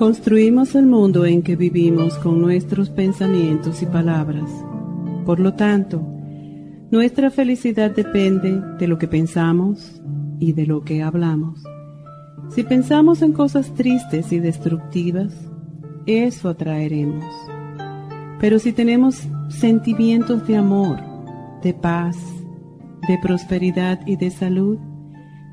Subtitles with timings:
[0.00, 4.50] Construimos el mundo en que vivimos con nuestros pensamientos y palabras.
[5.26, 6.00] Por lo tanto,
[6.90, 10.00] nuestra felicidad depende de lo que pensamos
[10.38, 11.62] y de lo que hablamos.
[12.48, 15.34] Si pensamos en cosas tristes y destructivas,
[16.06, 17.26] eso atraeremos.
[18.40, 20.98] Pero si tenemos sentimientos de amor,
[21.62, 22.16] de paz,
[23.06, 24.78] de prosperidad y de salud,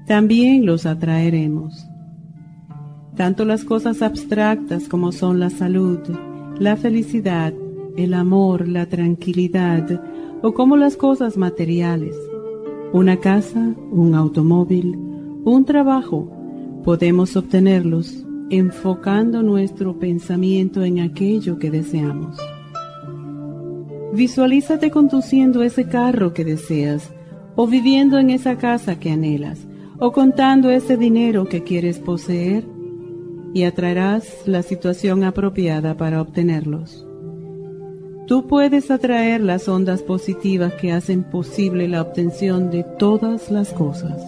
[0.06, 1.87] también los atraeremos.
[3.18, 5.98] Tanto las cosas abstractas como son la salud,
[6.60, 7.52] la felicidad,
[7.98, 10.04] el amor, la tranquilidad
[10.44, 12.16] o como las cosas materiales.
[12.94, 14.96] Una casa, un automóvil,
[15.44, 16.32] un trabajo,
[16.84, 22.38] podemos obtenerlos enfocando nuestro pensamiento en aquello que deseamos.
[24.14, 27.12] Visualízate conduciendo ese carro que deseas,
[27.56, 29.66] o viviendo en esa casa que anhelas,
[29.98, 32.77] o contando ese dinero que quieres poseer
[33.54, 37.08] y atraerás la situación apropiada para obtenerlos.
[38.28, 44.22] Tú puedes atraer las ondas positivas que hacen posible la obtención de todas las cosas.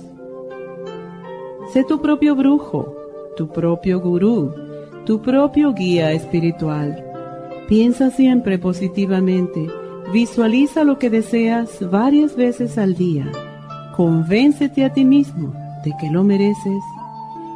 [1.73, 2.95] Sé tu propio brujo,
[3.35, 4.53] tu propio gurú,
[5.05, 7.03] tu propio guía espiritual.
[7.67, 9.67] Piensa siempre positivamente,
[10.13, 13.29] visualiza lo que deseas varias veces al día.
[13.97, 15.53] Convéncete a ti mismo
[15.83, 16.83] de que lo mereces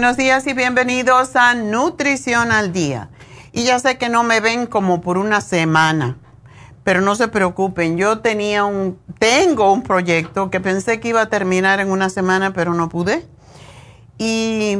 [0.00, 3.10] Buenos días y bienvenidos a Nutrición al Día.
[3.52, 6.16] Y ya sé que no me ven como por una semana,
[6.84, 11.28] pero no se preocupen, yo tenía un, tengo un proyecto que pensé que iba a
[11.28, 13.28] terminar en una semana, pero no pude.
[14.16, 14.78] Y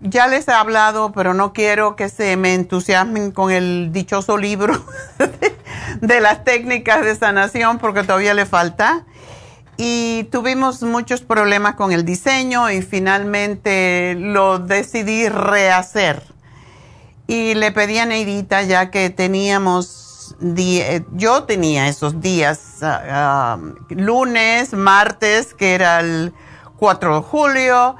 [0.00, 4.82] ya les he hablado, pero no quiero que se me entusiasmen con el dichoso libro
[6.00, 9.04] de las técnicas de sanación porque todavía le falta.
[9.76, 16.22] Y tuvimos muchos problemas con el diseño y finalmente lo decidí rehacer.
[17.26, 20.36] Y le pedí a Neidita ya que teníamos,
[21.12, 23.58] yo tenía esos días, ah, ah,
[23.90, 26.32] lunes, martes, que era el
[26.76, 27.96] 4 de julio,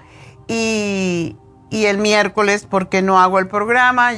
[0.49, 1.37] y,
[1.71, 4.13] y el miércoles porque no hago el programa.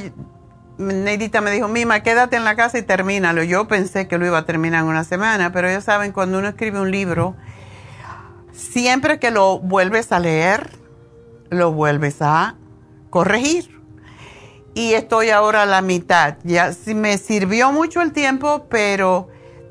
[0.79, 3.43] Neidita me dijo, Mima, quédate en la casa y termínalo.
[3.43, 6.47] Yo pensé que lo iba a terminar en una semana, pero ya saben, cuando uno
[6.47, 7.35] escribe un libro,
[8.51, 10.71] siempre que lo vuelves a leer,
[11.49, 12.55] lo vuelves a
[13.09, 13.79] corregir.
[14.73, 16.37] Y estoy ahora a la mitad.
[16.43, 19.27] Ya me sirvió mucho el tiempo, pero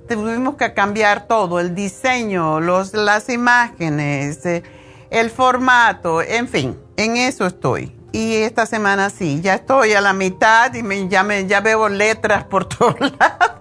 [0.08, 4.62] tuvimos que cambiar todo, el diseño, los, las imágenes, eh,
[5.11, 7.98] el formato, en fin en eso estoy.
[8.12, 11.88] Y esta semana sí, ya estoy a la mitad y me, ya, me, ya veo
[11.88, 13.52] letras por todos lados.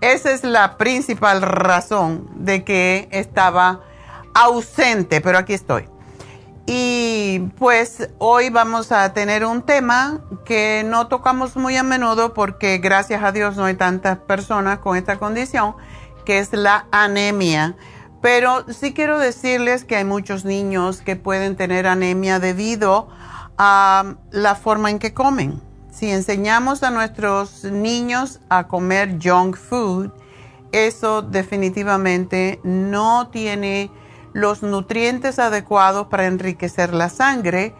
[0.00, 3.80] Esa es la principal razón de que estaba
[4.34, 5.88] ausente, pero aquí estoy.
[6.66, 12.78] Y pues hoy vamos a tener un tema que no tocamos muy a menudo porque
[12.78, 15.74] gracias a Dios no hay tantas personas con esta condición,
[16.24, 17.76] que es la anemia.
[18.22, 23.29] Pero sí quiero decirles que hay muchos niños que pueden tener anemia debido a
[23.60, 25.60] la forma en que comen.
[25.92, 30.10] Si enseñamos a nuestros niños a comer junk food,
[30.72, 33.90] eso definitivamente no tiene
[34.32, 37.74] los nutrientes adecuados para enriquecer la sangre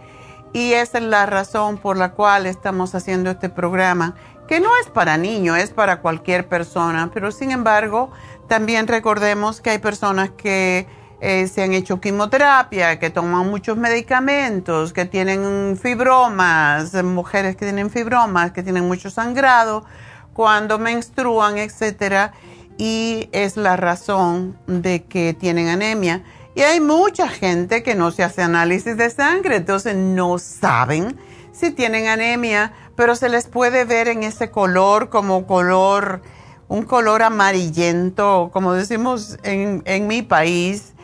[0.52, 4.16] y esa es la razón por la cual estamos haciendo este programa,
[4.48, 8.10] que no es para niños, es para cualquier persona, pero sin embargo
[8.48, 10.88] también recordemos que hay personas que
[11.20, 17.90] eh, se han hecho quimioterapia, que toman muchos medicamentos, que tienen fibromas, mujeres que tienen
[17.90, 19.84] fibromas, que tienen mucho sangrado,
[20.32, 22.32] cuando menstruan, etcétera,
[22.78, 26.22] y es la razón de que tienen anemia.
[26.54, 31.18] Y hay mucha gente que no se hace análisis de sangre, entonces no saben
[31.52, 36.22] si tienen anemia, pero se les puede ver en ese color como color
[36.68, 40.94] un color amarillento, como decimos en, en mi país,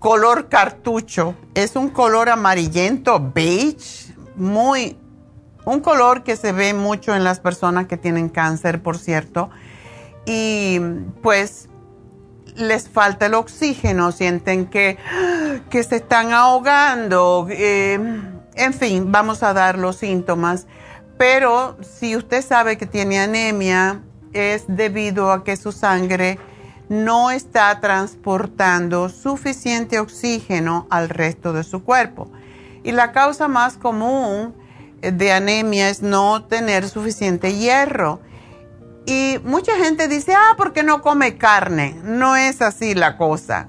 [0.00, 1.36] color cartucho.
[1.54, 4.98] Es un color amarillento, beige, muy,
[5.64, 9.50] un color que se ve mucho en las personas que tienen cáncer, por cierto.
[10.26, 10.80] Y
[11.22, 11.68] pues
[12.56, 14.98] les falta el oxígeno, sienten que,
[15.70, 17.46] que se están ahogando.
[17.50, 17.94] Eh,
[18.54, 20.66] en fin, vamos a dar los síntomas.
[21.18, 26.38] Pero si usted sabe que tiene anemia, es debido a que su sangre
[26.90, 32.28] no está transportando suficiente oxígeno al resto de su cuerpo.
[32.82, 34.56] Y la causa más común
[35.00, 38.20] de anemia es no tener suficiente hierro.
[39.06, 41.96] Y mucha gente dice, ah, porque no come carne.
[42.02, 43.68] No es así la cosa.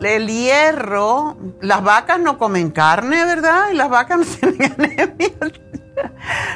[0.00, 3.68] el hierro, las vacas no comen carne, ¿verdad?
[3.72, 4.24] Y las vacas no
[4.56, 5.32] tienen anemia.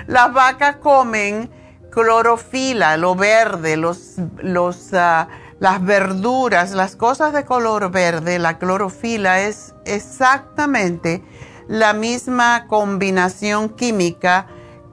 [0.06, 1.50] las vacas comen
[1.90, 5.28] clorofila, lo verde, los, los, ah,
[5.60, 11.22] las verduras, las cosas de color verde, la clorofila es exactamente
[11.68, 14.48] la misma combinación química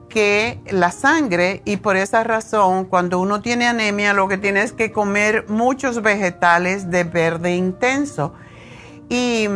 [0.08, 4.72] que la sangre y por esa razón cuando uno tiene anemia lo que tiene es
[4.72, 8.34] que comer muchos vegetales de verde intenso.
[9.08, 9.48] Y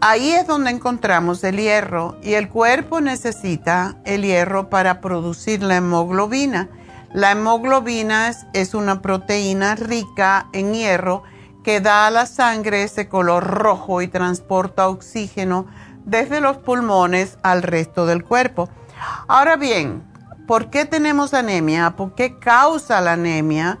[0.00, 5.76] ahí es donde encontramos el hierro y el cuerpo necesita el hierro para producir la
[5.76, 6.68] hemoglobina.
[7.12, 11.22] La hemoglobina es, una proteína rica en hierro
[11.64, 15.66] que da a la sangre ese color rojo y transporta oxígeno
[16.04, 18.68] desde los pulmones al resto del cuerpo.
[19.26, 20.04] Ahora bien,
[20.46, 21.96] ¿por qué tenemos anemia?
[21.96, 23.78] ¿Por qué causa la anemia?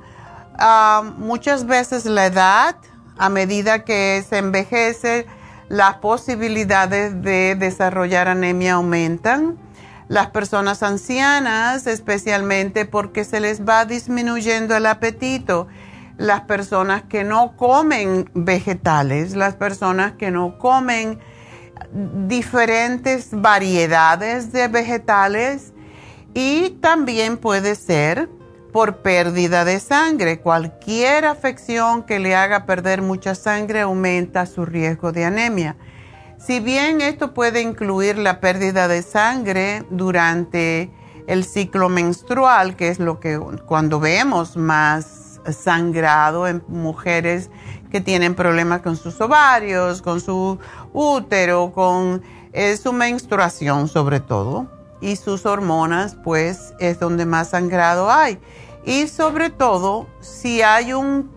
[0.58, 2.76] Ah, muchas veces la edad,
[3.18, 5.26] a medida que se envejece,
[5.68, 9.58] las posibilidades de desarrollar anemia aumentan.
[10.08, 15.66] Las personas ancianas, especialmente porque se les va disminuyendo el apetito.
[16.16, 21.18] Las personas que no comen vegetales, las personas que no comen
[21.92, 25.72] diferentes variedades de vegetales
[26.34, 28.28] y también puede ser
[28.72, 30.40] por pérdida de sangre.
[30.40, 35.76] Cualquier afección que le haga perder mucha sangre aumenta su riesgo de anemia.
[36.46, 40.92] Si bien esto puede incluir la pérdida de sangre durante
[41.26, 43.36] el ciclo menstrual, que es lo que
[43.66, 47.50] cuando vemos más sangrado en mujeres
[47.90, 50.56] que tienen problemas con sus ovarios, con su
[50.92, 52.22] útero, con
[52.52, 54.68] eh, su menstruación sobre todo.
[55.00, 58.38] Y sus hormonas, pues es donde más sangrado hay.
[58.84, 61.28] Y sobre todo, si hay un,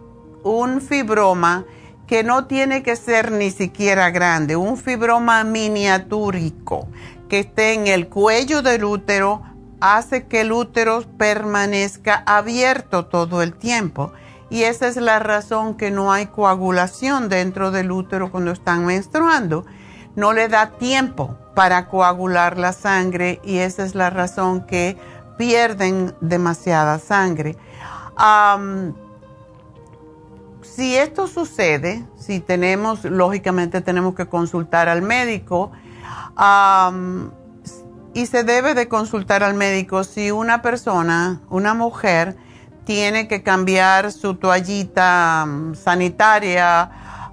[0.43, 1.65] un fibroma
[2.09, 6.87] que no tiene que ser ni siquiera grande, un fibroma miniatúrico
[7.29, 9.43] que esté en el cuello del útero,
[9.79, 14.11] hace que el útero permanezca abierto todo el tiempo.
[14.49, 19.67] Y esa es la razón que no hay coagulación dentro del útero cuando están menstruando.
[20.15, 24.97] No le da tiempo para coagular la sangre y esa es la razón que
[25.37, 27.55] pierden demasiada sangre.
[30.61, 35.71] Si esto sucede, si tenemos, lógicamente tenemos que consultar al médico
[38.13, 42.35] y se debe de consultar al médico si una persona, una mujer,
[42.85, 46.89] tiene que cambiar su toallita sanitaria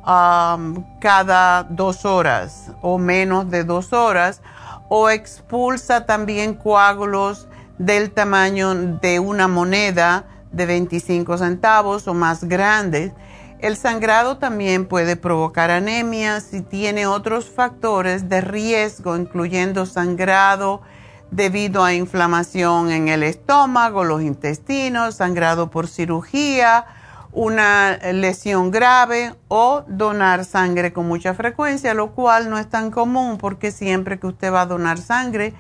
[0.06, 4.42] um, cada dos horas o menos de dos horas
[4.88, 13.12] o expulsa también coágulos del tamaño de una moneda de 25 centavos o más grandes.
[13.58, 20.82] El sangrado también puede provocar anemia si tiene otros factores de riesgo, incluyendo sangrado,
[21.30, 26.86] debido a inflamación en el estómago, los intestinos, sangrado por cirugía,
[27.32, 33.36] una lesión grave o donar sangre con mucha frecuencia, lo cual no es tan común
[33.36, 35.52] porque siempre que usted va a donar sangre,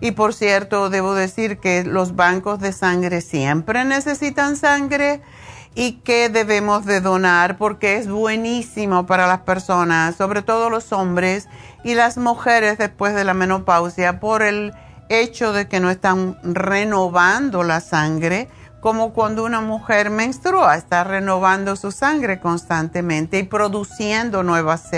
[0.00, 5.20] y por cierto, debo decir que los bancos de sangre siempre necesitan sangre
[5.74, 11.48] y que debemos de donar porque es buenísimo para las personas, sobre todo los hombres
[11.84, 14.72] y las mujeres después de la menopausia por el
[15.08, 18.48] hecho de que no están renovando la sangre,
[18.80, 24.90] como cuando una mujer menstrua, está renovando su sangre constantemente y produciendo nuevas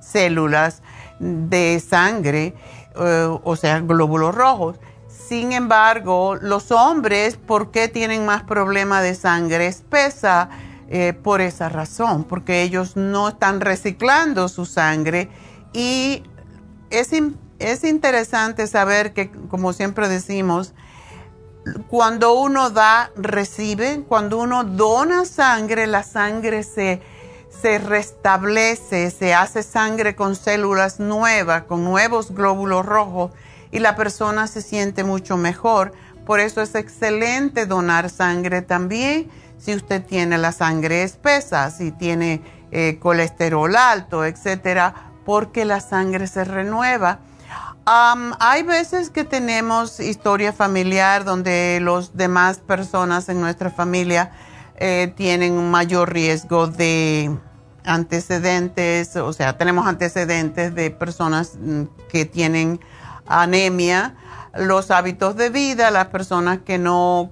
[0.00, 0.82] células
[1.18, 2.54] de sangre,
[2.98, 4.76] eh, o sea, glóbulos rojos.
[5.08, 10.48] Sin embargo, los hombres, ¿por qué tienen más problema de sangre espesa?
[10.88, 15.28] Eh, por esa razón, porque ellos no están reciclando su sangre
[15.72, 16.22] y
[16.90, 17.10] es
[17.58, 20.74] es interesante saber que, como siempre decimos,
[21.88, 27.02] cuando uno da, recibe, cuando uno dona sangre, la sangre se,
[27.60, 33.32] se restablece, se hace sangre con células nuevas, con nuevos glóbulos rojos
[33.70, 35.92] y la persona se siente mucho mejor.
[36.24, 42.42] Por eso es excelente donar sangre también si usted tiene la sangre espesa, si tiene
[42.70, 47.20] eh, colesterol alto, etcétera, porque la sangre se renueva
[47.86, 54.32] hay veces que tenemos historia familiar donde los demás personas en nuestra familia
[54.78, 57.30] eh, tienen un mayor riesgo de
[57.84, 62.80] antecedentes, o sea, tenemos antecedentes de personas mm, que tienen
[63.26, 64.16] anemia,
[64.54, 67.30] los hábitos de vida, las personas que no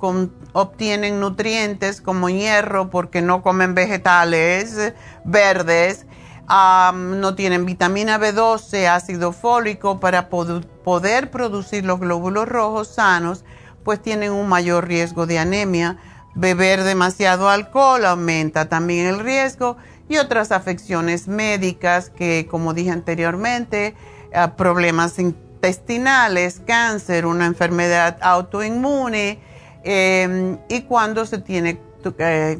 [0.52, 4.92] obtienen nutrientes como hierro porque no comen vegetales
[5.24, 6.06] verdes,
[6.48, 13.44] no tienen vitamina B12, ácido fólico para poder producir los glóbulos rojos sanos,
[13.84, 15.98] pues tienen un mayor riesgo de anemia.
[16.34, 19.76] Beber demasiado alcohol aumenta también el riesgo
[20.08, 23.94] y otras afecciones médicas que, como dije anteriormente,
[24.32, 29.38] eh, problemas intestinales, cáncer, una enfermedad autoinmune
[29.84, 31.80] em, y cuando se tiene
[32.18, 32.58] eh,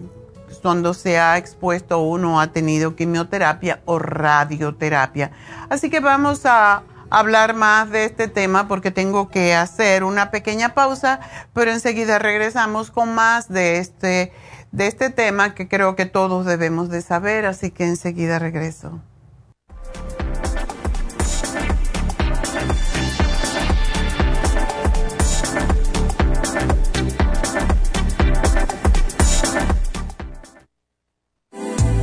[0.62, 5.32] cuando se ha expuesto uno ha tenido quimioterapia o radioterapia.
[5.68, 6.82] Así que vamos a
[7.14, 11.20] hablar más de este tema porque tengo que hacer una pequeña pausa,
[11.52, 14.32] pero enseguida regresamos con más de este,
[14.72, 19.00] de este tema que creo que todos debemos de saber, así que enseguida regreso.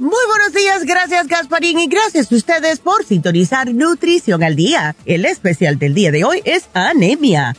[0.00, 4.96] Muy buenos días, gracias Gasparín y gracias a ustedes por sintonizar Nutrición al Día.
[5.04, 7.54] El especial del día de hoy es anemia,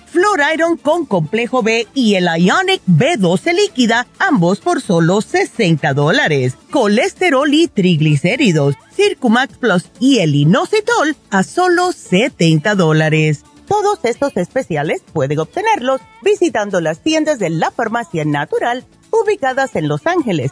[0.52, 6.56] Iron con complejo B y el Ionic B12 líquida, ambos por solo 60 dólares.
[6.72, 13.44] Colesterol y triglicéridos, Circumax Plus y el inositol a solo 70 dólares.
[13.68, 20.08] Todos estos especiales pueden obtenerlos visitando las tiendas de la farmacia natural ubicadas en Los
[20.08, 20.52] Ángeles,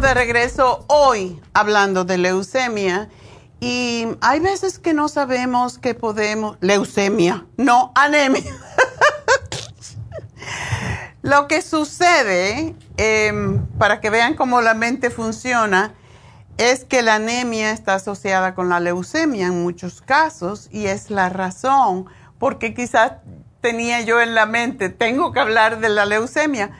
[0.00, 3.08] De regreso hoy hablando de leucemia
[3.60, 6.58] y hay veces que no sabemos que podemos...
[6.60, 8.42] Leucemia, no anemia.
[11.22, 15.94] Lo que sucede, em, para que vean cómo la mente funciona,
[16.58, 21.28] es que la anemia está asociada con la leucemia en muchos casos y es la
[21.28, 22.06] razón
[22.38, 23.14] porque quizás
[23.60, 26.70] tenía yo en la mente, tengo que hablar de la leucemia.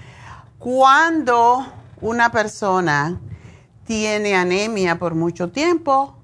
[0.59, 1.67] Cuando
[2.01, 3.21] una persona
[3.85, 6.16] tiene anemia por mucho tiempo,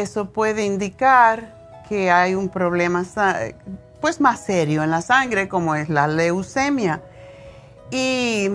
[0.00, 3.04] eso puede indicar que hay un problema
[4.00, 7.02] pues más serio en la sangre como es la leucemia.
[7.90, 8.50] Y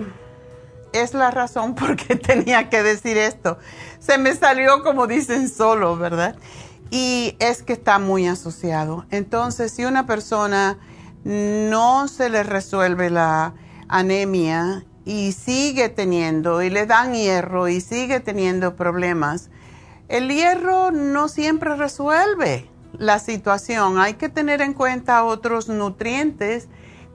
[0.94, 3.58] es la razón por qué tenía que decir esto.
[4.00, 6.36] Se me salió como dicen solo, ¿verdad?
[6.92, 9.06] Y es que está muy asociado.
[9.12, 10.80] Entonces, si una persona
[11.24, 13.54] no se le resuelve la
[13.88, 19.50] anemia y sigue teniendo, y le dan hierro y sigue teniendo problemas,
[20.10, 22.68] el hierro no siempre resuelve
[22.98, 24.00] la situación.
[24.00, 26.68] Hay que tener en cuenta otros nutrientes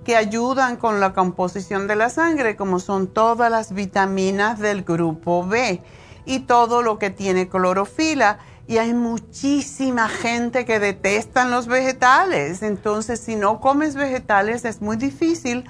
[0.05, 5.45] que ayudan con la composición de la sangre, como son todas las vitaminas del grupo
[5.45, 5.83] B
[6.25, 8.39] y todo lo que tiene clorofila.
[8.69, 12.63] Y hay muchísima gente que detestan los vegetales.
[12.63, 15.65] Entonces, si no comes vegetales, es muy difícil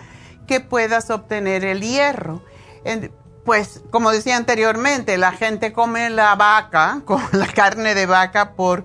[0.46, 2.42] que puedas obtener el hierro.
[3.44, 7.02] Pues como decía anteriormente, la gente come la vaca,
[7.32, 8.84] la carne de vaca por,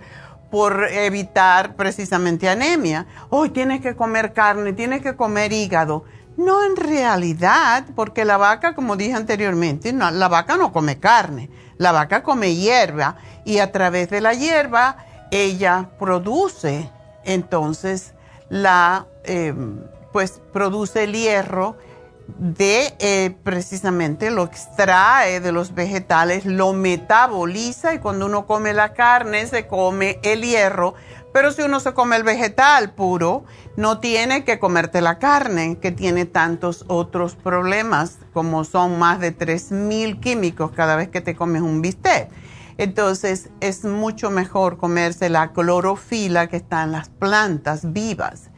[0.51, 3.07] por evitar precisamente anemia.
[3.29, 6.03] Hoy tienes que comer carne, tienes que comer hígado.
[6.37, 11.91] No en realidad, porque la vaca, como dije anteriormente, la vaca no come carne, la
[11.91, 16.89] vaca come hierba y a través de la hierba ella produce
[17.25, 18.13] entonces
[18.49, 19.05] la...
[19.25, 21.77] Em, pues produce el hierro
[22.37, 28.93] de eh, precisamente lo extrae de los vegetales, lo metaboliza y cuando uno come la
[28.93, 30.95] carne se come el hierro,
[31.33, 33.43] pero si uno se come el vegetal puro,
[33.77, 39.37] no tiene que comerte la carne, que tiene tantos otros problemas, como son más de
[39.37, 42.29] 3.000 químicos cada vez que te comes un bistec.
[42.77, 48.48] Entonces es mucho mejor comerse la clorofila que está en las plantas vivas.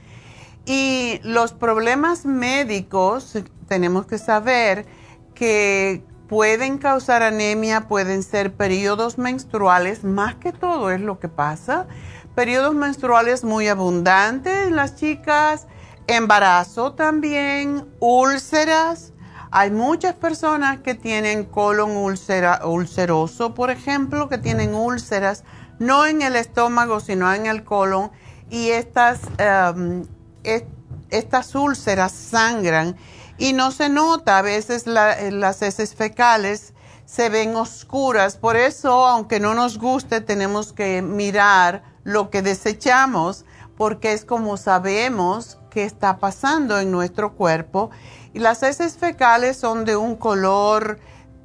[0.65, 4.85] Y los problemas médicos, tenemos que saber
[5.33, 11.87] que pueden causar anemia, pueden ser periodos menstruales, más que todo es lo que pasa.
[12.35, 15.67] Periodos menstruales muy abundantes en las chicas,
[16.07, 19.13] embarazo también, úlceras.
[19.49, 25.43] Hay muchas personas que tienen colon ulceroso, por ejemplo, que tienen úlceras,
[25.79, 28.11] no en el estómago, sino en el colon.
[28.49, 29.19] Y estas
[31.09, 32.95] estas úlceras sangran
[33.37, 36.73] y no se nota, a veces las heces fecales
[37.05, 43.45] se ven oscuras, por eso aunque no nos guste tenemos que mirar lo que desechamos
[43.77, 47.89] porque es como sabemos qué está pasando en nuestro cuerpo.
[48.33, 50.99] Y las heces fecales son de un color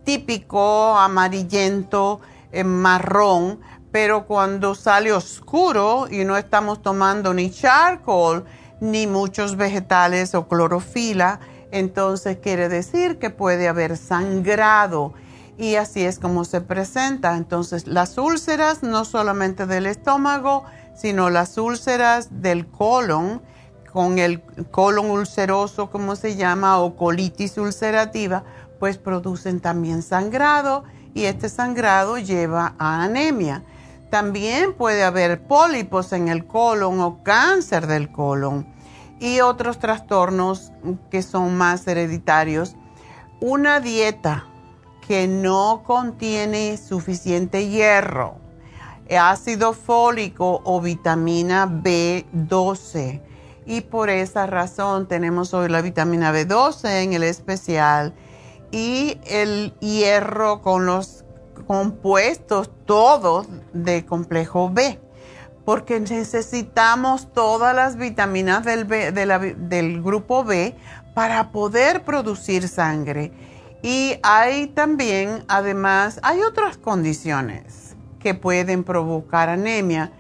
[0.05, 2.21] típico amarillento,
[2.53, 8.45] eh, marrón, pero cuando sale oscuro y no estamos tomando ni charcoal,
[8.81, 15.15] ni muchos vegetales o clorofila, entonces quiere decir que puede haber sangrado
[15.59, 17.37] y así es como se presenta.
[17.37, 23.43] Entonces las úlceras no solamente del estómago, sino las úlceras del colon,
[23.93, 28.45] con el colon ulceroso, como se llama, o colitis ulcerativa,
[28.79, 30.85] pues producen también sangrado
[31.15, 33.65] y este sangrado lleva a anemia.
[34.11, 38.67] También puede haber pólipos en el colon o cáncer del colon
[39.19, 40.73] y otros trastornos
[41.11, 42.77] que son más hereditarios.
[43.41, 44.47] Una dieta
[45.07, 48.37] que no contiene suficiente hierro,
[49.19, 53.23] ácido fólico o vitamina B12.
[53.67, 58.15] Y por esa razón tenemos hoy la vitamina B12 en el especial
[58.71, 61.26] y el hierro con los
[61.67, 65.01] compuestos todos de complejo B,
[65.65, 68.87] porque necesitamos todas las vitaminas del,
[69.69, 70.77] del grupo B
[71.15, 73.33] para poder producir sangre.
[73.83, 80.11] Y hay también, además, hay otras condiciones que pueden provocar anemia.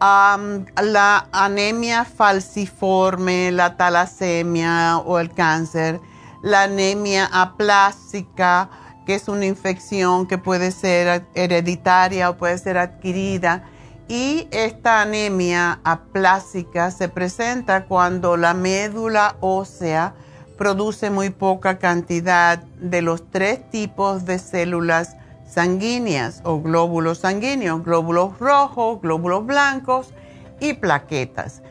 [0.00, 6.00] la anemia falciforme, la talasemia o el cáncer,
[6.42, 8.70] la anemia aplásica,
[9.06, 13.64] que es una infección que puede ser hereditaria o puede ser adquirida.
[14.08, 20.14] Y esta anemia aplásica se presenta cuando la médula ósea
[20.58, 25.16] produce muy poca cantidad de los tres tipos de células
[25.48, 30.12] sanguíneas o glóbulos sanguíneos, glóbulos rojos, glóbulos blancos
[30.60, 31.62] y plaquetas.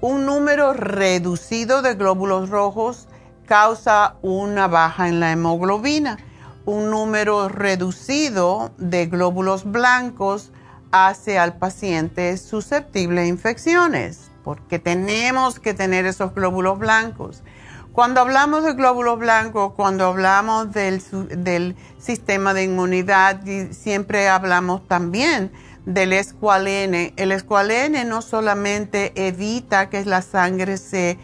[0.00, 3.08] Un número reducido de glóbulos rojos
[3.46, 6.18] causa una baja en la hemoglobina.
[6.66, 10.50] Un número reducido de glóbulos blancos
[10.90, 17.44] hace al paciente susceptible a infecciones, porque tenemos que tener esos glóbulos blancos.
[17.92, 25.52] Cuando hablamos de glóbulos blancos, cuando hablamos del, sistema de inmunidad, siempre hablamos también
[25.84, 27.14] del escualene.
[27.16, 31.16] El escualene no solamente evita que la sangre se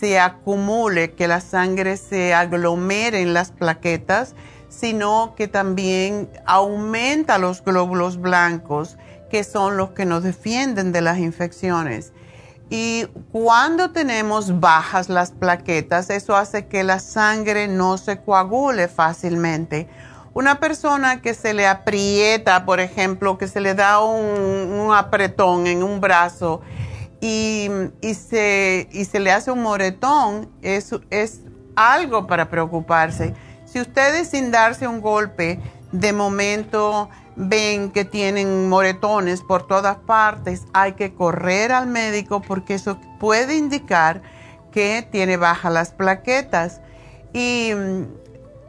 [0.00, 4.34] se acumule, que la sangre se aglomere en las plaquetas,
[4.70, 8.96] sino que también aumenta los glóbulos blancos,
[9.28, 12.12] que son los que nos defienden de las infecciones.
[12.70, 19.88] Y cuando tenemos bajas las plaquetas, eso hace que la sangre no se coagule fácilmente.
[20.34, 25.82] Una persona que se le aprieta, por ejemplo, que se le da un, apretón en
[25.82, 26.60] un brazo,
[27.20, 27.68] y,
[28.14, 31.40] se, y se le hace un moretón, es, es
[31.74, 33.34] algo para preocuparse.
[33.70, 35.60] Si ustedes sin darse un golpe,
[35.92, 42.74] de momento ven que tienen moretones por todas partes, hay que correr al médico porque
[42.74, 44.22] eso puede indicar
[44.72, 46.80] que tiene bajas las plaquetas.
[47.32, 48.02] Y mm,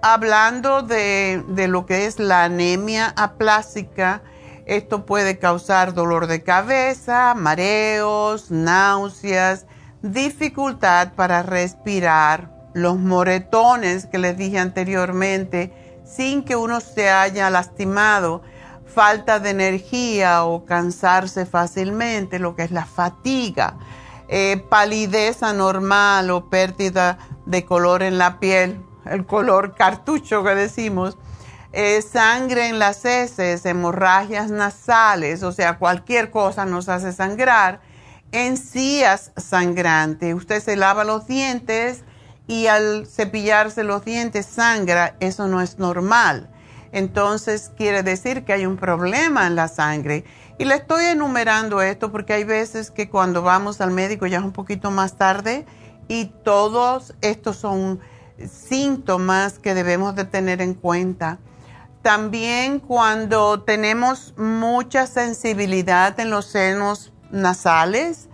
[0.03, 4.21] hablando de, de, lo que es la anemia aplásica,
[4.67, 9.65] esto puede causar dolor de cabeza, mareos, náuseas,
[10.03, 15.73] dificultad para respirar, los moretones que les dije anteriormente,
[16.05, 18.41] sin que uno se haya lastimado,
[18.85, 23.77] falta de energía o cansarse fácilmente, lo que es la fatiga,
[24.27, 31.17] eh, palidez anormal o pérdida de color en la piel, el color cartucho que decimos
[32.11, 37.79] sangre en las heces, hemorragias nasales, o sea, cualquier cosa nos hace sangrar,
[38.31, 40.33] encías sangrante.
[40.33, 42.03] Usted se lava los dientes
[42.51, 46.49] y al cepillarse los dientes sangra, eso no es normal.
[46.91, 50.25] Entonces quiere decir que hay un problema en la sangre.
[50.57, 54.43] Y le estoy enumerando esto porque hay veces que cuando vamos al médico ya es
[54.43, 55.65] un poquito más tarde
[56.09, 58.01] y todos estos son
[58.45, 61.39] síntomas que debemos de tener en cuenta.
[62.01, 68.27] También cuando tenemos mucha sensibilidad en los senos nasales,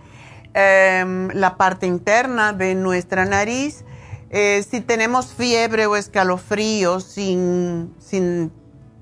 [0.54, 3.84] em, la parte interna de nuestra nariz,
[4.30, 8.52] eh, si tenemos fiebre o escalofrío sin, sin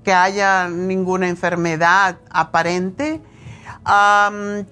[0.03, 3.21] que haya ninguna enfermedad aparente,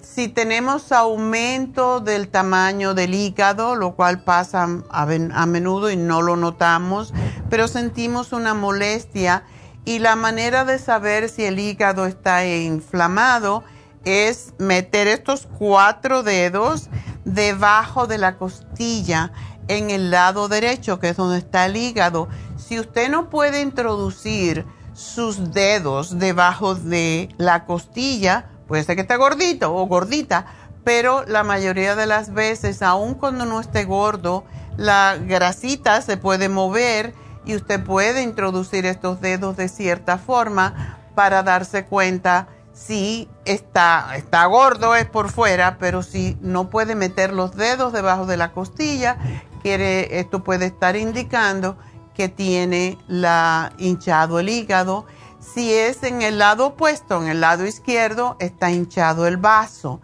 [0.02, 6.36] si tenemos aumento del tamaño del hígado, lo cual pasa a menudo y no lo
[6.36, 7.14] notamos,
[7.48, 9.44] pero sentimos una molestia,
[9.86, 13.62] y la manera de saber si el hígado está inflamado
[14.04, 16.90] es meter estos cuatro dedos
[17.24, 19.32] debajo de la costilla
[19.68, 22.28] en el lado derecho, que es donde está el hígado.
[22.56, 29.16] Si usted no puede introducir sus dedos debajo de la costilla, puede ser que esté
[29.16, 30.46] gordito o gordita,
[30.84, 34.44] pero la mayoría de las veces, aun cuando no esté gordo,
[34.76, 37.12] la grasita se puede mover
[37.44, 44.44] y usted puede introducir estos dedos de cierta forma para darse cuenta si está, está
[44.44, 49.16] gordo es por fuera, pero si no puede meter los dedos debajo de la costilla,
[49.64, 51.76] esto puede estar indicando
[52.14, 55.06] que tiene la hinchado el hígado.
[55.40, 60.00] Si es en el lado opuesto, en el lado izquierdo, está hinchado el vaso.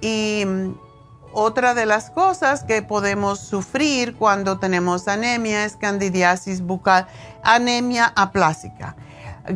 [0.00, 0.70] Y mm,
[1.32, 7.06] otra de las cosas que podemos sufrir cuando tenemos anemia es candidiasis bucal,
[7.42, 8.96] anemia aplásica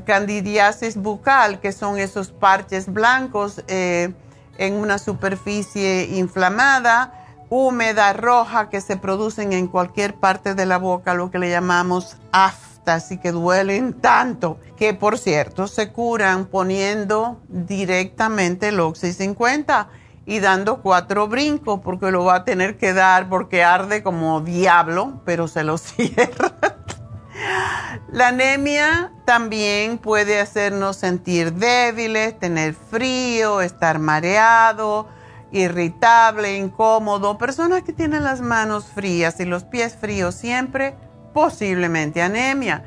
[0.05, 4.13] candidiasis bucal, que son esos parches blancos eh,
[4.59, 11.15] en una superficie inflamada, húmeda, roja, que se producen en cualquier parte de la boca,
[11.15, 17.41] lo que le llamamos aftas y que duelen tanto, que por cierto se curan poniendo
[17.49, 19.89] directamente el Oxy 50
[20.27, 25.21] y dando cuatro brincos, porque lo va a tener que dar porque arde como diablo,
[25.25, 26.55] pero se lo cierra.
[28.11, 35.09] La anemia también puede hacernos sentir débiles, tener frío, estar mareado,
[35.53, 37.39] irritable, incómodo.
[37.39, 40.97] Personas que tienen las manos frías y los pies fríos siempre,
[41.33, 42.85] posiblemente anemia.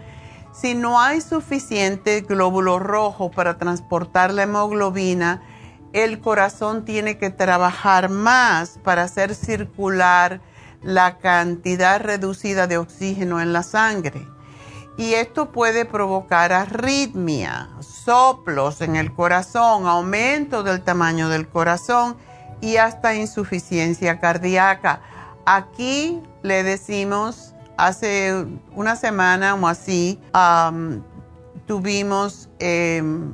[0.53, 5.41] Si no hay suficiente glóbulo rojo para transportar la hemoglobina,
[5.93, 10.41] el corazón tiene que trabajar más para hacer circular
[10.81, 14.27] la cantidad reducida de oxígeno en la sangre
[14.97, 22.17] y esto puede provocar arritmia, soplos en el corazón, aumento del tamaño del corazón
[22.61, 25.01] y hasta insuficiencia cardíaca.
[25.45, 30.19] Aquí le decimos, hace una semana o así,
[31.65, 33.33] tuvimos em,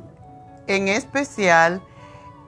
[0.68, 1.82] en especial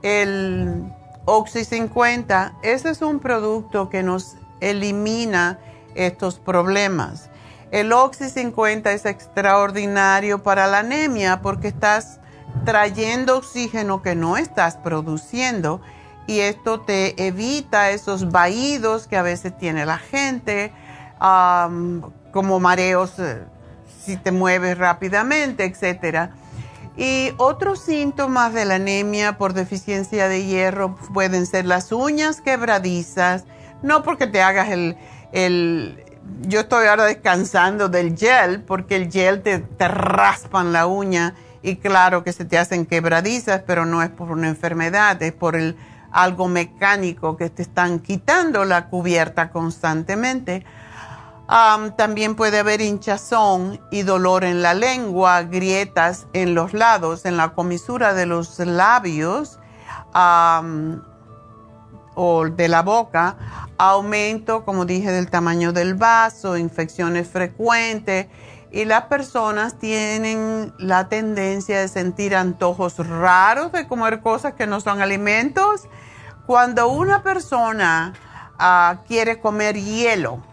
[0.01, 0.91] el
[1.25, 2.53] Oxy 50.
[2.61, 5.59] Ese es un producto que nos elimina
[5.95, 7.29] estos problemas
[7.75, 12.19] el Oxy 50 es extraordinario para la anemia porque estás
[12.63, 15.81] trayendo oxígeno que no estás produciendo
[16.27, 20.71] y esto te evita esos vaídos que a veces tiene la gente,
[22.31, 23.43] como mareos eh,
[24.03, 26.29] si te mueves rápidamente, etc.
[26.97, 33.45] Y otros síntomas de la anemia por deficiencia de hierro pueden ser las uñas quebradizas,
[33.81, 36.03] no porque te hagas el,
[36.41, 41.75] yo estoy ahora descansando del gel porque el gel te, te, raspan la uña y
[41.77, 45.75] claro que se te hacen quebradizas, pero no es por una enfermedad, es por el,
[46.15, 50.65] algo mecánico que te están quitando la cubierta constantemente.
[51.97, 57.49] también puede haber hinchazón y dolor en la lengua, grietas en los lados, en la
[57.49, 59.59] comisura de los labios
[62.15, 63.35] o de la boca,
[63.77, 68.27] aumento, como dije, del tamaño del vaso, infecciones frecuentes
[68.71, 74.79] y las personas tienen la tendencia de sentir antojos raros de comer cosas que no
[74.79, 75.87] son alimentos.
[76.45, 78.13] Cuando una persona
[78.59, 80.43] ah, quiere comer hielo,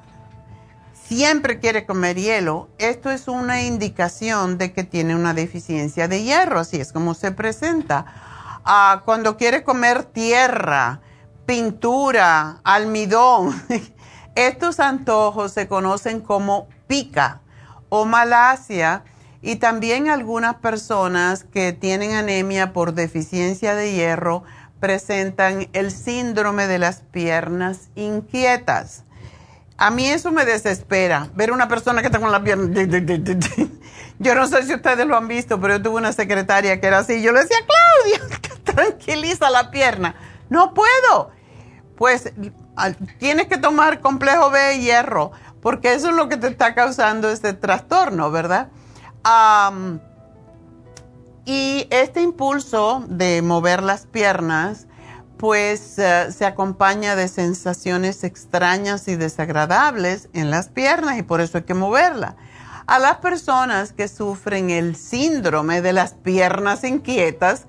[0.95, 6.61] siempre quiere comer hielo, esto es una indicación de que tiene una deficiencia de hierro,
[6.61, 8.07] así es como se presenta.
[8.65, 11.01] Ah, cuando quiere comer tierra,
[11.45, 13.55] pintura, almidón.
[14.35, 17.43] Estos antojos se conocen como pica
[17.91, 19.05] o malasia
[19.43, 24.45] y también algunas personas que tienen anemia por deficiencia de hierro
[24.83, 29.05] presentan el síndrome de las piernas inquietas.
[29.79, 32.68] A mí eso me desespera, ver una persona que está con la pierna...
[34.18, 36.99] Yo no sé si ustedes lo han visto, pero yo tuve una secretaria que era
[36.99, 37.23] así.
[37.23, 40.14] Yo le decía, Claudia, tranquiliza la pierna
[40.53, 41.31] no puedo.
[41.97, 42.33] Pues
[43.18, 47.55] tienes que tomar complejo B hierro, porque eso es lo que te está causando este
[47.55, 48.68] trastorno, ¿verdad?
[51.45, 54.87] Y este impulso de mover las piernas,
[55.37, 61.59] pues eh, se acompaña de sensaciones extrañas y desagradables en las piernas y por eso
[61.59, 62.37] hay que moverla.
[62.87, 67.67] A las personas que sufren el síndrome de las piernas inquietas,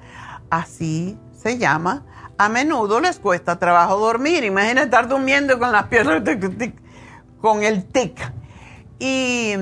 [0.51, 2.05] así se llama,
[2.37, 4.43] a menudo les cuesta trabajo dormir.
[4.43, 6.21] Imagina estar durmiendo con las piernas,
[7.41, 8.19] con el tic.
[8.99, 9.53] Y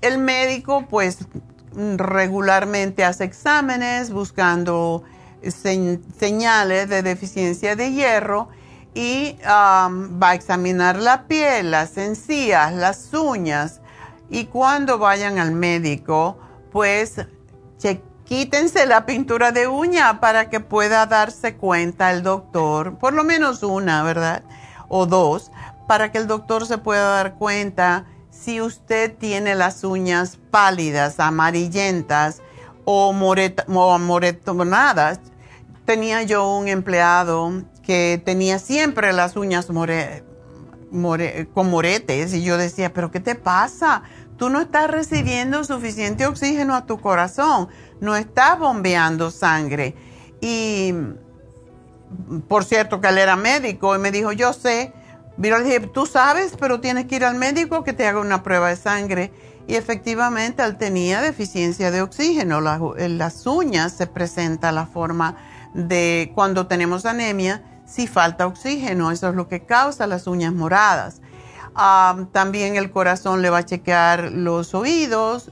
[0.00, 1.18] el médico pues
[1.96, 5.02] regularmente hace exámenes buscando
[5.42, 8.48] señales de deficiencia de hierro
[8.94, 13.80] y va a examinar la piel, las encías, las uñas.
[14.30, 16.38] Y cuando vayan al médico,
[16.72, 17.16] pues
[18.24, 23.62] quítense la pintura de uña para que pueda darse cuenta el doctor, por lo menos
[23.62, 24.44] una, ¿verdad?
[24.88, 25.50] O dos,
[25.86, 28.06] para que el doctor se pueda dar cuenta
[28.44, 32.42] si usted tiene las uñas pálidas, amarillentas
[32.84, 35.20] o, moretonadas.
[35.86, 39.76] tenía yo un empleado que tenía siempre las uñas con
[41.70, 44.02] moretes y yo decía, pero ¿qué te pasa?
[44.36, 47.68] Tú no estás recibiendo suficiente oxígeno a tu corazón,
[48.00, 49.94] no estás bombeando sangre.
[50.42, 50.92] Y
[52.48, 54.92] por cierto que él era médico y me dijo, yo sé,
[55.40, 58.42] pero le dije, tú sabes, pero tienes que ir al médico que te haga una
[58.42, 59.32] prueba de sangre.
[59.66, 62.58] Y efectivamente él tenía deficiencia de oxígeno.
[62.96, 65.36] en las uñas se presenta la forma
[65.72, 71.20] de cuando tenemos anemia, si falta oxígeno, eso es lo que causa las uñas moradas.
[72.32, 75.50] también el corazón le va a chequear los oídos,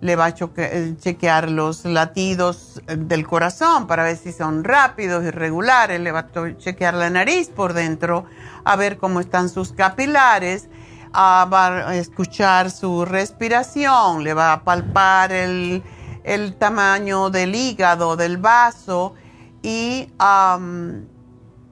[0.00, 6.00] le va a eh, chequear los latidos del corazón para ver si son rápidos, irregulares,
[6.00, 8.24] le va a chequear la nariz por dentro,
[8.64, 10.68] a ver cómo están sus capilares,
[11.14, 15.82] va a escuchar su respiración, le va a palpar el,
[16.22, 19.14] el tamaño del hígado, del vaso
[19.62, 20.12] y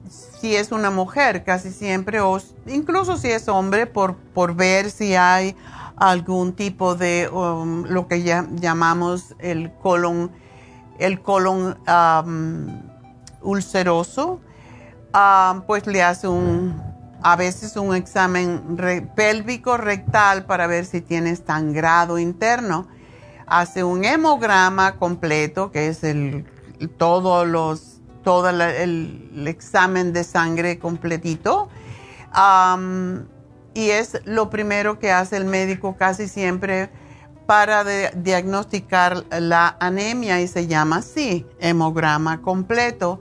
[0.09, 5.15] si es una mujer casi siempre o incluso si es hombre por, por ver si
[5.15, 5.55] hay
[5.97, 10.31] algún tipo de um, lo que ya llamamos el colon
[10.99, 11.77] el colon
[13.41, 14.39] ulceroso
[15.65, 16.81] pues le hace un
[17.23, 18.77] a veces un examen
[19.15, 22.87] pélvico rectal para ver si tiene sangrado interno
[23.47, 26.45] hace un hemograma completo que es el
[26.97, 31.69] todos los, todo el, examen de sangre completito.
[33.77, 36.89] Y es lo primero que hace el médico casi siempre
[37.45, 43.19] para diagnosticar la anemia y se llama así, hemograma completo.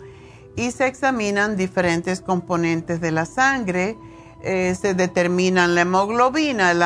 [0.57, 3.99] Y se examinan diferentes componentes de la sangre,
[4.43, 6.81] eh, se determinan la hemoglobina, el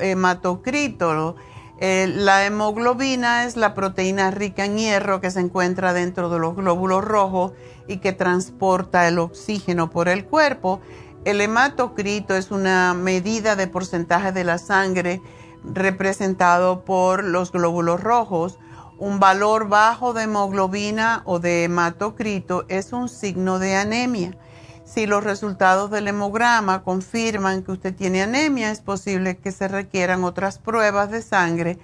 [0.00, 1.34] hematocrito,
[1.80, 6.54] eh, la hemoglobina es la proteína rica en hierro que se encuentra dentro de los
[6.54, 7.52] glóbulos rojos
[7.88, 10.82] y que transporta el oxígeno por el cuerpo.
[11.24, 15.22] El hematocrito es una medida de porcentaje de la sangre
[15.64, 18.58] representado por los glóbulos rojos.
[18.98, 24.36] Un valor bajo de hemoglobina o de hematocrito es un signo de anemia.
[24.84, 30.24] Si los resultados del hemograma confirman que usted tiene anemia, es posible que se requieran
[30.24, 31.78] otras pruebas de sangre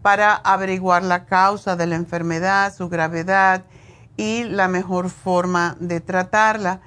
[0.00, 3.66] para averiguar la causa de la enfermedad, su gravedad
[4.16, 6.80] y la mejor forma de tratarla.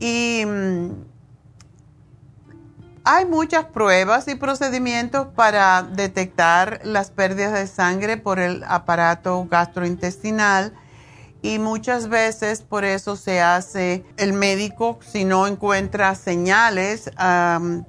[0.00, 1.11] Y mm,
[3.04, 10.72] hay muchas pruebas y procedimientos para detectar las pérdidas de sangre por el aparato gastrointestinal
[11.42, 17.10] y muchas veces por eso se hace el médico si no encuentra señales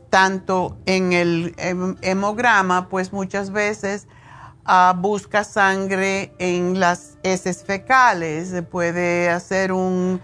[0.09, 1.55] tanto en el
[2.01, 4.07] hemograma pues muchas veces
[4.65, 8.49] ah, busca sangre en las heces fecales.
[8.49, 10.19] Se puede hacer un,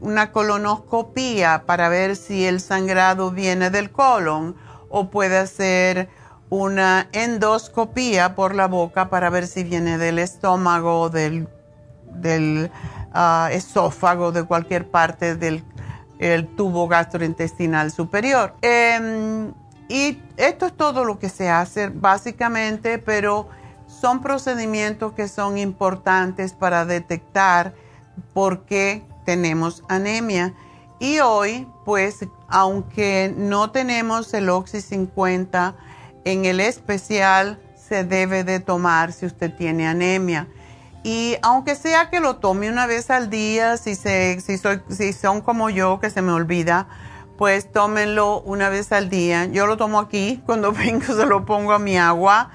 [0.00, 4.56] una colonoscopía para ver si el sangrado viene del colon
[4.88, 6.08] o puede hacer
[6.48, 11.48] una endoscopía por la boca para ver si viene del estómago del
[12.12, 12.70] del
[13.12, 15.64] ah, esófago, de cualquier parte del
[16.56, 18.54] tubo gastrointestinal superior.
[18.62, 19.52] Em,
[19.88, 23.48] y esto es todo lo que se hace básicamente, pero
[23.86, 27.74] son procedimientos que son importantes para detectar
[28.32, 30.54] por qué tenemos anemia.
[30.98, 35.76] Y hoy, pues, aunque no tenemos el Oxy 50
[36.24, 40.48] en el especial, se debe de tomar si usted tiene anemia.
[41.04, 45.42] Y aunque sea que lo tome una vez al día, si, se, si, si son
[45.42, 46.88] como yo, que se me olvida,
[47.38, 49.44] pues tómenlo una vez al día.
[49.44, 52.50] Yo lo tomo aquí, cuando vengo se lo pongo a mi agua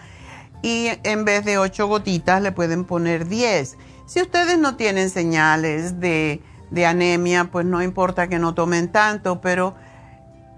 [0.61, 3.77] y en vez de ocho gotitas le pueden poner 10.
[4.07, 9.41] Si ustedes no tienen señales de, de anemia, pues no importa que no tomen tanto,
[9.41, 9.75] pero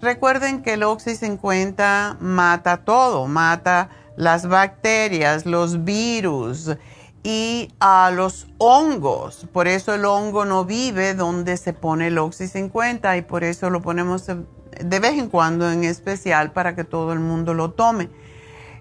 [0.01, 6.75] recuerden que el Oxy 50 mata todo, mata las bacterias, los virus
[7.23, 9.47] y a los hongos.
[9.51, 13.69] Por eso el hongo no vive donde se pone el Oxy 50 y por eso
[13.69, 18.09] lo ponemos de vez en cuando en especial para que todo el mundo lo tome.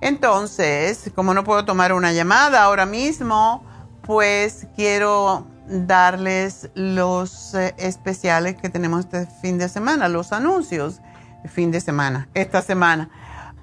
[0.00, 3.62] Entonces, como no puedo tomar una llamada ahora mismo,
[4.02, 11.00] pues quiero darles los eh, especiales que tenemos este fin de semana, los anuncios,
[11.48, 13.10] fin de semana, esta semana.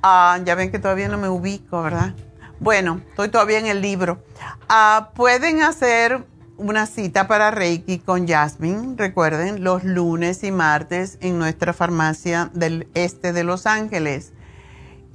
[0.01, 2.13] Ah, ya ven que todavía no me ubico, ¿verdad?
[2.59, 4.23] Bueno, estoy todavía en el libro.
[4.69, 6.25] Ah, pueden hacer
[6.57, 12.87] una cita para Reiki con Jasmine, recuerden, los lunes y martes en nuestra farmacia del
[12.95, 14.33] este de Los Ángeles.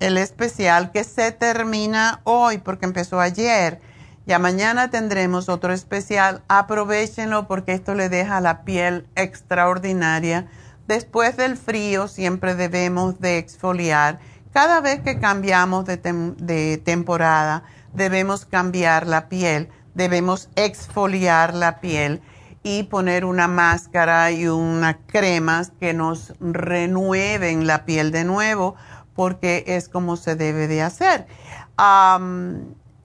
[0.00, 3.80] el especial que se termina hoy porque empezó ayer.
[4.26, 6.42] Ya mañana tendremos otro especial.
[6.48, 10.46] Aprovechenlo porque esto le deja la piel extraordinaria.
[10.86, 14.18] Después del frío siempre debemos de exfoliar.
[14.52, 22.20] Cada vez que cambiamos de, de temporada debemos cambiar la piel, debemos exfoliar la piel
[22.62, 28.74] y poner una máscara y una crema que nos renueven la piel de nuevo,
[29.14, 31.26] porque es como se debe de hacer.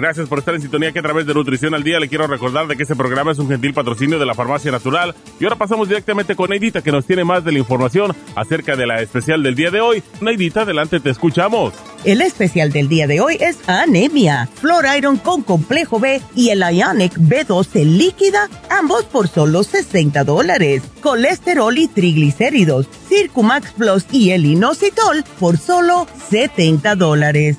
[0.00, 2.66] Gracias por estar en sintonía que a través de Nutrición al Día le quiero recordar
[2.66, 5.14] de que este programa es un gentil patrocinio de la Farmacia Natural.
[5.38, 8.86] Y ahora pasamos directamente con Neidita que nos tiene más de la información acerca de
[8.86, 10.02] la especial del día de hoy.
[10.22, 11.74] Neidita, adelante, te escuchamos.
[12.04, 16.60] El especial del día de hoy es anemia, Flor Iron con complejo B y el
[16.60, 20.82] Ionic B12 líquida, ambos por solo 60 dólares.
[21.02, 27.58] Colesterol y triglicéridos, Circumax Plus y el inositol por solo 70 dólares.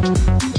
[0.00, 0.57] Bueno,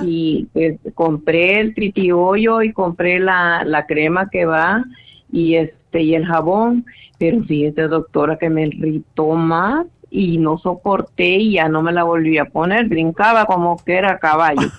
[0.02, 4.86] y pues, compré el tritiollo y compré la, la crema que va
[5.32, 6.86] y este y el jabón,
[7.18, 12.04] pero fíjese doctora que me irritó más y no soporté y ya no me la
[12.04, 14.68] volví a poner, brincaba como que era caballo.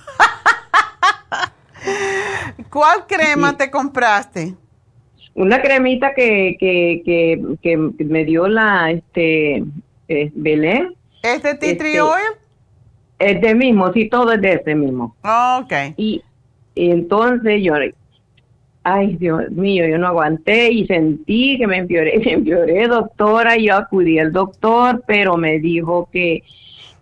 [2.71, 4.55] ¿Cuál crema te compraste?
[5.35, 9.65] Una cremita que, que, que, que me dio la este
[10.09, 10.95] eh, Belén.
[11.23, 12.42] ¿Es de tea tree oil?
[13.23, 15.15] Es de mismo, sí, todo es de ese mismo.
[15.23, 15.73] ok.
[15.97, 16.23] Y,
[16.75, 17.75] entonces yo,
[18.83, 23.77] ay Dios mío, yo no aguanté y sentí que me empeoré, me empeoré, doctora, yo
[23.77, 26.43] acudí al doctor, pero me dijo que,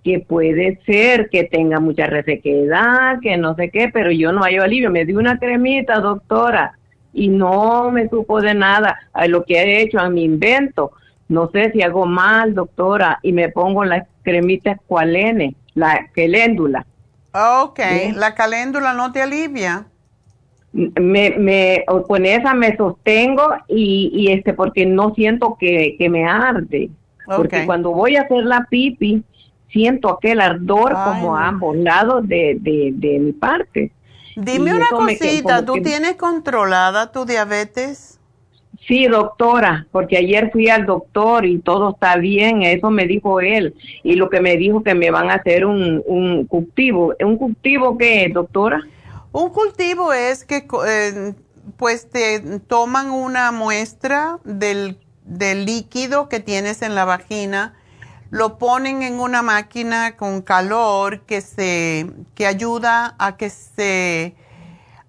[0.05, 4.57] que puede ser que tenga mucha resequedad, que no sé qué, pero yo no hay
[4.57, 4.91] alivio.
[4.91, 6.73] Me dio una cremita, doctora,
[7.12, 8.99] y no me supo de nada.
[9.12, 10.93] A lo que he hecho a mi invento,
[11.31, 16.85] no sé si hago mal, doctora, y me pongo la cremita escualene la caléndula.
[17.33, 17.78] Ok,
[18.14, 19.87] la caléndula no te alivia.
[20.72, 26.26] Me, me, con esa me sostengo y, y este, porque no siento que, que me
[26.28, 26.91] arde.
[27.24, 29.24] Porque cuando voy a hacer la pipi,
[29.68, 33.93] siento aquel ardor como a ambos lados de, de, de mi parte.
[34.35, 38.20] Dime una cosita, ¿tú tienes controlada tu diabetes?
[38.91, 43.72] Sí, doctora, porque ayer fui al doctor y todo está bien, eso me dijo él.
[44.03, 47.14] Y lo que me dijo que me van a hacer un, un cultivo.
[47.20, 48.82] ¿Un cultivo qué es, doctora?
[49.30, 51.34] Un cultivo es que eh,
[51.76, 57.76] pues te toman una muestra del, del líquido que tienes en la vagina,
[58.30, 64.34] lo ponen en una máquina con calor que se que ayuda a que se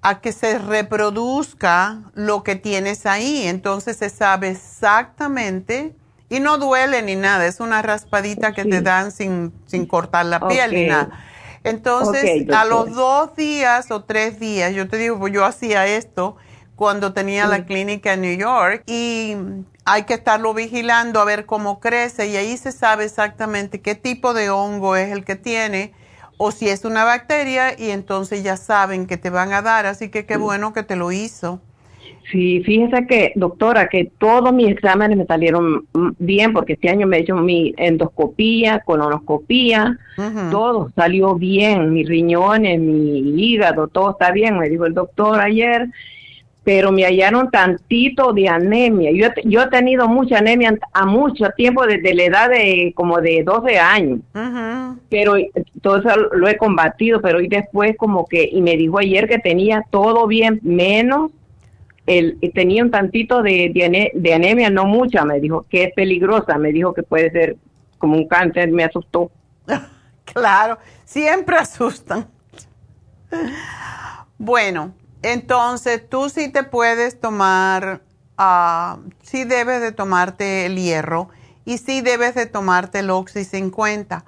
[0.01, 3.43] a que se reproduzca lo que tienes ahí.
[3.47, 5.95] Entonces se sabe exactamente
[6.29, 10.47] y no duele ni nada, es una raspadita que te dan sin, sin cortar la
[10.47, 11.09] piel ni nada.
[11.63, 16.37] Entonces, a los dos días o tres días, yo te digo, pues yo hacía esto
[16.75, 19.35] cuando tenía la clínica en New York y
[19.85, 24.33] hay que estarlo vigilando a ver cómo crece y ahí se sabe exactamente qué tipo
[24.33, 25.93] de hongo es el que tiene
[26.43, 30.09] o si es una bacteria y entonces ya saben que te van a dar, así
[30.09, 31.61] que qué bueno que te lo hizo.
[32.31, 35.85] Sí, fíjese que, doctora, que todos mis exámenes me salieron
[36.17, 39.99] bien porque este año me he hecho mi endoscopía, colonoscopía,
[40.49, 45.89] todo salió bien, mis riñones, mi hígado, todo está bien, me dijo el doctor ayer
[46.63, 49.11] pero me hallaron tantito de anemia.
[49.11, 53.43] Yo, yo he tenido mucha anemia a mucho tiempo, desde la edad de como de
[53.43, 54.19] 12 años.
[55.09, 55.35] Pero
[55.81, 59.39] todo eso lo he combatido, pero hoy después como que, y me dijo ayer que
[59.39, 61.31] tenía todo bien, menos
[62.05, 66.71] el, tenía un tantito de, de, anemia, no mucha, me dijo que es peligrosa, me
[66.71, 67.57] dijo que puede ser
[67.97, 69.31] como un cáncer, me asustó.
[70.25, 72.27] claro, siempre asustan.
[74.37, 78.01] Bueno, entonces, tú sí te puedes tomar,
[78.39, 81.29] uh, sí debes de tomarte el hierro
[81.65, 84.25] y sí debes de tomarte el Oxy 50.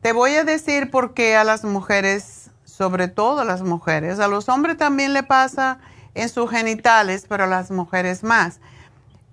[0.00, 4.28] Te voy a decir por qué a las mujeres, sobre todo a las mujeres, a
[4.28, 5.78] los hombres también le pasa
[6.14, 8.60] en sus genitales, pero a las mujeres más.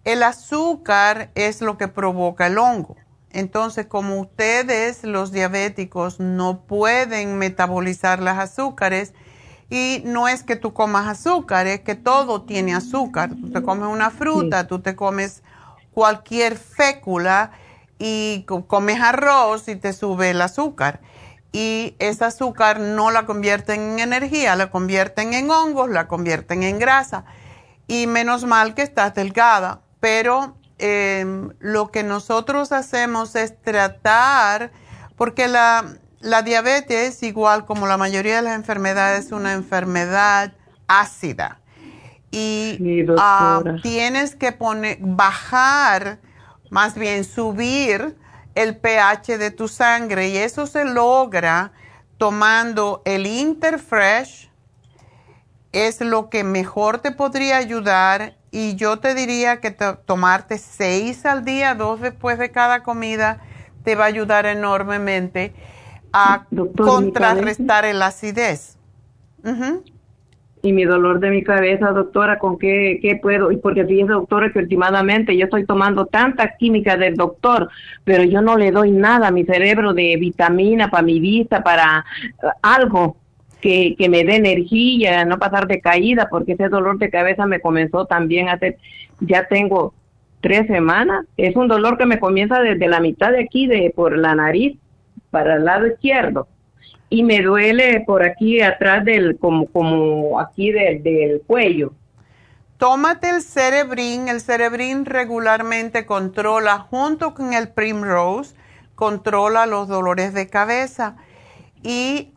[0.04, 2.96] El azúcar es lo que provoca el hongo.
[3.32, 9.14] Entonces, como ustedes, los diabéticos, no pueden metabolizar las azúcares,
[9.72, 13.30] y no es que tú comas azúcar, es que todo tiene azúcar.
[13.30, 15.44] Tú te comes una fruta, tú te comes
[15.94, 17.52] cualquier fécula
[17.98, 21.00] y comes arroz y te sube el azúcar.
[21.54, 26.78] Y ese azúcar no la convierten en energía, la convierten en hongos, la convierten en
[26.78, 27.24] grasa.
[27.88, 29.80] Y menos mal que estás delgada.
[30.02, 34.74] Pero em, lo que nosotros hacemos es tratar,
[35.16, 35.86] porque la,
[36.22, 40.54] la diabetes, igual como la mayoría de las enfermedades, es una enfermedad
[40.88, 41.60] ácida.
[42.32, 46.20] Y ah, tienes que poner, bajar,
[46.70, 48.16] más bien subir
[48.56, 51.74] el pH de tu sangre y eso se logra
[52.18, 54.50] tomando el Interfresh.
[55.74, 61.46] Es lo que mejor te podría ayudar y yo te diría que tomarte seis al
[61.46, 63.42] día, dos después de cada comida,
[63.84, 65.54] te va a ayudar enormemente
[66.14, 66.46] a
[66.76, 68.78] contrarrestar el acidez.
[70.64, 73.52] y mi dolor de mi cabeza, doctora, ¿con qué, qué puedo?
[73.52, 77.70] Y porque fíjese, doctora, que últimamente yo estoy tomando tanta química del doctor,
[78.04, 82.06] pero yo no le doy nada a mi cerebro de vitamina para mi vista, para
[82.22, 83.18] eh, algo
[83.60, 87.60] que, que me dé energía, no pasar de caída, porque ese dolor de cabeza me
[87.60, 88.78] comenzó también hace,
[89.20, 89.94] ya tengo
[90.42, 91.26] tres semanas.
[91.38, 94.78] Es un dolor que me comienza desde la mitad de aquí, de por la nariz,
[95.32, 96.48] para el lado izquierdo
[97.10, 101.94] y me duele por aquí atrás del, como, como aquí del, del cuello.
[102.78, 108.56] Tómate el cerebrín, el cerebrín regularmente controla, junto con el Primrose,
[108.96, 111.18] controla los dolores de cabeza.
[111.84, 112.32] Y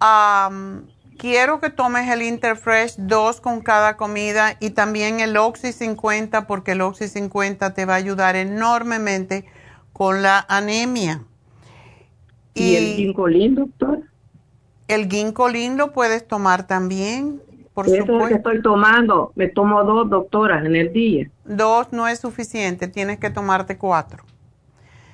[1.18, 6.72] quiero que tomes el Interfresh 2 con cada comida y también el Oxy 50 porque
[6.72, 9.46] el Oxy 50 te va a ayudar enormemente
[9.92, 11.22] con la anemia.
[12.54, 14.00] ¿Y, ¿Y el ginkolín, doctor?
[14.88, 17.40] El ginkolín lo puedes tomar también,
[17.72, 18.24] por Eso supuesto.
[18.24, 19.32] es que estoy tomando.
[19.34, 21.30] Me tomo dos doctoras en el día.
[21.44, 24.24] Dos no es suficiente, tienes que tomarte cuatro.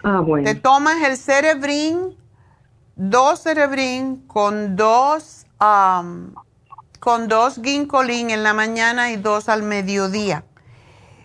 [0.03, 0.45] Ah, bueno.
[0.45, 2.17] Te tomas el cerebrín,
[2.97, 5.47] dos cerebrín con dos,
[7.01, 10.45] con dos ginkolín en la mañana y dos al mediodía.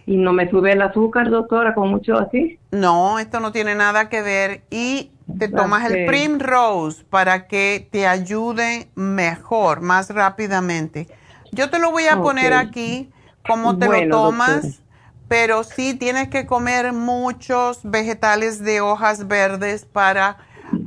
[0.05, 2.59] ¿Y no me sube el azúcar, doctora, con mucho así?
[2.71, 4.63] No, esto no tiene nada que ver.
[4.69, 11.07] Y te tomas el Primrose para que te ayude mejor, más rápidamente.
[11.51, 13.11] Yo te lo voy a poner aquí,
[13.47, 14.81] cómo te lo tomas,
[15.27, 20.37] pero sí tienes que comer muchos vegetales de hojas verdes para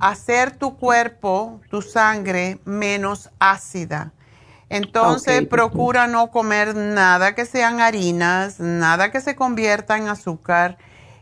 [0.00, 4.12] hacer tu cuerpo, tu sangre, menos ácida.
[4.68, 10.76] Entonces procura no comer nada que sean harinas, nada que se convierta en azúcar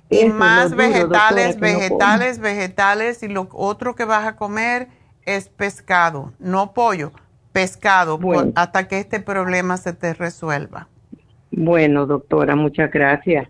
[0.09, 4.89] y más vegetales, vegetales, vegetales y lo otro que vas a comer
[5.25, 7.13] es pescado, no pollo,
[7.53, 8.19] pescado,
[8.55, 10.89] hasta que este problema se te resuelva.
[11.51, 13.49] Bueno, doctora, muchas gracias.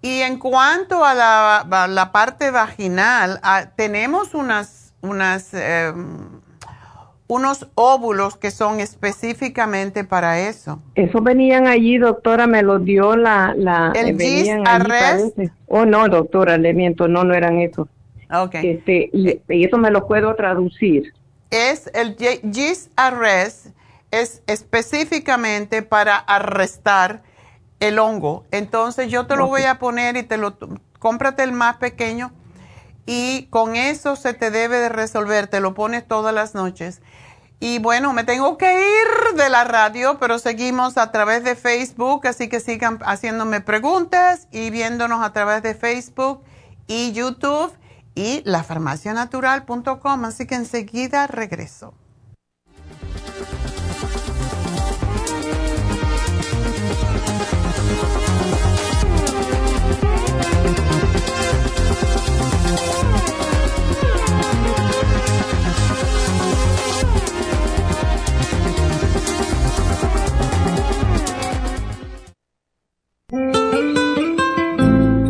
[0.00, 6.40] Y en cuanto a la, la parte vaginal, ah, tenemos unas, unas em,
[7.28, 10.82] unos óvulos que son específicamente para eso.
[10.94, 13.54] Eso venían allí, doctora, me los dio la...
[13.56, 15.38] la ¿El gist arrest?
[15.66, 17.86] Oh, no, doctora, le miento, no, no eran esos.
[18.32, 18.54] Ok.
[18.56, 21.12] Este, y, eso me lo puedo traducir.
[21.50, 22.16] Es el
[22.50, 23.68] gist arrest,
[24.10, 27.22] es específicamente para arrestar
[27.78, 28.44] el hongo.
[28.50, 30.56] Entonces yo te lo voy a poner y te lo...
[30.98, 32.32] Cómprate el más pequeño
[33.10, 37.00] y con eso se te debe de resolver, te lo pones todas las noches.
[37.60, 42.26] Y bueno, me tengo que ir de la radio, pero seguimos a través de Facebook,
[42.28, 46.42] así que sigan haciéndome preguntas y viéndonos a través de Facebook
[46.86, 47.72] y YouTube
[48.14, 51.94] y lafarmacianatural.com, así que enseguida regreso.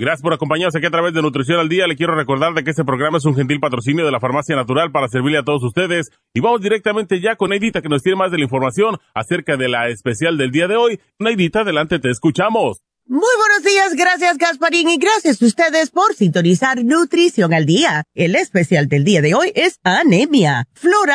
[0.00, 1.86] Gracias por acompañarnos aquí a través de Nutrición al Día.
[1.86, 4.90] Le quiero recordar de que este programa es un gentil patrocinio de la Farmacia Natural
[4.90, 6.10] para servirle a todos ustedes.
[6.32, 9.68] Y vamos directamente ya con Neidita que nos tiene más de la información acerca de
[9.68, 11.00] la especial del día de hoy.
[11.18, 12.80] Neidita, adelante, te escuchamos.
[13.04, 18.04] Muy buenos días, gracias Gasparín y gracias a ustedes por sintonizar Nutrición al Día.
[18.14, 20.66] El especial del día de hoy es anemia,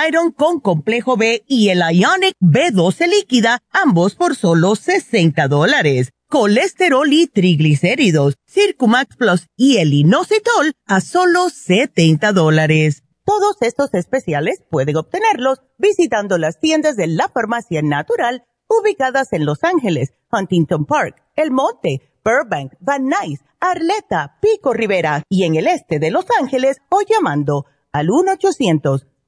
[0.07, 7.11] Iron con complejo B y el Ionic B12 líquida, ambos por solo 60 dólares colesterol
[7.11, 13.03] y triglicéridos, Circumax Plus y el inositol a solo 70 dólares.
[13.25, 19.63] Todos estos especiales pueden obtenerlos visitando las tiendas de la farmacia natural ubicadas en Los
[19.63, 25.99] Ángeles, Huntington Park, El Monte, Burbank, Van Nuys, Arleta, Pico Rivera y en el este
[25.99, 28.07] de Los Ángeles o llamando al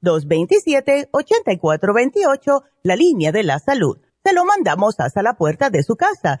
[0.02, 3.98] 1-800-227-8428, la línea de la salud.
[4.24, 6.40] Se lo mandamos hasta la puerta de su casa.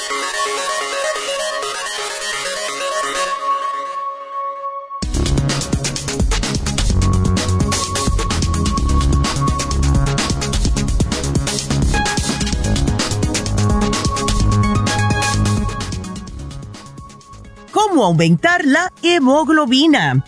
[17.91, 20.23] Cómo aumentar la hemoglobina.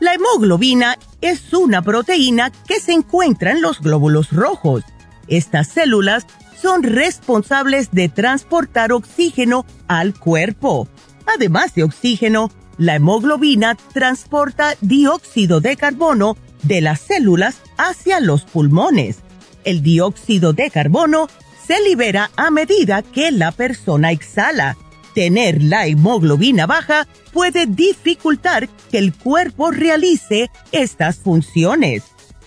[0.00, 4.82] La hemoglobina es una proteína que se encuentra en los glóbulos rojos.
[5.28, 6.26] Estas células
[6.60, 10.88] son responsables de transportar oxígeno al cuerpo.
[11.32, 19.18] Además de oxígeno, la hemoglobina transporta dióxido de carbono de las células hacia los pulmones.
[19.62, 21.28] El dióxido de carbono
[21.64, 24.76] se libera a medida que la persona exhala
[25.14, 32.02] Tener la hemoglobina baja puede dificultar que el cuerpo realice estas funciones.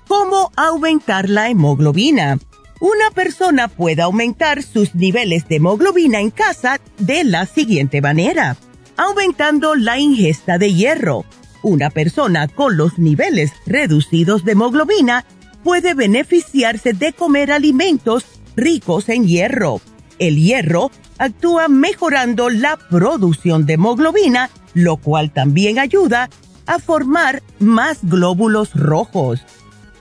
[0.08, 2.40] ¿Cómo aumentar la hemoglobina?
[2.80, 8.58] Una persona puede aumentar sus niveles de hemoglobina en casa de la siguiente manera.
[8.98, 11.26] Aumentando la ingesta de hierro.
[11.64, 15.26] Una persona con los niveles reducidos de hemoglobina
[15.64, 19.82] puede beneficiarse de comer alimentos ricos en hierro.
[20.20, 26.30] El hierro actúa mejorando la producción de hemoglobina, lo cual también ayuda
[26.66, 29.42] a formar más glóbulos rojos.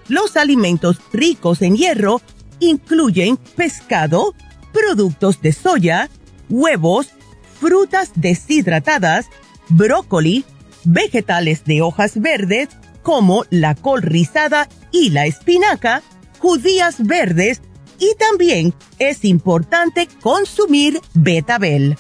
[0.09, 2.21] Los alimentos ricos en hierro
[2.61, 4.35] incluyen pescado,
[4.73, 6.11] productos de soya,
[6.49, 7.09] huevos,
[7.61, 9.27] frutas deshidratadas,
[9.69, 10.45] brócoli,
[10.85, 12.69] vegetales de hojas verdes
[13.03, 16.03] como la col rizada y la espinaca,
[16.39, 17.61] judías verdes
[17.99, 21.97] y también es importante consumir betabel.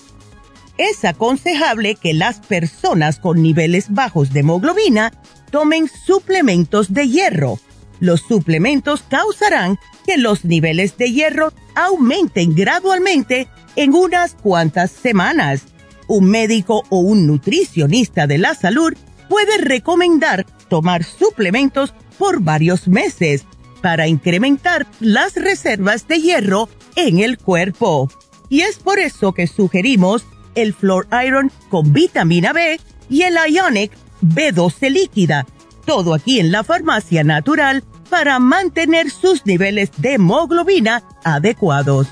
[0.78, 5.12] Es aconsejable que las personas con niveles bajos de hemoglobina
[5.51, 7.59] tomen suplementos de hierro.
[7.99, 15.62] Los suplementos causarán que los niveles de hierro aumenten gradualmente en unas cuantas semanas.
[16.09, 18.92] Un médico o un nutricionista de la salud
[19.28, 23.47] puede recomendar tomar suplementos por varios meses
[23.87, 28.11] para incrementar las reservas de hierro en el cuerpo.
[28.49, 30.26] Y es por eso que sugerimos
[30.57, 35.47] el Floor Iron con vitamina B y el Ionic B12 líquida.
[35.84, 42.09] Todo aquí en la farmacia natural para mantener sus niveles de hemoglobina adecuados.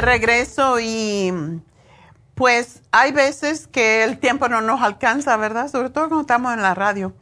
[0.00, 1.32] Regreso y
[2.34, 5.70] pues hay veces que el tiempo no nos alcanza, ¿verdad?
[5.70, 7.12] Sobre todo cuando estamos en la radio.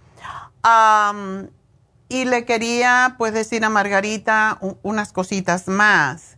[2.08, 6.36] y le quería pues decir a Margarita unas cositas más.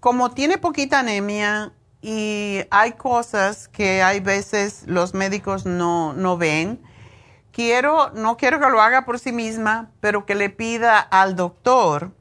[0.00, 1.72] como tiene poquita anemia
[2.02, 6.82] y hay cosas que hay veces los médicos no, no ven,
[7.50, 12.12] quiero, no quiero que lo haga por sí misma, pero que le pida al doctor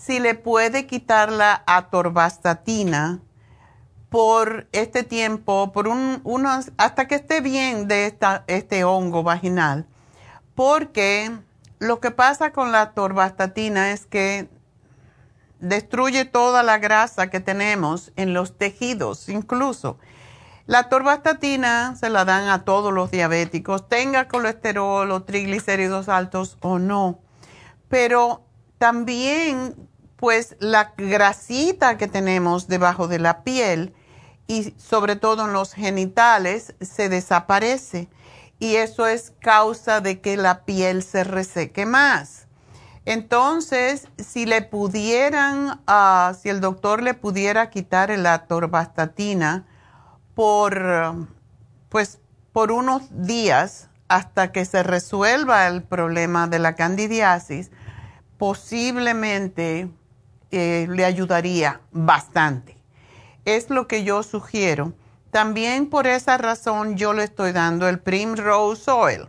[0.00, 3.20] si le puede quitar la atorvastatina
[4.08, 9.86] por este tiempo, por un, unos, hasta que esté bien de esta, este hongo vaginal.
[10.54, 11.30] Porque
[11.78, 14.48] lo que pasa con la atorvastatina es que
[15.60, 19.98] destruye toda la grasa que tenemos en los tejidos, incluso.
[20.66, 26.78] La torvastatina se la dan a todos los diabéticos, tenga colesterol o triglicéridos altos o
[26.78, 27.18] no.
[27.88, 28.46] Pero
[28.78, 29.89] también
[30.20, 33.94] pues la grasita que tenemos debajo de la piel
[34.46, 38.10] y sobre todo en los genitales se desaparece
[38.58, 42.48] y eso es causa de que la piel se reseque más.
[43.06, 49.64] Entonces, si le pudieran, ah, si el doctor le pudiera quitar la torvastatina
[50.34, 51.26] por,
[51.88, 52.18] pues,
[52.52, 57.70] por unos días hasta que se resuelva el problema de la candidiasis,
[58.36, 59.88] posiblemente
[60.50, 62.76] eh, le ayudaría bastante.
[63.44, 64.92] Es lo que yo sugiero.
[65.30, 69.28] También por esa razón yo le estoy dando el Primrose Oil.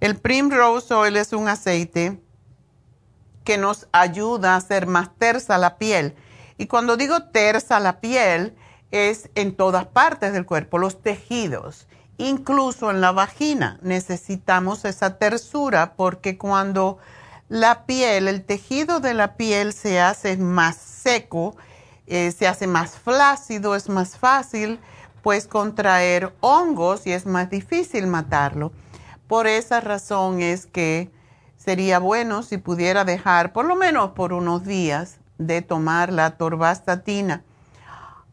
[0.00, 2.20] El Primrose Oil es un aceite
[3.44, 6.14] que nos ayuda a hacer más tersa la piel.
[6.58, 8.54] Y cuando digo tersa la piel,
[8.90, 11.86] es en todas partes del cuerpo, los tejidos,
[12.18, 13.78] incluso en la vagina.
[13.82, 16.98] Necesitamos esa tersura porque cuando
[17.48, 21.56] la piel, el tejido de la piel se hace más seco,
[22.06, 24.80] eh, se hace más flácido, es más fácil
[25.22, 28.72] pues contraer hongos y es más difícil matarlo.
[29.26, 31.10] Por esa razón es que
[31.56, 37.42] sería bueno si pudiera dejar por lo menos por unos días de tomar la torvastatina.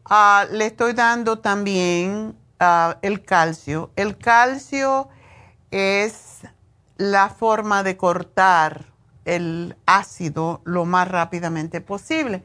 [0.04, 3.90] Ah, le estoy dando también ah, el calcio.
[3.96, 5.08] El calcio
[5.72, 6.42] es
[6.96, 8.93] la forma de cortar
[9.24, 12.42] el ácido lo más rápidamente posible.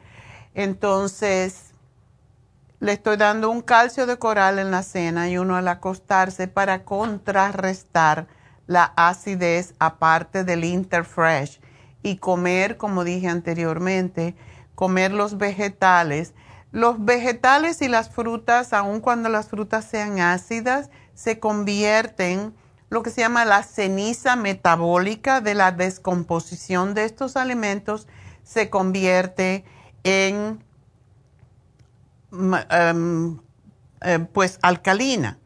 [0.54, 1.74] Entonces,
[2.80, 6.84] le estoy dando un calcio de coral en la cena y uno al acostarse para
[6.84, 8.26] contrarrestar
[8.66, 11.60] la acidez aparte del Interfresh
[12.02, 14.34] y comer, como dije anteriormente,
[14.74, 16.32] comer los vegetales.
[16.72, 22.54] Los vegetales y las frutas, aun cuando las frutas sean ácidas, se convierten
[22.90, 28.06] lo que se llama la ceniza metabólica de la descomposición de estos alimentos,
[28.42, 29.64] se convierte
[30.04, 30.62] en
[32.70, 33.38] em,
[34.02, 35.40] eh, pues alcalina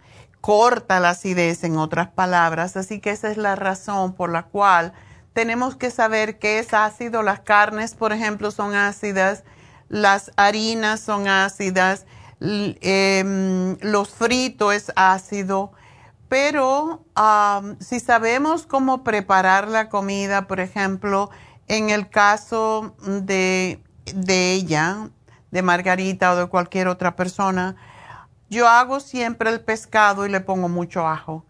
[0.45, 2.77] corta la acidez, en otras palabras.
[2.77, 4.93] Así que esa es la razón por la cual
[5.33, 7.23] tenemos que saber qué es ácido.
[7.23, 9.43] Las carnes, por ejemplo, son ácidas,
[9.89, 12.05] las harinas son ácidas,
[12.41, 15.73] em, los fritos es ácido.
[16.29, 17.05] Pero
[17.81, 21.31] si sabemos cómo preparar la comida, por ejemplo,
[21.69, 23.83] en el caso de,
[24.15, 25.11] de ella,
[25.51, 27.77] de Margarita o de cualquier otra persona,
[28.51, 31.45] yo hago siempre el pescado y le pongo mucho ajo.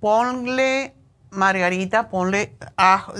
[0.00, 0.94] Ponle,
[1.30, 2.56] Margarita, ponle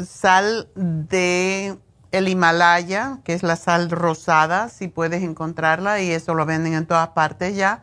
[0.07, 1.79] sal de
[2.13, 6.87] el Himalaya, que es la sal rosada, si puedes encontrarla, y eso lo venden en
[6.87, 7.83] todas partes ya.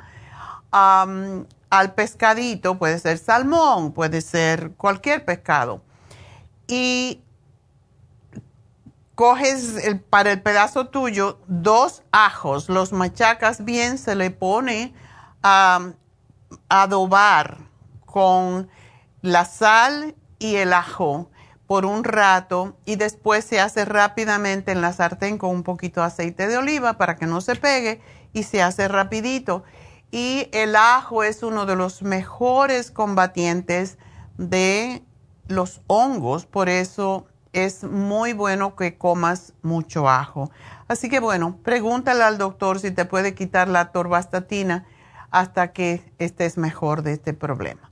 [1.70, 5.82] Al pescadito, puede ser salmón, puede ser cualquier pescado.
[6.68, 7.22] Y
[9.16, 14.94] coges para el pedazo tuyo dos ajos, los machacas bien, se le pone
[15.44, 15.94] a
[16.70, 17.58] adobar
[18.06, 18.70] con
[19.22, 21.30] la sal y el ajo
[21.68, 26.08] por un rato y después se hace rápidamente en la sartén con un poquito de
[26.08, 28.02] aceite de oliva para que no se pegue
[28.34, 29.64] y se hace rapidito.
[30.12, 33.98] Y el ajo es uno de los mejores combatientes
[34.38, 35.04] de
[35.48, 40.52] los hongos, por eso es muy bueno que comas mucho ajo.
[40.88, 44.86] Así que bueno, pregúntale al doctor si te puede quitar la torvastatina
[45.32, 47.92] hasta que estés mejor de este problema.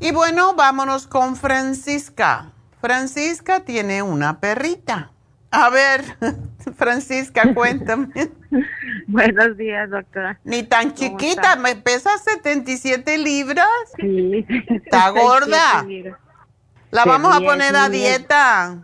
[0.00, 2.52] Y bueno, vámonos con Francisca.
[2.80, 5.11] Francisca tiene una perrita.
[5.52, 6.02] A ver,
[6.76, 8.08] Francisca, cuéntame.
[9.06, 10.40] Buenos días, doctora.
[10.44, 13.68] Ni tan chiquita, me pesa 77 libras.
[14.00, 14.46] Sí.
[14.68, 15.86] Está gorda.
[16.90, 18.78] La vamos a poner a dieta.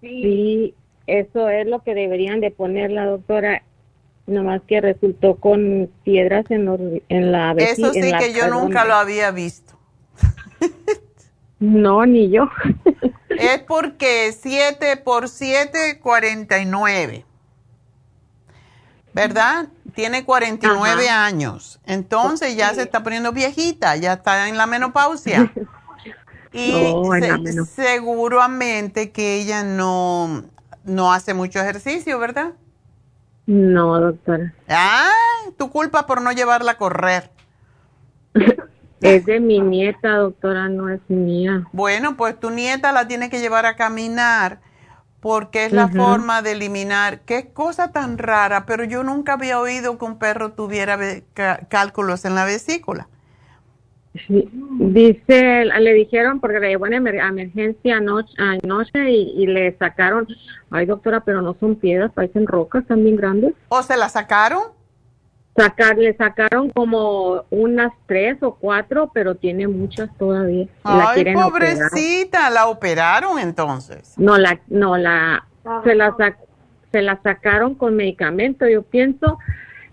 [0.00, 0.74] Sí,
[1.06, 3.62] eso es lo que deberían de poner la doctora
[4.26, 9.30] nomás que resultó con piedras en, en la Eso sí que yo nunca lo había
[9.30, 9.78] visto.
[11.60, 12.48] No, ni yo.
[13.28, 17.24] es porque 7 por 7, 49.
[19.12, 19.68] ¿Verdad?
[19.94, 21.80] Tiene 49 años.
[21.84, 25.52] Entonces ya se está poniendo viejita, ya está en la menopausia.
[26.52, 26.74] Y
[27.76, 30.42] seguramente que ella no,
[30.82, 32.54] no hace mucho ejercicio, ¿verdad?
[33.46, 34.52] No, doctora.
[34.66, 35.52] ¡Ay!
[35.56, 37.30] Tu culpa por no llevarla a correr.
[39.00, 41.66] es de mi nieta, doctora, no es mía.
[41.72, 44.60] Bueno, pues tu nieta la tiene que llevar a caminar
[45.20, 47.20] porque es la forma de eliminar.
[47.20, 50.98] Qué cosa tan rara, pero yo nunca había oído que un perro tuviera
[51.68, 53.08] cálculos en la vesícula.
[54.28, 60.26] Dice, le dijeron porque le llevó en emergencia anoche, anoche y, le sacaron,
[60.70, 63.54] ay doctora, pero no son piedras, parecen rocas también grandes.
[63.68, 64.62] ¿O se la sacaron?
[65.62, 70.66] Sacar, le sacaron como unas tres o cuatro, pero tiene muchas todavía.
[70.84, 74.14] Ay, pobrecita, ¿la operaron entonces?
[74.16, 75.46] No, la, no, la,
[75.84, 76.14] se la,
[76.92, 79.38] se la sacaron con medicamento, yo pienso,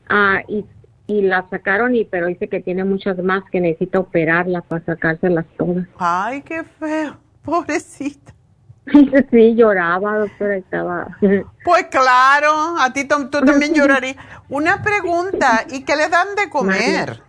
[0.09, 0.65] ah, y
[1.07, 5.45] y la sacaron y pero dice que tiene muchas más que necesita operarla para sacárselas
[5.57, 5.88] todas.
[5.97, 8.34] Ay, qué feo, pobrecita.
[9.32, 11.18] Sí, lloraba, doctora, estaba.
[11.64, 14.16] Pues claro, a ti tú también llorarías.
[14.50, 17.22] Una pregunta, ¿y qué le dan de comer?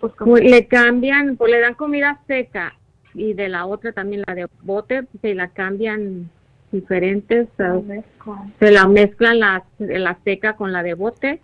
[0.00, 2.74] Pues, pues le cambian, pues le dan comida seca
[3.14, 6.30] y de la otra también la de bote, se la cambian
[6.70, 11.40] diferentes, se la mezclan la, la seca con la de bote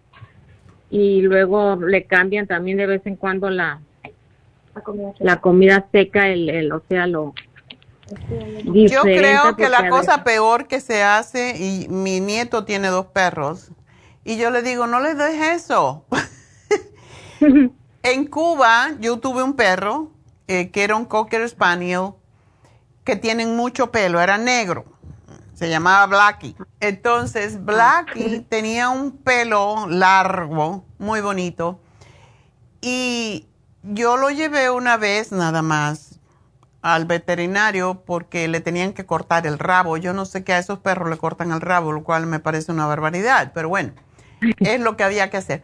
[0.91, 3.81] y luego le cambian también de vez en cuando la
[5.21, 7.33] la comida seca, el, el o sea, lo
[8.65, 13.71] yo creo que la cosa peor que se hace, y mi nieto tiene dos perros,
[14.25, 16.05] y yo le digo, no le des eso.
[18.03, 20.11] en Cuba yo tuve un perro
[20.49, 22.11] eh, que era un Cocker Spaniel,
[23.05, 24.85] que tienen mucho pelo, era negro,
[25.55, 26.57] se llamaba Blackie.
[26.81, 31.81] Entonces Blackie tenía un pelo largo, muy bonito,
[32.81, 33.47] y
[33.83, 36.14] yo lo llevé una vez nada más
[36.85, 39.97] al veterinario porque le tenían que cortar el rabo.
[39.97, 42.71] Yo no sé qué a esos perros le cortan el rabo, lo cual me parece
[42.73, 43.95] una barbaridad, pero bueno,
[44.61, 45.63] es lo que había que hacer.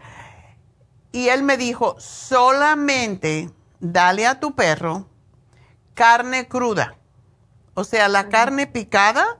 [1.12, 3.50] Y él me dijo, solamente
[3.80, 5.08] dale a tu perro
[5.92, 6.94] carne cruda,
[7.74, 9.38] o sea, la carne picada.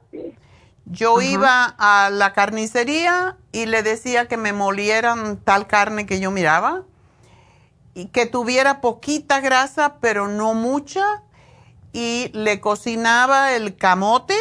[0.85, 6.31] Yo iba a la carnicería y le decía que me molieran tal carne que yo
[6.31, 6.83] miraba
[7.95, 11.22] y que tuviera poquita grasa, pero no mucha
[11.93, 14.34] y le cocinaba el camote,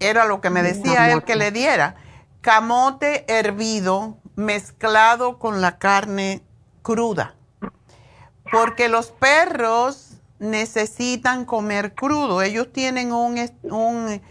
[0.00, 1.96] era lo que me decía él que le diera,
[2.40, 6.42] camote hervido mezclado con la carne
[6.82, 7.34] cruda,
[8.50, 14.22] porque los perros necesitan comer crudo, ellos tienen un, un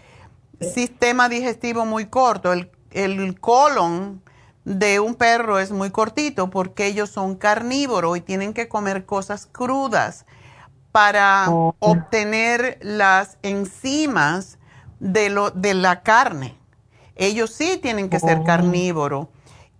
[0.60, 4.22] sistema digestivo muy corto, el, el colon
[4.64, 9.46] de un perro es muy cortito porque ellos son carnívoros y tienen que comer cosas
[9.50, 10.26] crudas
[10.92, 11.74] para oh.
[11.78, 14.58] obtener las enzimas
[15.00, 16.56] de, lo, de la carne.
[17.16, 18.44] Ellos sí tienen que ser oh.
[18.44, 19.28] carnívoros.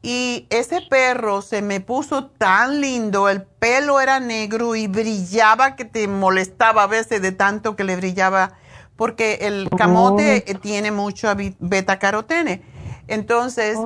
[0.01, 5.85] Y ese perro se me puso tan lindo, el pelo era negro y brillaba que
[5.85, 8.53] te molestaba a veces de tanto que le brillaba,
[8.95, 10.59] porque el camote oh.
[10.61, 11.29] tiene mucho
[11.59, 12.63] beta carotene.
[13.09, 13.79] Entonces,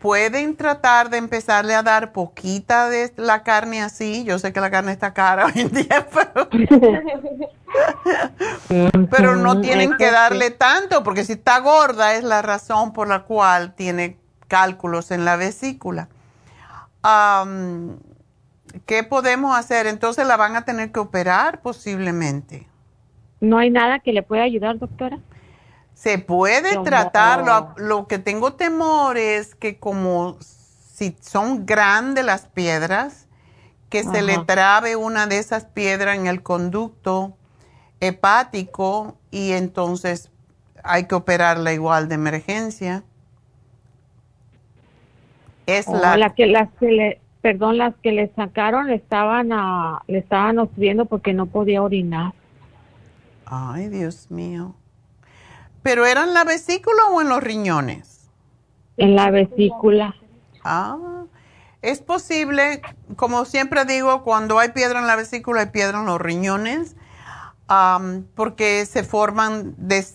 [0.00, 4.24] pueden tratar de empezarle a dar poquita de la carne así.
[4.24, 6.06] Yo sé que la carne está cara hoy en día,
[9.10, 13.24] pero, no tienen que darle tanto, porque si está gorda es la razón por la
[13.24, 14.16] cual tiene
[14.48, 16.08] cálculos en la vesícula.
[18.86, 19.86] ¿Qué podemos hacer?
[19.86, 22.66] Entonces la van a tener que operar posiblemente.
[23.40, 25.18] ¿No hay nada que le pueda ayudar, doctora?
[25.94, 27.44] Se puede tratar,
[27.76, 33.28] lo, que tengo temor es que como si son grandes las piedras,
[33.88, 37.36] que se le trabe una de esas piedras en el conducto
[38.00, 40.30] hepático y entonces
[40.82, 43.04] hay que operarla igual de emergencia.
[45.66, 50.18] Es oh, la, que las que le, perdón, las que le sacaron estaban a, le
[50.18, 52.32] estaban obstruyendo porque no podía orinar.
[53.46, 54.74] Ay, Dios mío.
[55.82, 58.30] ¿Pero era en la vesícula o en los riñones?
[58.96, 60.14] En la vesícula.
[60.64, 61.24] Ah,
[61.80, 62.82] es posible,
[63.16, 66.94] como siempre digo, cuando hay piedra en la vesícula hay piedra en los riñones,
[68.36, 70.06] porque se forman de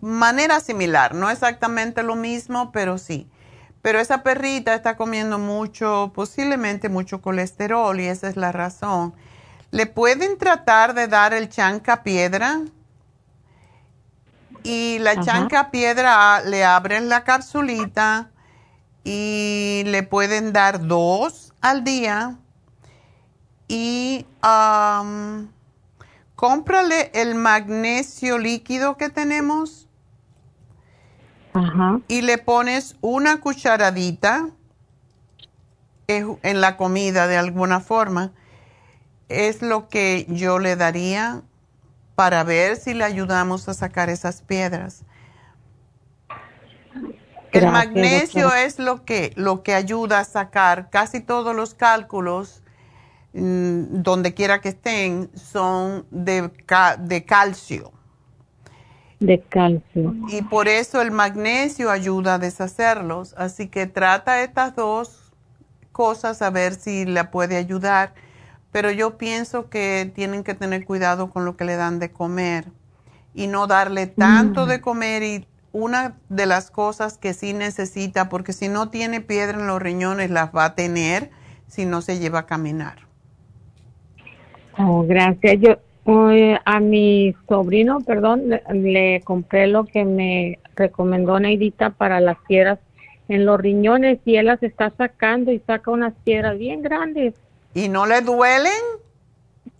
[0.00, 3.28] manera similar, no exactamente lo mismo, pero sí.
[3.82, 9.14] Pero esa perrita está comiendo mucho, posiblemente mucho colesterol y esa es la razón.
[9.70, 12.60] ¿Le pueden tratar de dar el chanca piedra?
[14.64, 18.30] Y la chanca piedra le abren la capsulita
[19.04, 22.38] y le pueden dar dos al día.
[23.68, 24.26] Y
[26.36, 29.88] cómprale el magnesio líquido que tenemos.
[32.08, 34.48] Y le pones una cucharadita
[36.06, 38.32] en la comida de alguna forma.
[39.28, 41.42] Es lo que yo le daría
[42.14, 45.04] para ver si le ayudamos a sacar esas piedras.
[47.52, 52.62] el magnesio es lo que, lo que ayuda a sacar casi todos los cálculos,
[53.34, 56.50] mm, donde quiera que estén, son de,
[57.00, 57.92] de calcio.
[59.20, 60.14] De calcio.
[60.28, 63.34] Y por eso el magnesio ayuda a deshacerlos.
[63.36, 65.32] Así que trata estas dos
[65.92, 68.14] cosas a ver si le puede ayudar
[68.72, 72.64] pero yo pienso que tienen que tener cuidado con lo que le dan de comer
[73.34, 74.68] y no darle tanto mm.
[74.68, 79.58] de comer y una de las cosas que sí necesita, porque si no tiene piedra
[79.58, 81.30] en los riñones, las va a tener
[81.66, 82.96] si no se lleva a caminar.
[84.78, 85.58] Oh, gracias.
[85.60, 85.76] Yo
[86.30, 92.78] eh, a mi sobrino, perdón, le, compré lo que me recomendó Neidita para las piedras
[93.28, 97.34] en los riñones y él las está sacando y saca unas piedras bien grandes.
[97.74, 98.72] ¿Y no le duelen?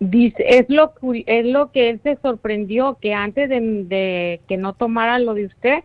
[0.00, 0.94] Dice, es lo,
[1.26, 5.84] es lo que él se sorprendió, que antes de, que no tomara lo de usted,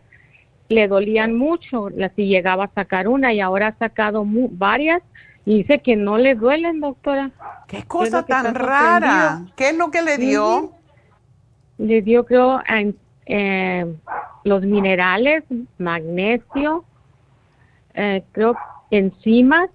[0.70, 5.02] le dolían mucho, si llegaba a sacar una y ahora ha sacado varias
[5.46, 7.32] y dice que no le duelen, doctora.
[7.68, 9.46] Qué cosa tan rara.
[9.56, 10.74] ¿Qué es lo que le dio?
[11.78, 12.62] Le dio, creo,
[13.26, 13.86] eh,
[14.44, 15.46] los minerales,
[15.78, 16.84] magnesio,
[17.94, 18.58] eh, creo,
[18.92, 19.70] enzimas.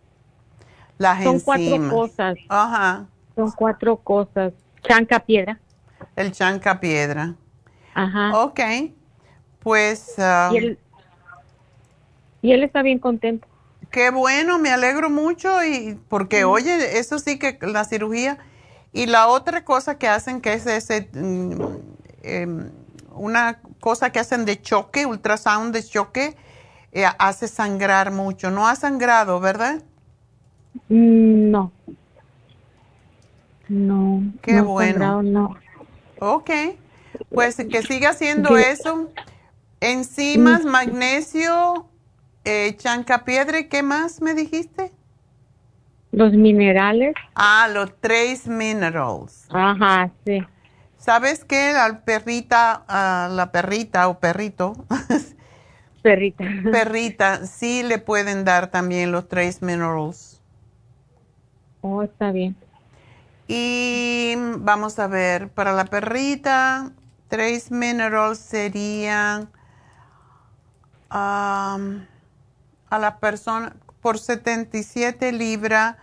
[1.03, 2.37] Las Son cuatro cosas.
[2.49, 3.07] Ajá.
[3.35, 4.53] Son cuatro cosas.
[4.83, 5.59] Chanca piedra.
[6.15, 7.35] El chanca piedra.
[7.93, 8.39] Ajá.
[8.41, 8.61] Ok.
[9.59, 10.15] Pues.
[10.53, 10.79] y, él,
[12.41, 13.49] y él está bien contento.
[13.91, 18.39] Qué bueno, me alegro mucho y porque oye, eso sí que la cirugía
[18.93, 21.53] y la otra cosa que hacen que es ese mm,
[22.23, 22.71] em,
[23.11, 26.37] una cosa que hacen de choque, ultrasound de choque,
[26.93, 28.53] eh, hace sangrar mucho.
[28.53, 29.83] No ha sangrado, ¿verdad?
[30.89, 31.73] Mm, no.
[33.69, 34.23] No.
[34.43, 35.23] Qué bueno.
[35.23, 35.57] no.
[36.19, 36.51] Ok.
[37.31, 39.11] Pues que siga haciendo eso.
[39.81, 41.89] Enzimas, magnesio,
[42.45, 42.77] eh,
[43.61, 44.93] ¿y qué más me dijiste?
[46.13, 47.15] Los minerales.
[47.35, 49.47] Ah, los trace minerals.
[49.51, 50.41] Ajá, sí.
[50.99, 51.73] ¿Sabes qué?
[51.73, 54.75] La perrita, a la perrita o perrito.
[56.03, 56.45] perrita.
[56.71, 60.32] perrita, sí le pueden dar también los trace minerals.
[61.83, 62.57] Oh, está bien.
[63.49, 66.93] Y vamos a ver, para la perrita,
[67.29, 69.51] trace minerals serían
[71.11, 71.79] a
[72.91, 75.97] la persona por 77 libras,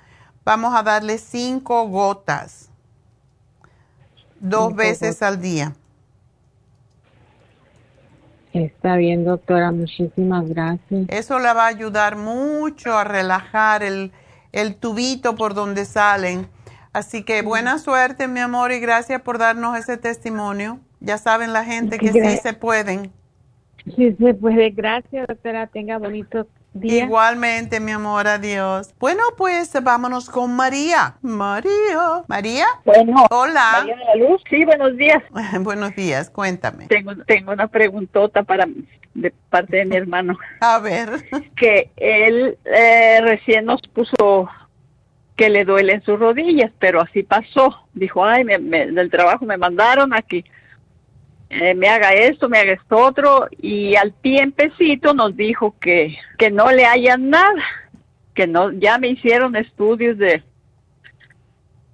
[0.46, 2.70] vamos a darle 5 gotas,
[4.40, 5.74] dos veces al día.
[8.54, 11.06] Está bien, doctora, muchísimas gracias.
[11.10, 14.12] Eso le va a ayudar mucho a relajar el,
[14.52, 16.48] el tubito por donde salen.
[16.94, 20.80] Así que buena suerte, mi amor, y gracias por darnos ese testimonio.
[21.00, 23.12] Ya saben la gente que sí se pueden.
[23.96, 24.72] Sí se puede.
[24.72, 25.68] Gracias, doctora.
[25.68, 26.48] Tenga bonitos
[26.82, 28.94] Igualmente, mi amor, adiós.
[29.00, 31.16] Bueno, pues vámonos con María.
[31.22, 32.24] María.
[32.28, 32.66] María.
[32.86, 33.26] Bueno.
[33.32, 33.80] Hola.
[33.80, 34.42] María de la Luz.
[34.50, 35.24] Sí, buenos días.
[35.62, 36.86] buenos días, cuéntame.
[36.88, 38.68] Tengo, tengo una preguntota para
[39.14, 40.38] de parte de mi hermano.
[40.62, 41.10] A ver.
[41.56, 44.50] Que él eh, recién nos puso
[45.36, 47.88] que le duelen sus rodillas, pero así pasó.
[47.94, 50.44] Dijo, ay, del trabajo me mandaron aquí
[51.50, 56.52] eh, me haga esto, me haga esto otro, y al tiempecito nos dijo que, que
[56.52, 57.64] no le hayan nada,
[58.36, 60.44] que no, ya me hicieron estudios de,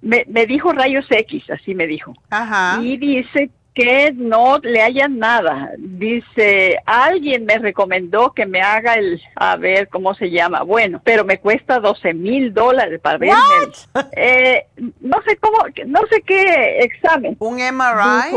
[0.02, 2.12] me, me dijo rayos X, así me dijo.
[2.28, 2.82] Ajá.
[2.82, 5.72] Y dice que no le haya nada.
[5.76, 10.62] Dice, alguien me recomendó que me haga el, a ver cómo se llama.
[10.62, 13.36] Bueno, pero me cuesta 12 mil dólares para verme.
[14.18, 14.66] Eh,
[15.00, 17.36] no sé cómo, no sé qué examen.
[17.38, 18.34] ¿Un MRI?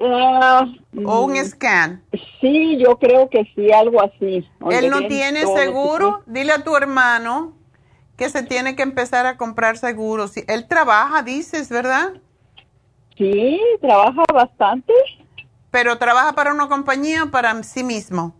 [0.00, 0.66] Ah,
[1.04, 2.02] ¿O un scan?
[2.40, 4.46] Sí, yo creo que sí, algo así.
[4.70, 6.22] ¿Él no tiene seguro?
[6.26, 7.54] Dile a tu hermano
[8.16, 10.36] que se tiene que empezar a comprar seguros.
[10.36, 12.12] Él trabaja, dices, ¿verdad?
[13.16, 14.92] Sí, trabaja bastante.
[15.70, 18.34] ¿Pero trabaja para una compañía o para sí mismo?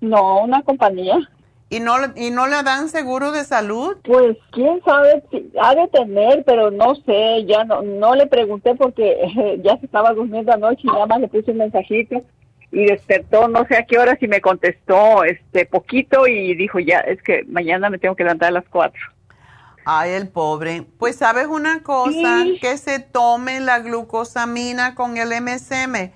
[0.00, 1.18] No, una compañía.
[1.68, 3.96] ¿Y no, ¿Y no le dan seguro de salud?
[4.04, 5.22] Pues quién sabe,
[5.60, 10.12] ha de tener, pero no sé, ya no, no le pregunté porque ya se estaba
[10.12, 12.22] durmiendo anoche y nada más le puse un mensajito
[12.70, 17.00] y despertó no sé a qué hora y me contestó este poquito y dijo ya,
[17.00, 19.00] es que mañana me tengo que levantar a las cuatro.
[19.88, 20.82] Ay, el pobre.
[20.82, 26.10] Pues sabes una cosa, que se tome la glucosamina con el MSM.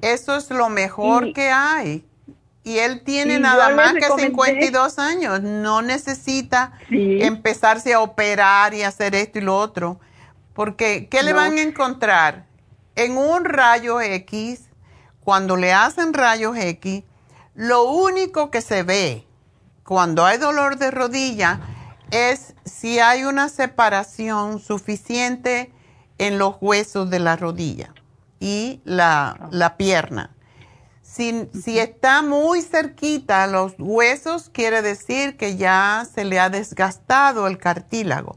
[0.00, 2.04] Eso es lo mejor que hay.
[2.64, 5.40] Y él tiene nada más que 52 años.
[5.40, 10.00] No necesita empezarse a operar y hacer esto y lo otro.
[10.52, 12.46] Porque, ¿qué le van a encontrar?
[12.96, 14.68] En un rayo X,
[15.22, 17.04] cuando le hacen rayos X,
[17.54, 19.28] lo único que se ve
[19.84, 21.60] cuando hay dolor de rodilla
[22.10, 22.51] es
[22.82, 25.70] si hay una separación suficiente
[26.18, 27.94] en los huesos de la rodilla
[28.40, 30.34] y la, la pierna.
[31.00, 37.46] Si, si, está muy cerquita los huesos, quiere decir que ya se le ha desgastado
[37.46, 38.36] el cartílago.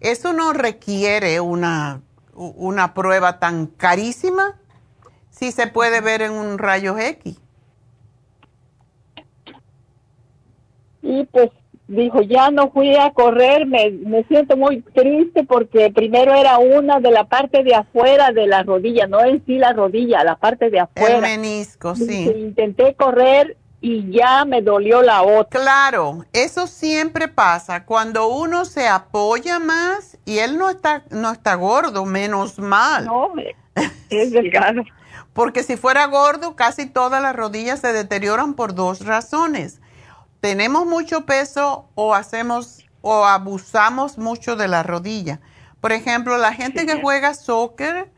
[0.00, 2.02] Eso no requiere una,
[2.34, 4.60] una prueba tan carísima
[5.30, 7.40] si se puede ver en un rayo X.
[11.00, 11.50] Y pues
[11.88, 17.00] dijo, ya no fui a correr, me, me siento muy triste porque primero era una
[17.00, 20.70] de la parte de afuera de la rodilla, no en sí la rodilla, la parte
[20.70, 21.16] de afuera.
[21.16, 22.30] El menisco, sí.
[22.36, 25.60] Intenté correr y ya me dolió la otra.
[25.60, 31.54] Claro, eso siempre pasa cuando uno se apoya más y él no está no está
[31.54, 33.06] gordo, menos mal.
[33.06, 33.32] No,
[34.10, 34.82] es delgado.
[35.32, 39.80] Porque si fuera gordo, casi todas las rodillas se deterioran por dos razones.
[40.40, 45.40] Tenemos mucho peso o hacemos o abusamos mucho de la rodilla.
[45.80, 48.10] Por ejemplo, la gente que juega soccer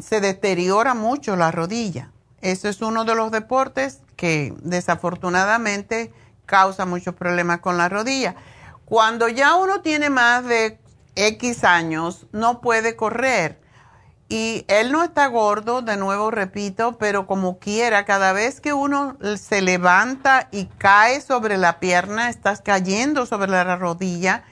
[0.00, 2.10] se deteriora mucho la rodilla.
[2.40, 6.12] Eso es uno de los deportes que desafortunadamente
[6.46, 8.34] causa muchos problemas con la rodilla.
[8.84, 10.78] Cuando ya uno tiene más de
[11.16, 13.60] X años, no puede correr
[14.28, 19.16] y él no está gordo, de nuevo repito, pero como quiera, cada vez que uno
[19.36, 24.42] se levanta y cae sobre la pierna, estás cayendo sobre la rodilla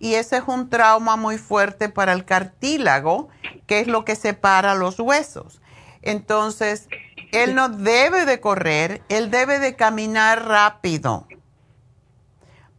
[0.00, 3.28] y ese es un trauma muy fuerte para el cartílago,
[3.66, 5.60] que es lo que separa los huesos.
[6.02, 6.88] Entonces,
[7.30, 11.28] él no debe de correr, él debe de caminar rápido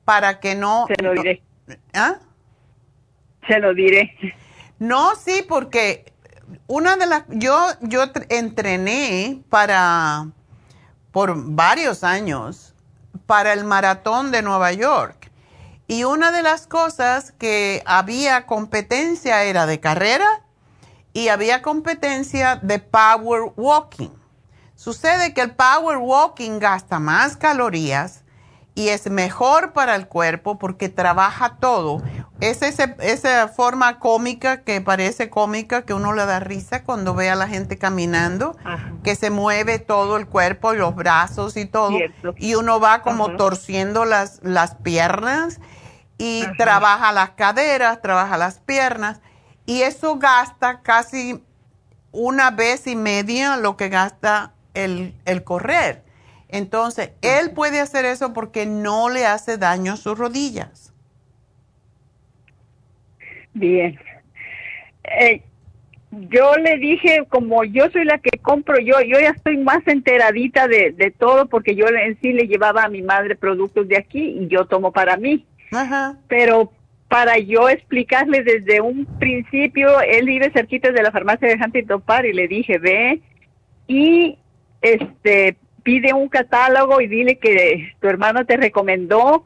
[0.03, 0.87] para que no...
[0.87, 1.41] Se lo diré.
[1.93, 2.15] ¿Ah?
[3.47, 4.13] Se lo diré.
[4.79, 6.10] No, sí, porque
[6.67, 10.27] una de las, yo, yo entrené para,
[11.11, 12.73] por varios años,
[13.25, 15.31] para el maratón de Nueva York.
[15.87, 20.27] Y una de las cosas que había competencia era de carrera
[21.13, 24.11] y había competencia de power walking.
[24.75, 28.23] Sucede que el power walking gasta más calorías
[28.73, 32.01] y es mejor para el cuerpo porque trabaja todo.
[32.41, 37.35] Es esa forma cómica que parece cómica que uno le da risa cuando ve a
[37.35, 38.57] la gente caminando,
[39.03, 41.99] que se mueve todo el cuerpo, los brazos y todo,
[42.37, 45.59] y uno va como torciendo las, las piernas
[46.17, 49.21] y trabaja las caderas, trabaja las piernas,
[49.67, 51.43] y eso gasta casi
[52.11, 56.03] una vez y media lo que gasta el, el correr.
[56.47, 60.90] Entonces, él puede hacer eso porque no le hace daño a sus rodillas.
[63.53, 63.99] Bien.
[65.03, 65.41] Eh,
[66.11, 70.67] yo le dije, como yo soy la que compro, yo yo ya estoy más enteradita
[70.67, 74.37] de, de todo porque yo en sí le llevaba a mi madre productos de aquí
[74.41, 75.45] y yo tomo para mí.
[75.71, 76.17] Ajá.
[76.27, 76.71] Pero
[77.07, 82.25] para yo explicarle desde un principio, él vive cerquita de la farmacia de Huntington Park
[82.25, 83.21] y le dije, ve
[83.87, 84.37] y
[84.81, 89.45] este pide un catálogo y dile que tu hermano te recomendó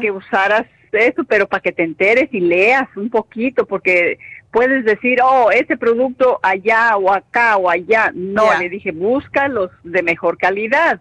[0.00, 0.66] que usaras
[0.96, 4.18] eso, pero para que te enteres y leas un poquito, porque
[4.50, 8.12] puedes decir, oh, ese producto allá o acá o allá.
[8.14, 11.00] No, le dije, busca los de mejor calidad.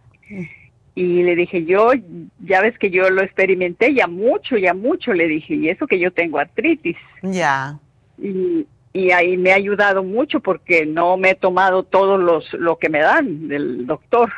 [0.95, 1.91] Y le dije, yo,
[2.39, 5.99] ya ves que yo lo experimenté ya mucho, ya mucho, le dije, y eso que
[5.99, 6.97] yo tengo artritis.
[7.21, 7.79] Ya.
[8.17, 12.77] Y, y ahí me ha ayudado mucho porque no me he tomado todos los, lo
[12.77, 14.31] que me dan del doctor.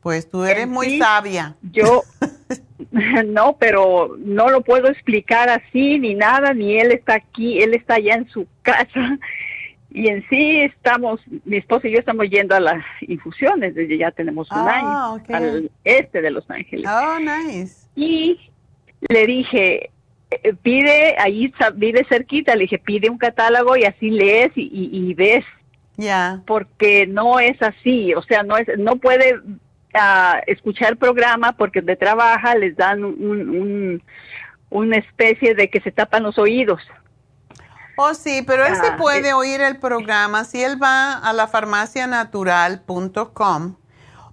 [0.00, 1.56] Pues tú eres muy sabia.
[1.72, 2.02] Yo,
[3.26, 7.94] no, pero no lo puedo explicar así ni nada, ni él está aquí, él está
[7.94, 9.18] allá en su casa.
[9.90, 14.10] Y en sí estamos, mi esposo y yo estamos yendo a las infusiones, desde ya
[14.10, 16.86] tenemos un Ah, año, al este de Los Ángeles.
[16.86, 17.86] Oh, nice.
[17.94, 18.38] Y
[19.08, 19.90] le dije,
[20.30, 24.90] eh, pide, ahí vive cerquita, le dije, pide un catálogo y así lees y, y-
[25.10, 25.44] y ves.
[25.96, 26.42] Ya.
[26.46, 29.40] Porque no es así, o sea, no es, no puede
[29.98, 34.02] ah, escuchar el programa porque donde trabaja les dan un, un-
[34.70, 36.80] una especie de que se tapan los oídos.
[37.96, 41.46] Oh, sí, pero él sí Ah, puede oír el programa si él va a la
[41.46, 43.76] farmacianatural.com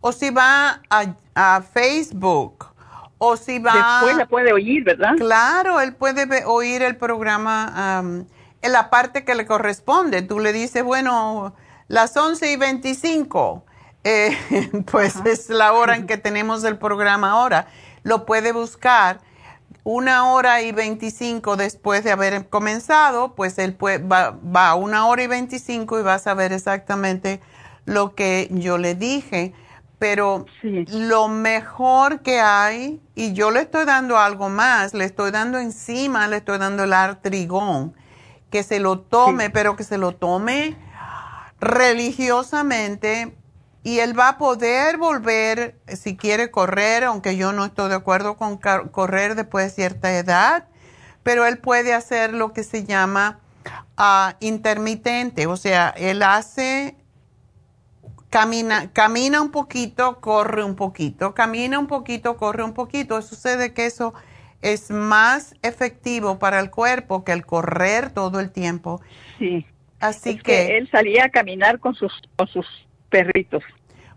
[0.02, 2.66] o si va a, a Facebook
[3.18, 3.72] o si va...
[4.02, 5.14] Después la puede oír, ¿verdad?
[5.18, 8.26] Claro, él puede oír el programa am,
[8.62, 10.22] en la parte que le corresponde.
[10.24, 11.56] Tú le dices, bueno,
[11.88, 13.64] las 11 y 25,
[14.04, 17.68] eh, pues es la hora en que tenemos el programa ahora.
[18.04, 19.22] Lo puede buscar
[19.84, 25.08] una hora y 25 después de haber comenzado, pues él pue- va, va a una
[25.08, 27.42] hora y 25 y va a saber exactamente
[27.86, 29.54] lo que yo le dije.
[30.00, 30.46] Pero
[30.86, 36.28] lo mejor que hay, y yo le estoy dando algo más, le estoy dando encima,
[36.28, 37.94] le estoy dando el artrigón,
[38.52, 40.78] que se lo tome, pero que se lo tome
[41.60, 43.38] religiosamente
[43.84, 48.38] y él va a poder volver, si quiere correr, aunque yo no estoy de acuerdo
[48.38, 50.68] con correr después de cierta edad,
[51.22, 53.40] pero él puede hacer lo que se llama
[53.98, 56.96] ah, intermitente, o sea, él hace
[58.34, 63.22] camina, camina un poquito, corre un poquito, camina un poquito, corre un poquito.
[63.22, 64.16] Sucede que eso
[64.64, 69.02] es más efectivo para el cuerpo que el correr todo el tiempo.
[69.38, 69.68] Sí.
[70.00, 72.66] Así que, él salía a caminar con sus con sus
[73.14, 73.64] perritos.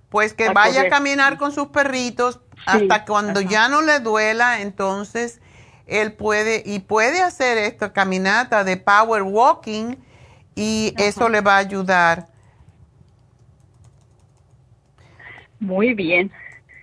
[0.08, 5.42] Pues que vaya a caminar con sus perritos hasta cuando ya no le duela, entonces
[5.86, 9.96] él puede y puede hacer esta caminata de power walking
[10.54, 12.28] y eso le va a ayudar.
[15.60, 16.32] Muy bien.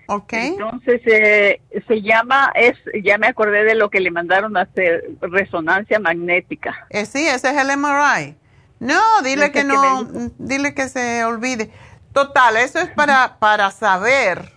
[0.05, 0.33] Ok.
[0.33, 5.09] Entonces eh, se llama, es, ya me acordé de lo que le mandaron a hacer,
[5.21, 6.85] resonancia magnética.
[6.91, 8.35] Eh, sí, ese es el MRI.
[8.79, 10.03] No, dile que no,
[10.37, 11.71] dile que se olvide.
[12.13, 14.53] Total, eso es para, para saber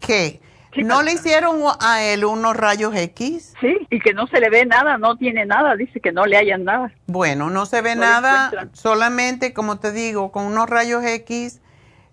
[0.00, 0.40] que
[0.84, 3.54] ¿No le hicieron a él unos rayos X?
[3.60, 6.36] Sí, y que no se le ve nada, no tiene nada, dice que no le
[6.36, 6.92] hayan nada.
[7.06, 11.60] Bueno, no se ve nada, solamente como te digo, con unos rayos X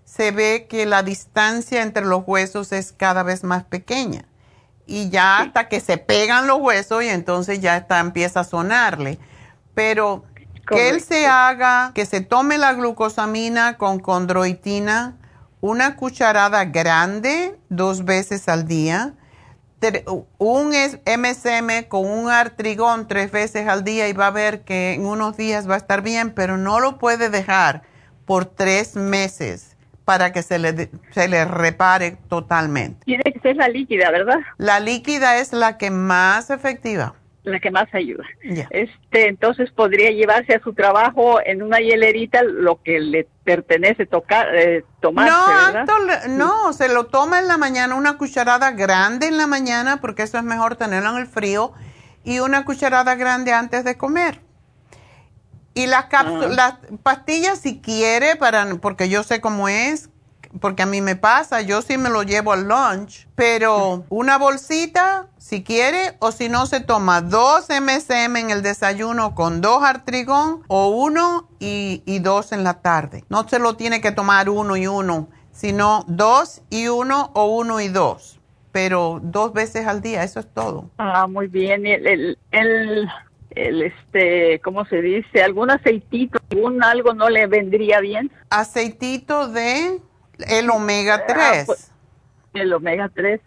[0.03, 4.25] se ve que la distancia entre los huesos es cada vez más pequeña.
[4.87, 9.17] Y ya hasta que se pegan los huesos y entonces ya está, empieza a sonarle.
[9.73, 10.23] Pero
[10.67, 15.17] que él se haga, que se tome la glucosamina con condroitina
[15.65, 19.13] una cucharada grande dos veces al día,
[20.37, 25.05] un MSM con un artrigón tres veces al día y va a ver que en
[25.05, 27.83] unos días va a estar bien, pero no lo puede dejar
[28.25, 29.75] por tres meses
[30.05, 33.03] para que se le, se le repare totalmente.
[33.05, 34.37] Tiene que ser la líquida, ¿verdad?
[34.57, 38.23] La líquida es la que más efectiva la que más ayuda.
[38.69, 44.55] Este, entonces podría llevarse a su trabajo en una hielerita lo que le pertenece tocar,
[44.55, 45.85] eh, tomarse,
[46.27, 50.23] no, no, se lo toma en la mañana, una cucharada grande en la mañana, porque
[50.23, 51.73] eso es mejor tenerlo en el frío,
[52.23, 54.41] y una cucharada grande antes de comer.
[55.75, 56.73] Y las, cápsulas, las
[57.03, 60.09] pastillas si quiere, para, porque yo sé cómo es,
[60.59, 65.27] porque a mí me pasa, yo sí me lo llevo al lunch, pero una bolsita
[65.37, 70.63] si quiere o si no se toma dos MSM en el desayuno con dos artrigón
[70.67, 73.23] o uno y, y dos en la tarde.
[73.29, 77.79] No se lo tiene que tomar uno y uno, sino dos y uno o uno
[77.79, 78.39] y dos,
[78.71, 80.89] pero dos veces al día, eso es todo.
[80.97, 81.85] Ah, muy bien.
[81.85, 83.09] El, el, el,
[83.51, 85.43] el este, ¿cómo se dice?
[85.43, 88.31] ¿Algún aceitito, algún algo no le vendría bien?
[88.49, 90.01] Aceitito de...
[90.39, 91.37] El omega 3.
[91.39, 91.91] Ah, pues,
[92.53, 93.41] el omega 3.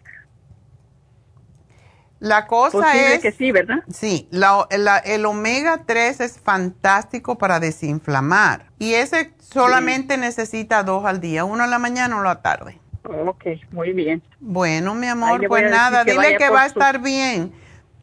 [2.19, 3.21] La cosa es...
[3.21, 3.77] que sí, ¿verdad?
[3.89, 4.67] Sí, la,
[5.05, 8.65] el omega 3 es fantástico para desinflamar.
[8.77, 12.79] Y ese solamente necesita dos al día, uno en la mañana o en la tarde.
[13.03, 14.21] Ok, muy bien.
[14.39, 17.53] Bueno, mi amor, pues nada, dile que va a estar bien.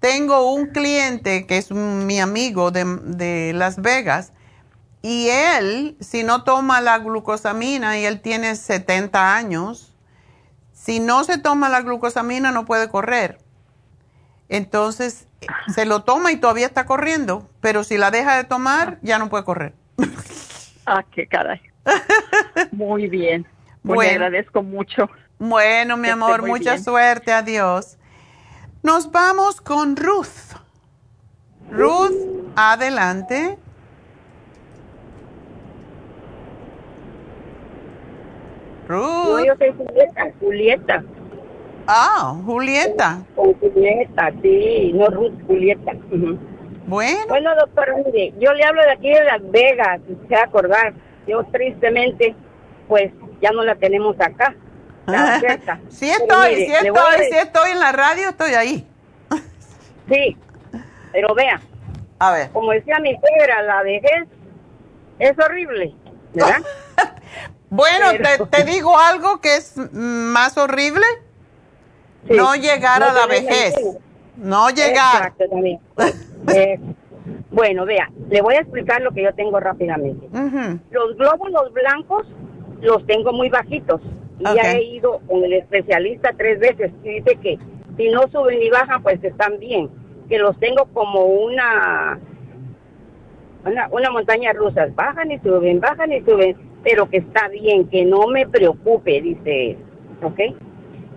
[0.00, 4.32] Tengo un cliente que es mi amigo de, de Las Vegas
[5.02, 9.94] y él, si no toma la glucosamina y él tiene 70 años,
[10.72, 13.38] si no se toma la glucosamina no puede correr.
[14.48, 15.28] Entonces,
[15.74, 19.28] se lo toma y todavía está corriendo, pero si la deja de tomar, ya no
[19.28, 19.74] puede correr.
[20.88, 21.60] Ah, qué caray.
[22.70, 23.44] Muy bien.
[23.82, 25.10] Pues bueno, agradezco mucho.
[25.36, 27.32] Bueno, mi amor, mucha suerte.
[27.32, 27.98] Adiós.
[28.84, 30.54] Nos vamos con Ruth.
[31.72, 32.14] Ruth,
[32.54, 33.58] adelante.
[38.88, 39.44] Ruth.
[39.44, 40.32] yo soy Julieta.
[40.40, 41.04] Julieta.
[41.86, 43.22] Ah, Julieta.
[43.34, 45.92] Julieta, sí, no Ruth, Julieta.
[46.86, 47.20] Bueno.
[47.28, 50.44] Bueno, doctora, mire, yo le hablo de aquí de Las Vegas, si se va a
[50.44, 50.94] acordar.
[51.26, 52.34] Yo tristemente,
[52.88, 54.54] pues ya no la tenemos acá.
[55.06, 55.40] La
[55.88, 58.86] sí estoy, sí estoy, sí estoy en la radio, estoy ahí.
[60.08, 60.36] sí,
[61.12, 61.60] pero vea.
[62.18, 62.50] A ver.
[62.50, 64.28] Como decía mi suegra, la vejez
[65.18, 65.94] es horrible,
[66.32, 66.62] ¿verdad?
[67.70, 68.06] Bueno,
[68.50, 71.04] te, digo algo que es más horrible.
[72.28, 73.74] No llegar a la vejez.
[74.36, 75.32] No llegar.
[76.54, 76.78] Eh,
[77.50, 80.28] bueno, vea, le voy a explicar lo que yo tengo rápidamente.
[80.90, 82.26] Los glóbulos blancos
[82.80, 84.00] los tengo muy bajitos.
[84.38, 87.58] Y ya he ido con el especialista tres veces y dice que
[87.96, 89.88] si no suben ni bajan, pues están bien.
[90.28, 92.18] Que los tengo como una,
[93.64, 94.88] una, una montaña rusa.
[94.94, 96.56] Bajan y suben, bajan y suben
[96.86, 99.78] pero que está bien, que no me preocupe, dice él,
[100.22, 100.38] ¿ok?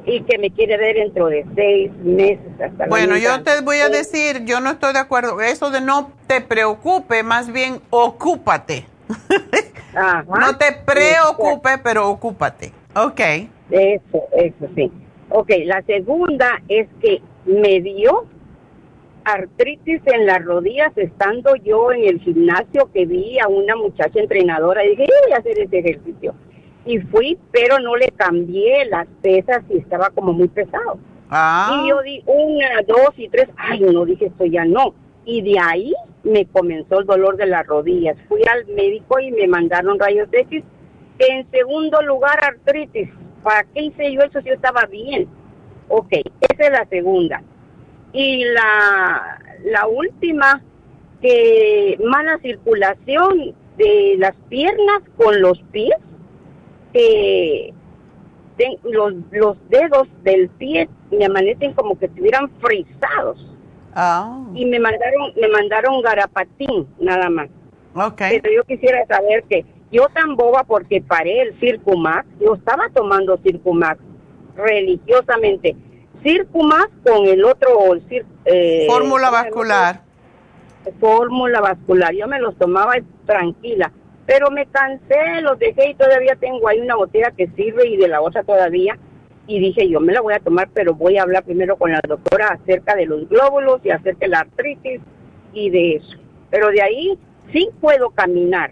[0.04, 3.90] Y que me quiere ver dentro de seis meses hasta Bueno, yo te voy a
[3.90, 8.88] decir, yo no estoy de acuerdo, eso de no te preocupe, más bien ocúpate.
[9.94, 13.20] no te preocupe, pero ocúpate, ok.
[13.70, 14.92] Eso, eso sí.
[15.30, 18.26] Ok, la segunda es que me dio
[19.24, 24.84] artritis en las rodillas estando yo en el gimnasio que vi a una muchacha entrenadora
[24.86, 26.34] y dije, voy a hacer ese ejercicio.
[26.86, 30.98] y fui, pero no le cambié las pesas y estaba como muy pesado.
[31.30, 31.84] Ah.
[31.84, 34.94] Y yo di una, dos y tres, ay, no, dije esto ya no.
[35.26, 35.94] Y de ahí
[36.24, 38.18] me comenzó el dolor de las rodillas.
[38.28, 40.64] Fui al médico y me mandaron rayos X.
[41.20, 43.10] En segundo lugar, artritis.
[43.44, 45.28] ¿Para qué hice yo eso si yo estaba bien?
[45.90, 47.44] Ok, esa es la segunda.
[48.14, 50.62] Y la, la última,
[51.22, 55.96] que mala circulación de las piernas con los pies,
[56.94, 57.74] que
[58.84, 63.46] los, los dedos del pie me amanecen como que estuvieran frisados.
[63.94, 67.50] Ah, Y me mandaron, me mandaron garapatín, nada más.
[67.96, 68.22] ok.
[68.42, 73.38] Pero yo quisiera saber que yo tan boba porque paré el Circumax, yo estaba tomando
[73.44, 74.00] Circumax
[74.56, 75.76] religiosamente.
[76.24, 77.94] Circumax con el otro...
[77.94, 80.02] el Cir- eh, Fórmula vascular.
[81.00, 82.14] Fórmula vascular.
[82.14, 82.94] Yo me los tomaba
[83.26, 83.92] tranquila,
[84.26, 88.08] pero me cansé, los dejé y todavía tengo ahí una botella que sirve y de
[88.08, 88.98] la otra todavía.
[89.48, 92.00] Y dije, yo me la voy a tomar, pero voy a hablar primero con la
[92.08, 95.02] doctora acerca de los glóbulos y acerca de la artritis
[95.54, 96.18] y de eso.
[96.52, 97.18] Pero de ahí
[97.52, 98.72] sí puedo caminar,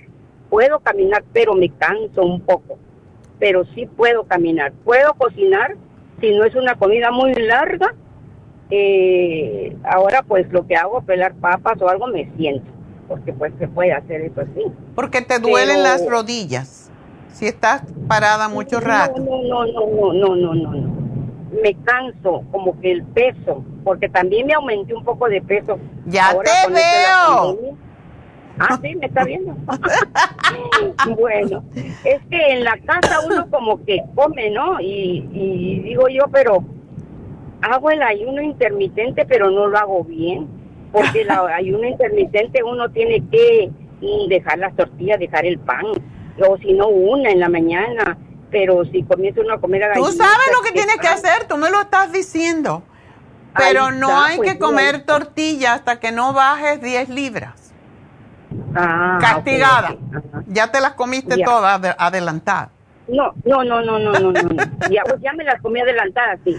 [0.50, 2.78] puedo caminar, pero me canso un poco.
[3.40, 5.76] Pero sí puedo caminar, puedo cocinar,
[6.20, 7.94] si no es una comida muy larga,
[8.70, 12.70] eh, ahora pues lo que hago, pelar papas o algo, me siento,
[13.08, 14.64] porque pues se puede hacer eso así.
[14.96, 16.92] Porque te duelen Pero- las rodillas.
[17.32, 19.22] Si estás parada mucho rato.
[19.22, 20.98] No, no, no, no, no, no, no, no.
[21.62, 25.78] Me canso, como que el peso, porque también me aumenté un poco de peso.
[26.08, 27.78] Ya Ahora te veo.
[28.60, 29.56] Ah, sí, me está viendo.
[31.18, 31.64] bueno,
[32.04, 34.80] es que en la casa uno como que come, ¿no?
[34.80, 36.64] Y, y digo yo, pero
[37.62, 40.48] hago el ayuno intermitente, pero no lo hago bien,
[40.92, 43.72] porque el ayuno intermitente uno tiene que
[44.30, 45.86] dejar las tortillas, dejar el pan,
[46.48, 48.18] o si no una en la mañana,
[48.52, 51.48] pero si comienza uno a comer a Tú sabes lo que ¿qué tienes que hacer,
[51.48, 52.84] tú me lo estás diciendo.
[53.58, 57.67] Pero no hay pues, que comer tortilla hasta que no bajes 10 libras.
[58.76, 59.96] Ah, Castigada.
[60.48, 62.70] Ya te las comiste todas ade- adelantadas.
[63.08, 64.50] No, no, no, no, no, no, no.
[64.92, 66.58] Ya, pues, ya me las comí adelantadas, sí.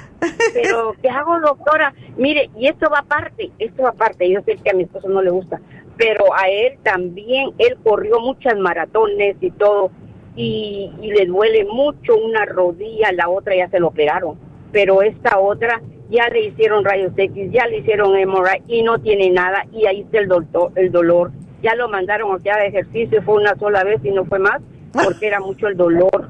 [0.55, 1.93] Pero, ¿qué hago, doctora?
[2.17, 4.31] Mire, y esto va aparte, esto va aparte.
[4.31, 5.61] Yo sé que a mi esposo no le gusta,
[5.99, 9.91] pero a él también, él corrió muchas maratones y todo,
[10.37, 14.39] y, y le duele mucho una rodilla, la otra ya se lo operaron,
[14.73, 19.29] pero esta otra ya le hicieron rayos X, ya le hicieron MRI y no tiene
[19.31, 20.31] nada, y ahí está el,
[20.77, 21.31] el dolor.
[21.63, 24.61] Ya lo mandaron a que haga ejercicio, fue una sola vez y no fue más,
[24.93, 26.29] porque era mucho el dolor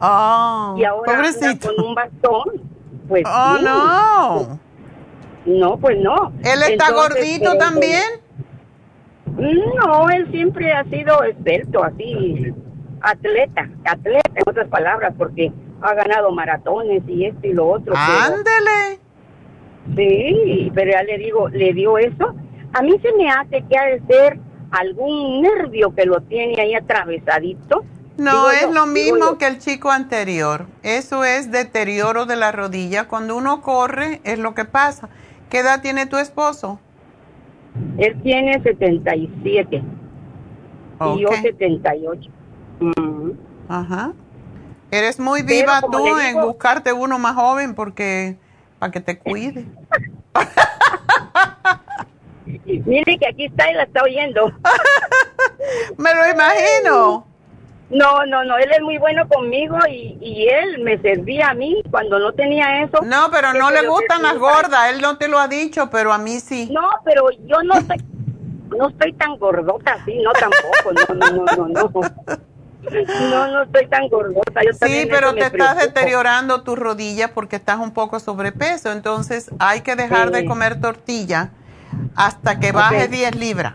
[0.00, 1.22] Oh, y ahora
[1.60, 2.44] con un bastón,
[3.08, 3.64] pues Oh, sí.
[3.64, 4.60] no.
[5.46, 6.32] No, pues no.
[6.40, 8.02] ¿Él está Entonces, gordito eh, también?
[9.36, 12.52] No, él siempre ha sido experto, así,
[13.00, 17.94] atleta, atleta en otras palabras, porque ha ganado maratones y esto y lo otro.
[17.94, 18.98] pero- Ándele.
[19.96, 22.34] Sí, pero ya le digo, le dio eso.
[22.74, 24.38] A mí se me hace que ha de ser
[24.70, 27.84] algún nervio que lo tiene ahí atravesadito.
[28.16, 30.66] No, Digo es yo, lo mismo que el chico anterior.
[30.82, 33.06] Eso es deterioro de la rodilla.
[33.06, 35.08] Cuando uno corre, es lo que pasa.
[35.50, 36.80] ¿Qué edad tiene tu esposo?
[37.96, 41.36] Él tiene 77 y yo Ok.
[41.42, 42.30] 78.
[42.80, 43.30] Mm.
[43.68, 44.12] Ajá.
[44.90, 48.36] Eres muy viva tú en buscarte uno más joven porque
[48.78, 49.66] para que te cuide.
[52.64, 54.46] Mire que aquí está y la está oyendo.
[55.98, 57.26] Me lo imagino.
[57.90, 61.82] No, no, no, él es muy bueno conmigo y, y él me servía a mí
[61.90, 62.98] cuando no tenía eso.
[63.02, 64.90] No, pero no le gustan las gordas.
[64.92, 66.68] Él no te lo ha dicho, pero a mí sí.
[66.70, 67.96] No, pero yo no estoy,
[68.76, 71.90] no estoy tan gordota así, no tampoco, no, no, no, no, no.
[73.30, 74.62] No, no estoy tan gordota.
[74.64, 78.92] Yo Sí, pero te estás deteriorando tu rodilla porque estás un poco sobrepeso.
[78.92, 81.50] Entonces hay que dejar de comer tortilla
[82.16, 83.10] hasta que baje Ok.
[83.10, 83.74] 10 libras.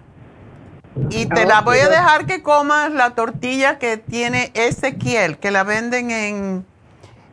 [1.10, 5.64] Y te la voy a dejar que comas la tortilla que tiene Ezequiel, que la
[5.64, 6.66] venden en,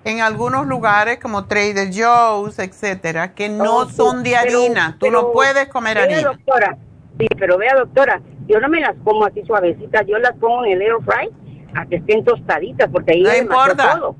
[0.04, 4.92] en algunos lugares como Trader Joe's, etcétera, que no Oh, sí, son de pero- harina.
[4.92, 6.22] Tú pero no puedes comer vea, harina.
[6.22, 6.78] doctora,
[7.18, 10.72] sí, pero vea, doctora, yo no me las como así suavecitas, yo las pongo en
[10.72, 11.28] el air fry
[11.74, 13.92] a que estén tostaditas, porque ahí No importa.
[13.98, 14.16] todo.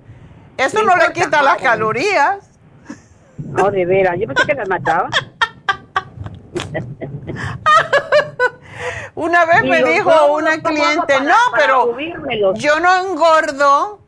[0.59, 2.51] Eso no no le quita las Ah, calorías.
[3.39, 5.09] No, de veras, yo pensé que las mataba.
[9.15, 12.59] Una vez me dijo una ¿cómo hago cliente, para- no, para pero subírmelos?
[12.59, 14.01] yo no engordo.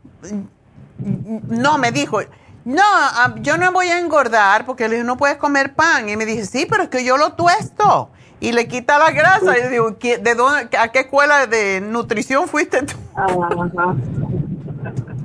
[1.48, 2.20] No, me dijo,
[2.64, 6.08] no, ah, yo no voy a engordar porque le dije, no puedes comer pan.
[6.08, 8.10] Y me dice, sí, pero es que yo lo tuesto.
[8.40, 9.58] Y le quita la grasa.
[9.58, 12.94] Y digo, ¿qué- ¿de dónde, ¿a qué escuela de nutrición fuiste tú?
[13.14, 13.94] Ajá.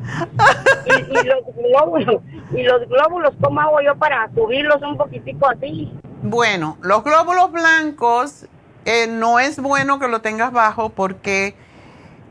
[0.86, 2.22] y, los glóbulos,
[2.52, 5.92] y los glóbulos, ¿cómo hago yo para subirlos un poquitico así?
[6.30, 8.48] Bueno, los glóbulos blancos
[8.84, 11.56] eh, no es bueno que lo tengas bajo porque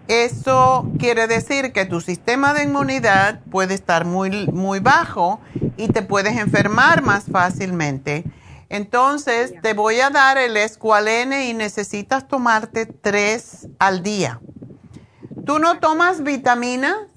[0.06, 5.40] eso quiere decir que tu sistema de inmunidad puede estar muy, muy bajo
[5.78, 8.24] y te puedes enfermar más fácilmente.
[8.68, 14.40] Entonces, te voy a dar el escualene y necesitas tomarte tres al día.
[15.47, 17.09] ¿Tú no tomas vitamina?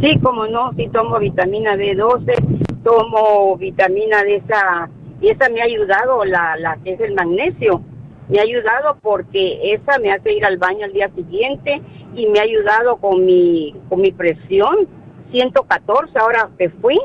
[0.00, 4.88] Sí, como no, sí tomo vitamina B12, tomo vitamina de esa,
[5.20, 7.82] y esa me ha ayudado, la, la que es el magnesio
[8.28, 11.80] me ha ayudado porque esa me hace ir al baño al día siguiente
[12.14, 14.88] y me ha ayudado con mi, con mi presión,
[15.30, 16.98] 114, ahora que fui,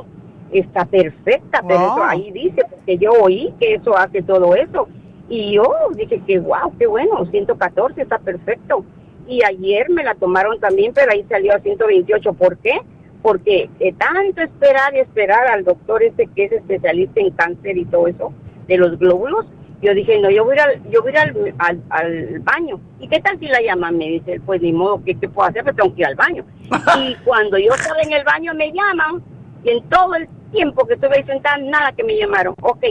[0.52, 4.88] está perfecta, pero ahí dice, porque yo oí que eso hace todo eso.
[5.30, 5.64] Y yo
[5.96, 8.84] dije que wow, qué bueno, 114 está perfecto.
[9.28, 12.34] Y ayer me la tomaron también, pero ahí salió a 128.
[12.34, 12.82] ¿Por qué?
[13.22, 17.86] Porque de tanto esperar y esperar al doctor este que es especialista en cáncer y
[17.86, 18.34] todo eso,
[18.68, 19.46] de los glóbulos,
[19.82, 22.80] yo dije, no, yo voy a ir, al, yo voy al, al, baño.
[23.00, 23.98] ¿Y qué tal si la llaman?
[23.98, 25.64] Me dice, pues ni modo, ¿qué, puedo hacer?
[25.64, 26.46] Pero tengo que ir al baño.
[27.00, 29.24] y cuando yo estaba en el baño me llaman
[29.64, 32.54] y en todo el tiempo que estuve ahí sentada, nada que me llamaron.
[32.62, 32.86] Ok,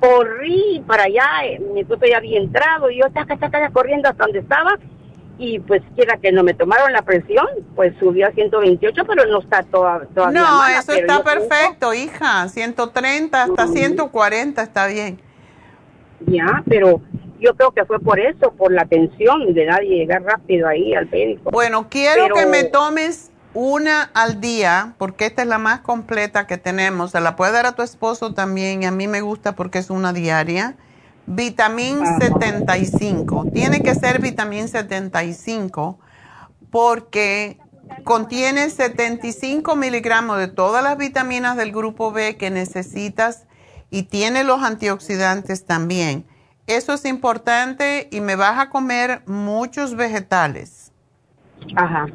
[0.00, 4.40] corrí para allá, eh, mi esposo ya había entrado y yo estaba corriendo hasta donde
[4.40, 4.78] estaba
[5.38, 9.40] y pues quiera que no me tomaron la presión, pues subió a 128, pero no
[9.40, 15.20] está toda, todavía No, eso está perfecto, hija, 130 hasta 140 está bien.
[16.26, 17.02] Ya, pero
[17.38, 21.08] yo creo que fue por eso, por la tensión de nadie llegar rápido ahí al
[21.10, 21.50] médico.
[21.50, 26.56] Bueno, quiero que me tomes una al día, porque esta es la más completa que
[26.56, 27.12] tenemos.
[27.12, 29.90] Se la puede dar a tu esposo también, y a mí me gusta porque es
[29.90, 30.76] una diaria.
[31.26, 33.46] Vitamin 75.
[33.52, 35.98] Tiene que ser vitamin 75
[36.70, 37.58] porque
[38.04, 43.46] contiene 75 miligramos de todas las vitaminas del grupo B que necesitas
[43.90, 46.26] y tiene los antioxidantes también.
[46.66, 50.92] Eso es importante y me vas a comer muchos vegetales.
[51.76, 52.06] Ajá.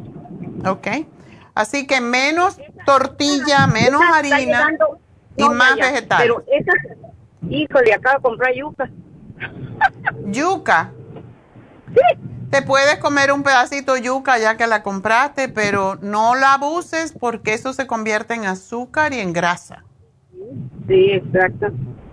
[0.65, 0.87] Ok.
[1.53, 4.69] Así que menos tortilla, menos harina
[5.35, 6.27] y más vegetales.
[6.27, 6.71] Pero esa,
[7.49, 8.89] híjole, acabo de comprar yuca.
[10.25, 10.91] ¿Yuca?
[11.93, 12.31] Sí.
[12.51, 17.13] Te puedes comer un pedacito de yuca ya que la compraste, pero no la abuses
[17.17, 19.85] porque eso se convierte en azúcar y en grasa.
[20.87, 21.67] Sí, exacto.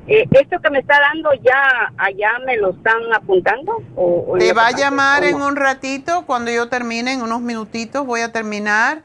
[0.07, 3.83] Eh, ¿Esto que me está dando ya allá me lo están apuntando?
[3.97, 8.21] O, Te va a llamar en un ratito, cuando yo termine, en unos minutitos voy
[8.21, 9.03] a terminar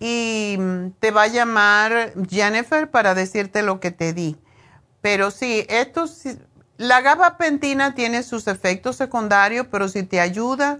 [0.00, 4.36] y mm, te va a llamar Jennifer para decirte lo que te di.
[5.04, 6.06] Pero sí, esto,
[6.78, 10.78] la gabapentina tiene sus efectos secundarios, pero si te ayuda,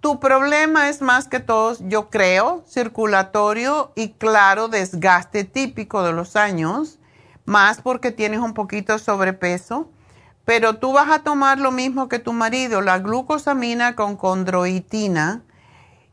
[0.00, 6.36] tu problema es más que todo, yo creo, circulatorio y claro, desgaste típico de los
[6.36, 6.98] años
[7.46, 9.88] más porque tienes un poquito de sobrepeso,
[10.44, 15.42] pero tú vas a tomar lo mismo que tu marido, la glucosamina con condroitina.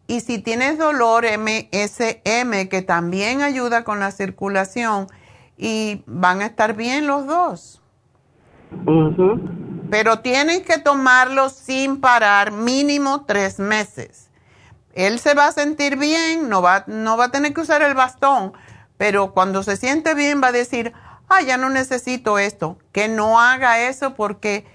[0.08, 5.08] Y si tienes dolor, MSM, que también ayuda con la circulación,
[5.62, 7.82] y van a estar bien los dos.
[9.92, 14.32] Pero tienes que tomarlo sin parar, mínimo tres meses.
[14.96, 17.94] Él se va a sentir bien, no va, no va a tener que usar el
[17.94, 18.54] bastón,
[18.98, 20.94] pero cuando se siente bien va a decir,
[21.30, 22.80] ah, ya no necesito esto.
[22.92, 24.66] Que no haga eso porque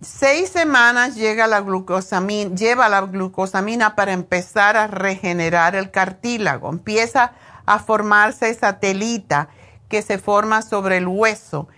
[0.00, 6.70] seis semanas llega la glucosamina, lleva la glucosamina para empezar a regenerar el cartílago.
[6.70, 7.32] Empieza
[7.66, 9.50] a formarse esa telita
[9.90, 11.68] que se forma sobre el hueso.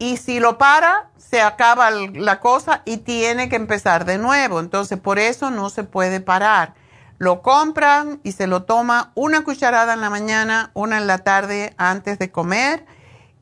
[0.00, 4.58] Y si lo para, se acaba la cosa y tiene que empezar de nuevo.
[4.58, 6.74] Entonces, por eso no se puede parar.
[7.18, 11.74] Lo compran y se lo toma una cucharada en la mañana, una en la tarde
[11.76, 12.86] antes de comer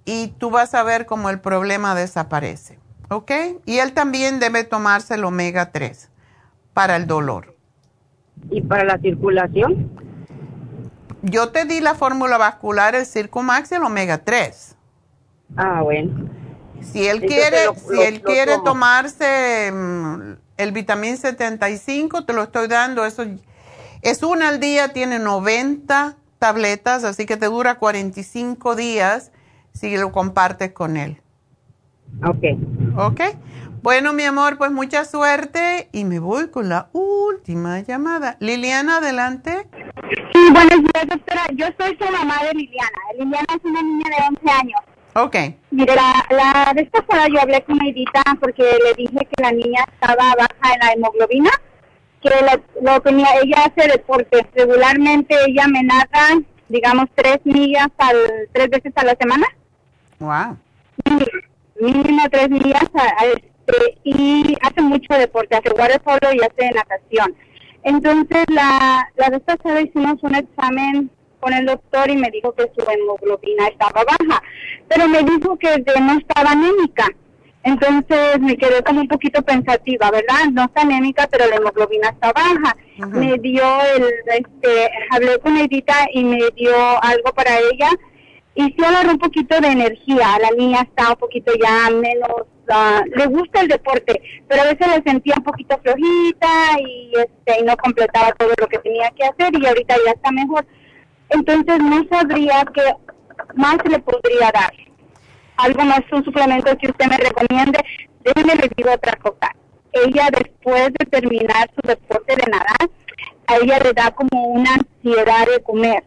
[0.05, 2.78] y tú vas a ver cómo el problema desaparece.
[3.09, 3.31] ¿Ok?
[3.66, 6.11] Y él también debe tomarse el omega 3
[6.73, 7.55] para el dolor.
[8.51, 10.06] ¿Y para la circulación?
[11.28, 14.77] Yo te di la fórmula vascular, el Circumax y el omega 3.
[15.57, 16.31] Ah, bueno.
[16.81, 23.05] Si él quiere, si él quiere tomarse mm, el vitamín 75, te lo estoy dando.
[23.05, 23.24] Eso
[24.03, 29.32] es una al día, tiene 90 tabletas, así que te dura 45 días
[29.73, 31.20] si lo compartes con él.
[32.24, 32.44] Ok.
[32.98, 33.20] Ok.
[33.87, 38.37] Bueno, mi amor, pues mucha suerte y me voy con la última llamada.
[38.41, 39.69] Liliana, adelante.
[40.33, 41.47] Sí, buenos días, doctora.
[41.55, 42.99] Yo soy su mamá de Liliana.
[43.17, 44.81] Liliana es una niña de 11 años.
[45.15, 45.37] Ok.
[45.71, 49.85] Mire, la, la vez pasada yo hablé con Edita porque le dije que la niña
[49.93, 51.51] estaba baja en la hemoglobina
[52.21, 52.31] que
[52.83, 54.49] lo tenía, ella hace deporte.
[54.57, 58.17] Regularmente ella me nada, digamos, tres millas al,
[58.53, 59.47] tres veces a la semana.
[60.19, 60.57] Wow.
[61.81, 62.83] Mínimo tres millas
[63.67, 67.35] este, y hace mucho deporte, hace waterpolo y hace natación.
[67.83, 71.11] Entonces, la, la vez pasada hicimos un examen
[71.41, 74.43] con el doctor y me dijo que su hemoglobina estaba baja,
[74.89, 77.07] pero me dijo que no estaba anémica.
[77.63, 80.51] Entonces me quedé como un poquito pensativa, ¿verdad?
[80.53, 82.77] No está anémica, pero la hemoglobina está baja.
[83.09, 83.65] Me dio
[83.97, 87.91] el, este, hablé con Edita y me dio algo para ella
[88.55, 90.39] y sí agarró un poquito de energía.
[90.41, 94.87] La niña está un poquito ya menos, ah, le gusta el deporte, pero a veces
[94.87, 96.49] la sentía un poquito flojita
[96.81, 100.31] y, este, y no completaba todo lo que tenía que hacer y ahorita ya está
[100.33, 100.67] mejor.
[101.31, 102.83] Entonces no sabría qué
[103.55, 104.73] más le podría dar
[105.57, 107.79] algo más, un suplemento que usted me recomiende,
[108.23, 109.55] déjeme le digo otra cosa.
[109.93, 112.91] Ella después de terminar su deporte de nadar,
[113.47, 116.05] a ella le da como una ansiedad de comer.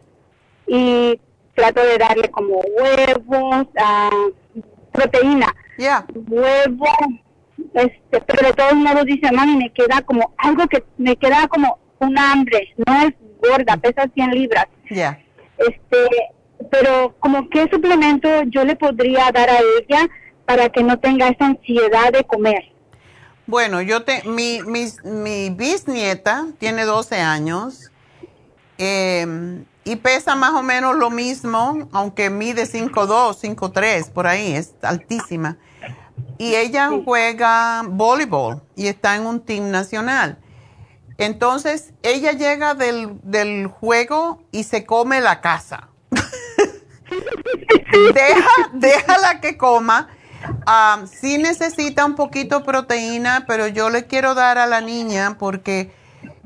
[0.68, 1.20] Y
[1.56, 4.32] trato de darle como huevos, uh,
[4.92, 6.06] proteína, yeah.
[6.28, 6.86] huevo,
[7.74, 11.80] este, pero de todos modos dice, mami, me queda como algo que me queda como
[12.00, 14.66] un hambre, no es gorda, pesa 100 libras.
[14.90, 15.20] Ya.
[15.58, 16.08] Este,
[16.72, 20.10] pero como qué suplemento yo le podría dar a ella
[20.46, 22.72] para que no tenga esa ansiedad de comer.
[23.46, 27.92] Bueno, yo te, mi, mi, mi bisnieta tiene 12 años
[28.78, 34.76] em, y pesa más o menos lo mismo, aunque mide 5'2, 5'3, por ahí, es
[34.84, 35.58] altísima.
[36.38, 40.38] Y ella juega voleibol y está en un team nacional.
[41.18, 45.90] Entonces, ella llega del, del juego y se come la casa.
[48.14, 50.10] Deja, déjala que coma.
[50.68, 55.38] Um, sí necesita un poquito de proteína, pero yo le quiero dar a la niña
[55.40, 55.92] porque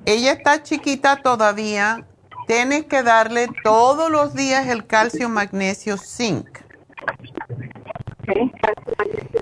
[0.06, 2.08] ella está chiquita todavía.
[2.48, 6.48] Tienes que darle todos los días el calcio, magnesio, zinc.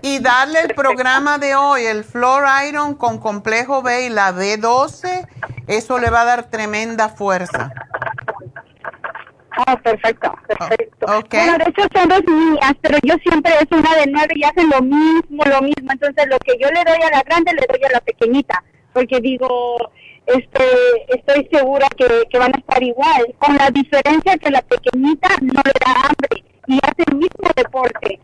[0.02, 5.28] Y darle el programa de hoy, el Flor Iron con complejo B y la B12,
[5.68, 7.72] eso le va a dar tremenda fuerza.
[9.68, 11.06] Oh, perfecto, perfecto.
[11.06, 14.70] Bueno, de hecho son dos niñas, pero yo siempre es una de nueve y hacen
[14.70, 15.92] lo mismo, lo mismo.
[15.92, 18.64] Entonces lo que yo le doy a la grande, le doy a la pequeñita,
[18.94, 19.92] porque digo,
[20.26, 20.66] este,
[21.08, 25.62] estoy segura que, que van a estar igual, con la diferencia que la pequeñita no
[25.64, 28.20] le da hambre y hace el mismo deporte.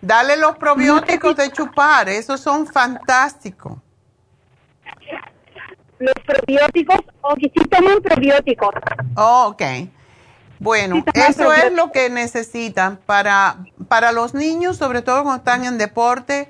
[0.00, 3.78] Dale los probióticos de chupar, esos son fantásticos.
[5.98, 8.70] Los probióticos, o que sí toman probióticos.
[9.16, 9.62] Oh, ok.
[10.58, 13.56] Bueno, eso es lo que necesitan para,
[13.88, 16.48] para los niños, sobre todo cuando están en deporte,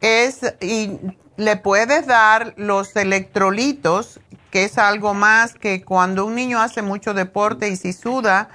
[0.00, 0.98] es, y
[1.40, 7.14] le puedes dar los electrolitos, que es algo más que cuando un niño hace mucho
[7.14, 8.50] deporte y si suda,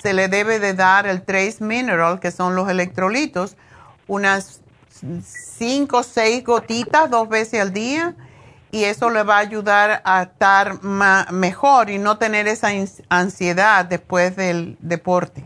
[0.00, 3.56] se le debe de dar el trace mineral, que son los electrolitos,
[4.06, 4.60] unas
[5.24, 8.14] cinco o seis gotitas dos veces al día
[8.70, 10.80] y eso le va a ayudar a estar
[11.32, 12.68] mejor y no tener esa
[13.08, 15.44] ansiedad después del deporte.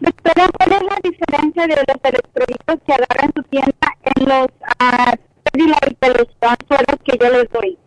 [0.00, 5.16] Doctora, ¿cuál es la diferencia de los electrolitos que agarran su tienda en los uh,
[6.00, 6.26] de los
[6.66, 7.78] sueros que yo les doy?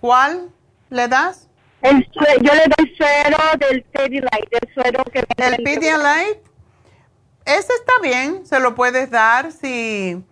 [0.00, 0.50] ¿Cuál
[0.90, 1.48] le das?
[1.80, 6.42] El, yo le doy suero del Pedialyte, del suero que ¿El Pedialyte?
[7.44, 10.24] Ese está bien, se lo puedes dar si...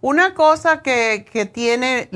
[0.00, 2.10] Una cosa que, que, tiene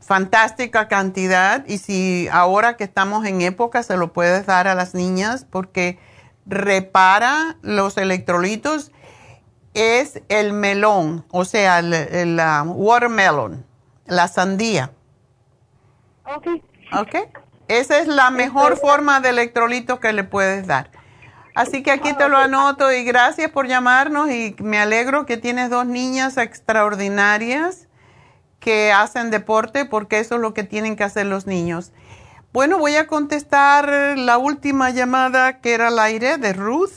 [0.00, 4.94] fantástica cantidad y si ahora que estamos en época se lo puedes dar a las
[4.94, 5.98] niñas porque
[6.46, 8.92] repara los electrolitos
[9.74, 13.66] es el melón, o sea, el, watermelon,
[14.06, 14.92] la sandía.
[16.24, 16.46] Ok.
[16.92, 17.14] Ok.
[17.66, 20.90] Esa es la mejor forma de electrolito que le puedes dar.
[21.54, 25.70] Así que aquí te lo anoto y gracias por llamarnos y me alegro que tienes
[25.70, 27.88] dos niñas extraordinarias
[28.58, 31.92] que hacen deporte porque eso es lo que tienen que hacer los niños.
[32.54, 36.92] Bueno, voy a contestar la última llamada que era al aire de Ruth.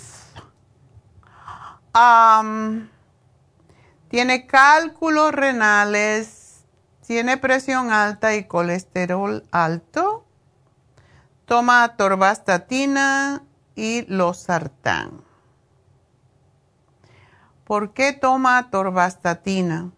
[4.08, 6.64] tiene cálculos renales,
[7.08, 10.28] tiene presión alta y colesterol alto.
[11.48, 13.44] Toma torvastatina
[13.74, 15.24] y losartán.
[17.64, 19.90] ¿Por qué toma torvastatina?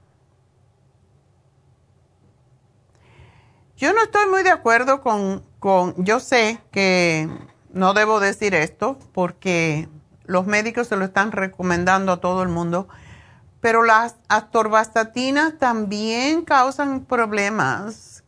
[3.75, 7.29] Yo no estoy muy de acuerdo con, con, yo sé que
[7.71, 9.87] no debo decir esto porque
[10.25, 12.87] los médicos se lo están recomendando a todo el mundo,
[13.61, 18.23] pero las atorvastatinas también causan problemas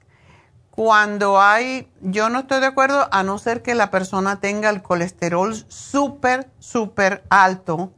[0.72, 4.82] cuando hay, yo no estoy de acuerdo a no ser que la persona tenga el
[4.82, 7.92] colesterol súper, súper alto.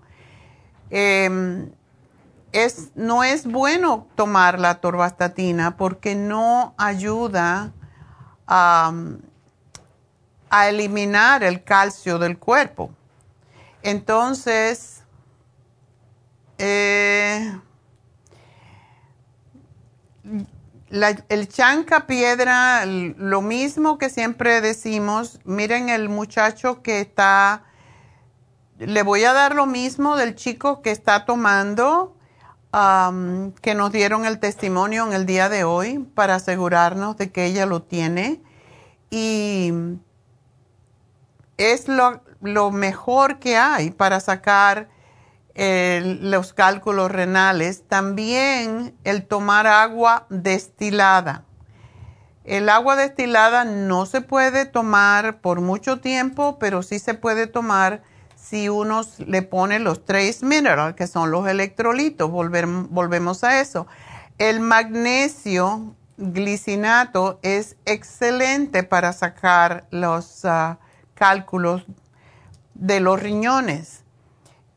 [0.89, 1.72] Em,
[2.51, 7.72] es, no es bueno tomar la torvastatina porque no ayuda
[8.53, 8.93] a,
[10.67, 12.91] eliminar el calcio del cuerpo.
[13.81, 15.01] Entonces,
[16.59, 17.59] eh,
[21.30, 27.63] el chanca piedra, lo mismo que siempre decimos, miren el muchacho que está,
[28.77, 32.15] le voy a dar lo mismo del chico que está tomando,
[33.62, 37.68] que nos dieron el testimonio en el día de hoy para asegurarnos de que ella
[37.68, 38.41] lo tiene.
[39.12, 39.72] Y
[41.58, 44.90] es lo, lo mejor que hay para sacar
[45.56, 51.45] los cálculos renales, también el tomar agua destilada.
[52.44, 58.02] El agua destilada no se puede tomar por mucho tiempo, pero sí se puede tomar
[58.44, 62.30] si uno le pone los trace minerals, que son los electrolitos.
[62.30, 63.88] volvemos a eso.
[64.38, 70.78] El magnesio glicinato es excelente para sacar los ah,
[71.14, 71.86] cálculos
[72.74, 74.03] de los riñones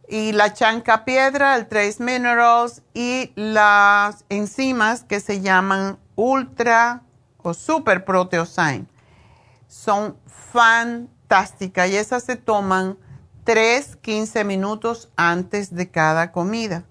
[0.09, 7.03] y la chanca piedra, el Trace Minerals y las enzimas que se llaman Ultra
[7.39, 8.87] o Super Proteosine.
[9.67, 12.97] Son fantásticas y esas se toman
[13.47, 16.85] 3, 15 minutos antes de cada comida.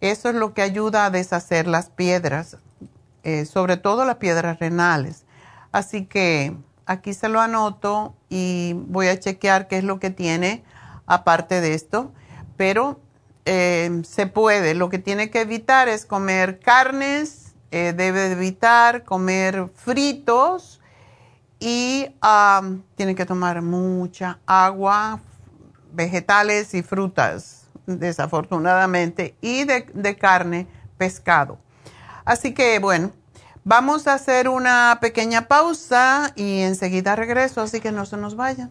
[0.00, 2.58] Eso es lo que ayuda a deshacer las piedras,
[3.24, 5.24] eh, sobre todo las piedras renales.
[5.72, 6.56] Así que
[6.86, 10.62] aquí se lo anoto y voy a chequear qué es lo que tiene
[11.06, 12.12] aparte de esto
[12.56, 13.00] pero
[13.44, 14.74] eh, se puede.
[14.74, 20.80] Lo que tiene que evitar es comer carnes, eh, debe evitar comer fritos
[21.58, 22.08] y
[22.96, 25.20] tiene que tomar mucha agua,
[25.96, 30.66] vegetales y frutas, desafortunadamente, y de, de carne,
[30.98, 31.58] pescado.
[32.24, 33.12] Así que bueno,
[33.64, 38.70] vamos a hacer una pequeña pausa y enseguida regreso, así que no se nos vayan.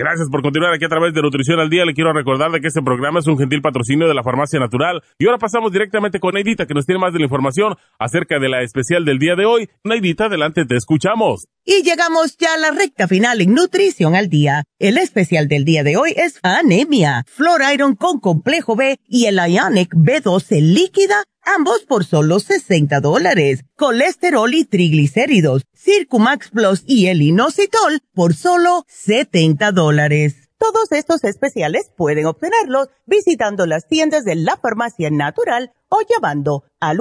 [0.00, 1.84] Gracias por continuar aquí a través de Nutrición al Día.
[1.84, 5.02] Le quiero recordar de que este programa es un gentil patrocinio de la Farmacia Natural.
[5.18, 8.48] Y ahora pasamos directamente con Neidita, que nos tiene más de la información acerca de
[8.48, 9.68] la especial del día de hoy.
[9.84, 11.48] Neidita, adelante, te escuchamos.
[11.66, 14.64] Y llegamos ya a la recta final en Nutrición al Día.
[14.78, 19.36] El especial del día de hoy es anemia, Flor Iron con complejo B y el
[19.36, 23.64] Ionic B12 líquida ambos por solo 60 dólares.
[23.76, 30.50] Colesterol y triglicéridos, Circumax Plus y el inositol por solo 70 dólares.
[30.58, 36.98] Todos estos especiales pueden obtenerlos visitando las tiendas de la farmacia natural o llamando al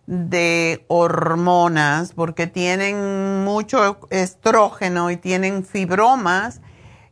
[0.07, 6.61] de hormonas porque tienen mucho estrógeno y tienen fibromas,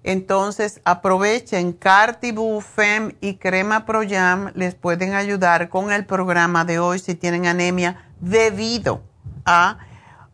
[0.04, 7.14] entonces aprovechen Cartibufem y Crema Proyam, les pueden ayudar con el programa de hoy si
[7.14, 9.02] tienen anemia debido
[9.44, 9.78] a,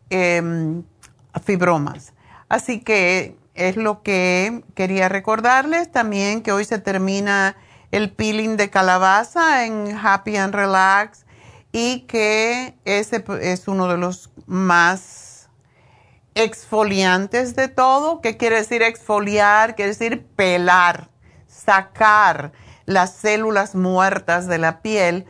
[0.09, 0.83] em,
[1.43, 2.13] fibromas.
[2.49, 7.55] Así que es lo que quería recordarles también que hoy se termina
[7.91, 11.25] el peeling de calabaza en Happy and Relax
[11.71, 15.49] y que ese es uno de los más
[16.35, 18.21] exfoliantes de todo.
[18.21, 19.75] ¿Qué quiere decir exfoliar?
[19.75, 21.09] Quiere decir pelar,
[21.47, 22.51] sacar
[22.85, 25.25] las células muertas de la piel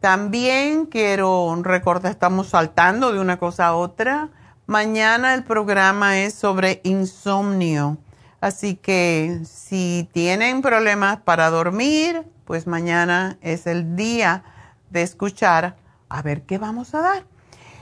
[0.00, 4.28] También quiero recordar, estamos saltando de una cosa a otra.
[4.66, 7.98] Mañana el programa es sobre insomnio.
[8.40, 14.44] Así que si tienen problemas para dormir, pues mañana es el día
[14.90, 15.76] de escuchar
[16.08, 17.24] a ver qué vamos a dar.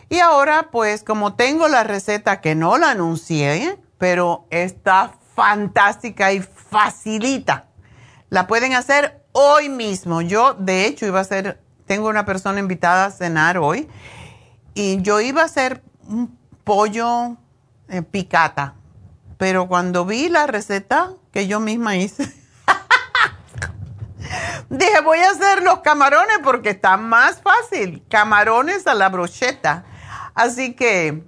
[0.09, 6.41] Y ahora, pues como tengo la receta que no la anuncié, pero está fantástica y
[6.41, 7.67] facilita,
[8.31, 10.23] la pueden hacer hoy mismo.
[10.23, 13.89] Yo, de hecho, iba a hacer tengo una persona invitada a cenar hoy
[14.75, 17.37] y yo iba a hacer un pollo
[17.89, 18.75] eh, picata,
[19.39, 22.25] pero cuando vi la receta que yo misma hice,
[24.71, 29.85] dije voy a hacer los camarones porque está más fácil, camarones a la brocheta.
[30.35, 31.25] Así que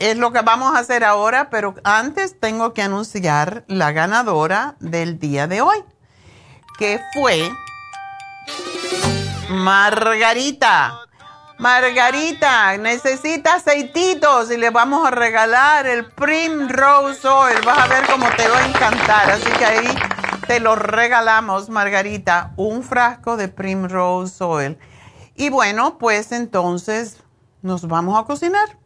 [0.00, 5.20] es lo que vamos a hacer ahora, pero antes tengo que anunciar la ganadora del
[5.20, 5.84] día de hoy,
[6.76, 7.48] que fue
[9.52, 11.00] Margarita.
[11.58, 17.58] Margarita, necesita aceititos y le vamos a regalar el Primrose Oil.
[17.64, 19.30] Vas a ver cómo te va a encantar.
[19.30, 19.94] Así que ahí
[20.46, 24.78] te lo regalamos, Margarita, un frasco de Primrose Oil.
[25.36, 27.18] Y bueno, pues entonces
[27.60, 28.81] nos vamos a cocinar.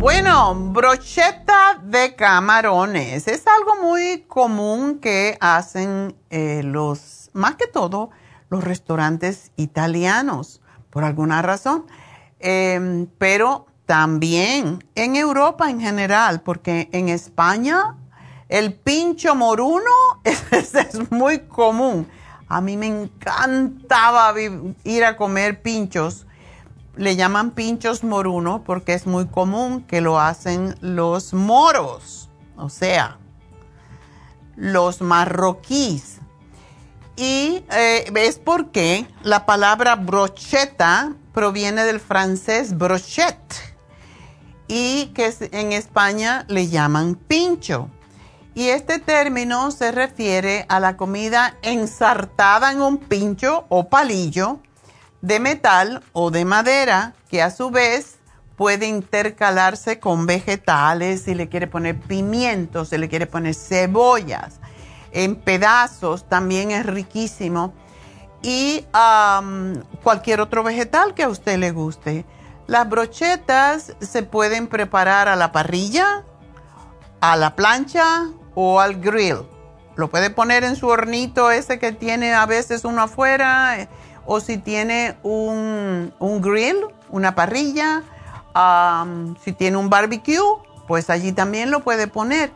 [0.00, 3.28] Bueno, brocheta de camarones.
[3.28, 8.08] Es algo muy común que hacen eh, los, más que todo,
[8.48, 11.84] los restaurantes italianos, por alguna razón.
[12.38, 17.98] Em, pero también en Europa en general, porque en España
[18.48, 19.90] el pincho moruno
[20.24, 22.08] es, muy común.
[22.48, 24.32] A mí me encantaba
[24.82, 26.26] ir a comer pinchos.
[26.96, 33.18] Le llaman pinchos moruno porque es muy común que lo hacen los moros, o sea,
[34.56, 36.18] los marroquíes.
[37.16, 43.54] Y eh, es porque la palabra brocheta proviene del francés brochette
[44.68, 47.90] y que en España le llaman pincho.
[48.54, 54.60] Y este término se refiere a la comida ensartada en un pincho o palillo
[55.22, 58.16] de metal o de madera que a su vez
[58.56, 64.60] puede intercalarse con vegetales, si le quiere poner pimientos, si le quiere poner cebollas,
[65.12, 67.72] en pedazos, también es riquísimo.
[68.42, 68.84] Y
[70.02, 72.24] cualquier otro vegetal que a usted le guste.
[72.66, 76.24] Las brochetas se pueden preparar a la parrilla,
[77.20, 79.38] a la plancha o al grill.
[79.96, 83.88] Lo puede poner en su hornito ese que tiene a veces uno afuera eh,
[84.32, 86.76] o si tiene un, grill,
[87.08, 88.04] una parrilla,
[89.44, 90.38] si tiene un barbecue,
[90.86, 92.52] pues allí también lo puede poner.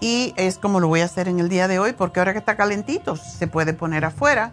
[0.00, 2.40] Y es como lo voy a hacer en el día de hoy porque ahora que
[2.40, 4.52] está calentito se puede poner afuera.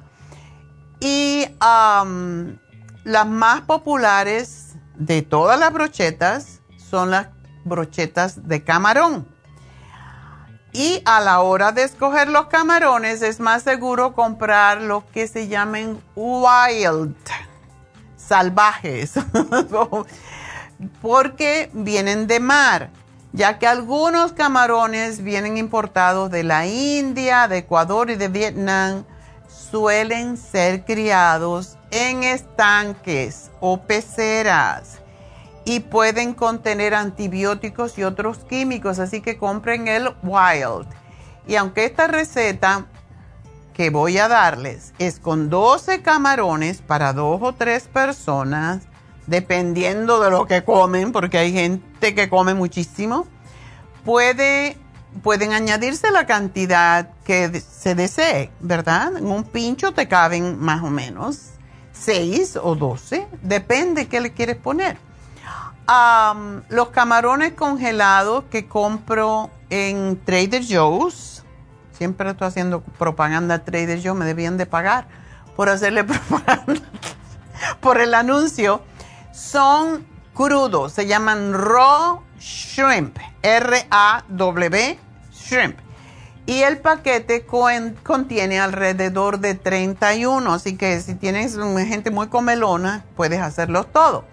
[1.02, 7.28] Y las más populares de todas las brochetas son las
[7.66, 9.28] brochetas de camarón.
[10.76, 15.48] Y a la hora de escoger los camarones es más seguro comprar los que se
[15.48, 17.16] llamen wild,
[18.18, 19.14] salvajes,
[21.02, 22.90] porque vienen de mar,
[23.34, 29.06] ya que algunos camarones vienen importados de la India, de Ecuador y de Vietnam,
[29.48, 35.02] suelen ser criados en estanques o peceras
[35.65, 40.88] y pueden contener antibióticos y otros químicos, así que compren el Wild.
[41.48, 42.85] Y aunque esta receta
[43.73, 48.84] que voy a darles es con 12 camarones para dos o tres personas,
[49.26, 53.26] dependiendo de lo que comen, porque hay gente que come muchísimo,
[54.03, 54.77] puede,
[55.23, 59.18] pueden añadirse la cantidad que se desee, ¿verdad?
[59.18, 61.52] En un pincho te caben más o menos
[61.94, 64.98] 6 o 12, depende qué le quieres poner
[66.69, 71.43] los camarones congelados que compro en Trader Joe's,
[71.91, 75.07] siempre estoy haciendo propaganda a Trader Joe's, me debían de pagar
[75.55, 76.81] por hacerle propaganda
[77.81, 78.81] por el anuncio,
[79.34, 84.99] son crudos, se llaman raw shrimp, R-A-W,
[85.31, 85.77] shrimp.
[86.45, 91.57] Y el paquete contiene alrededor de 31, así que si tienes
[91.88, 94.26] gente muy comelona, puedes hacerlo todo.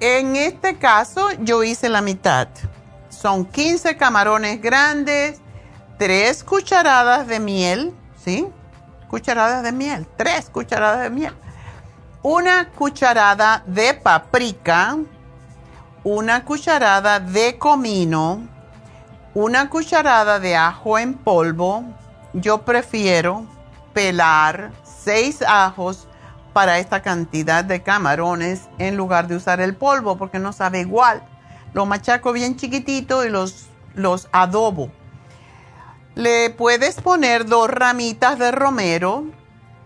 [0.00, 2.48] En este caso yo hice la mitad.
[3.10, 5.40] Son 15 camarones grandes,
[5.98, 7.92] 3 cucharadas de miel,
[8.24, 8.46] ¿sí?
[9.08, 11.34] Cucharadas de miel, 3 cucharadas de miel.
[12.22, 14.96] Una cucharada de paprika,
[16.02, 18.48] una cucharada de comino,
[19.34, 21.84] una cucharada de ajo en polvo.
[22.32, 23.44] Yo prefiero
[23.92, 24.70] pelar
[25.04, 26.08] 6 ajos
[26.52, 31.22] para esta cantidad de camarones en lugar de usar el polvo porque no sabe igual.
[31.72, 34.90] Lo machaco bien chiquitito y los, los adobo.
[36.14, 39.24] Le puedes poner dos ramitas de romero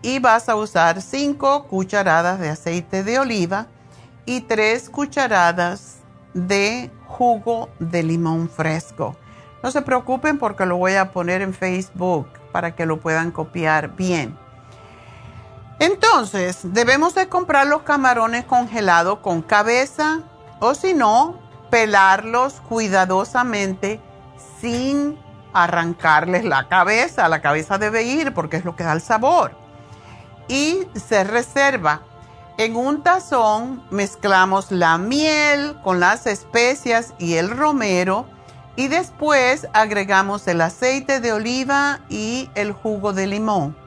[0.01, 3.67] y vas a usar cinco cucharadas de aceite de oliva
[4.25, 5.97] y tres cucharadas
[6.33, 9.15] de jugo de limón fresco.
[9.63, 13.95] No se preocupen porque lo voy a poner en Facebook para que lo puedan copiar
[13.95, 14.37] bien.
[15.79, 20.21] Entonces, debemos de comprar los camarones congelados con cabeza
[20.59, 21.37] o si no,
[21.69, 23.99] pelarlos cuidadosamente
[24.61, 25.19] sin
[25.53, 27.27] arrancarles la cabeza.
[27.27, 29.51] La cabeza debe ir porque es lo que da el sabor.
[30.47, 32.03] Y se reserva.
[32.57, 38.27] En un tazón mezclamos la miel con las especias y el romero
[38.77, 43.84] y después agregamos el aceite de oliva y el jugo de limón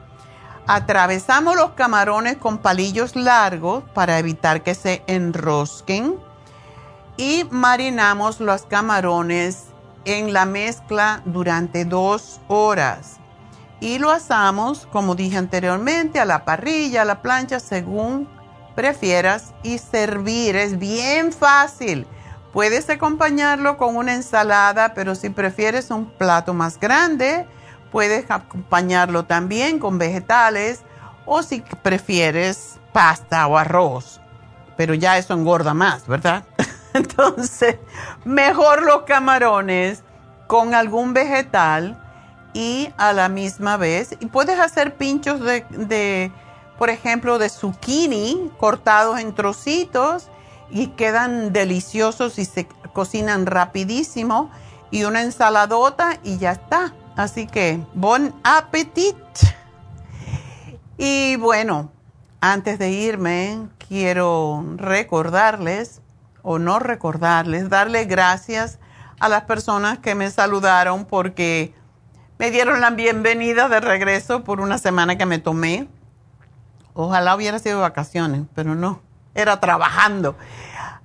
[0.71, 6.15] Atravesamos los camarones con palillos largos para evitar que se enrosquen
[7.17, 9.63] y marinamos los camarones
[10.05, 13.17] en la mezcla durante dos horas.
[13.79, 18.29] Y lo asamos, como dije anteriormente, a la parrilla, a la plancha, según
[18.75, 19.55] prefieras.
[19.63, 22.05] Y servir es bien fácil.
[22.53, 27.47] Puedes acompañarlo con una ensalada, pero si prefieres un plato más grande,
[27.91, 30.81] Puedes acompañarlo también con vegetales
[31.25, 34.19] o si prefieres pasta o arroz,
[34.77, 36.43] pero ya eso engorda más, ¿verdad?
[36.93, 37.77] Entonces,
[38.25, 40.03] mejor los camarones
[40.47, 42.01] con algún vegetal
[42.53, 46.31] y a la misma vez, y puedes hacer pinchos de,
[46.77, 50.29] por ejemplo, de zucchini cortados en trocitos
[50.71, 54.49] y quedan deliciosos y se cocinan rapidísimo
[54.89, 56.93] y una ensaladota y ya está.
[57.15, 59.15] Así que, bon appetit.
[60.97, 61.91] Y bueno,
[62.41, 66.01] antes de irme, quiero recordarles,
[66.41, 68.79] o no recordarles, darle gracias
[69.19, 71.73] a las personas que me saludaron porque
[72.37, 75.87] me dieron la bienvenida de regreso por una semana que me tomé.
[76.93, 79.01] Ojalá hubiera sido vacaciones, pero no,
[79.35, 80.35] era trabajando.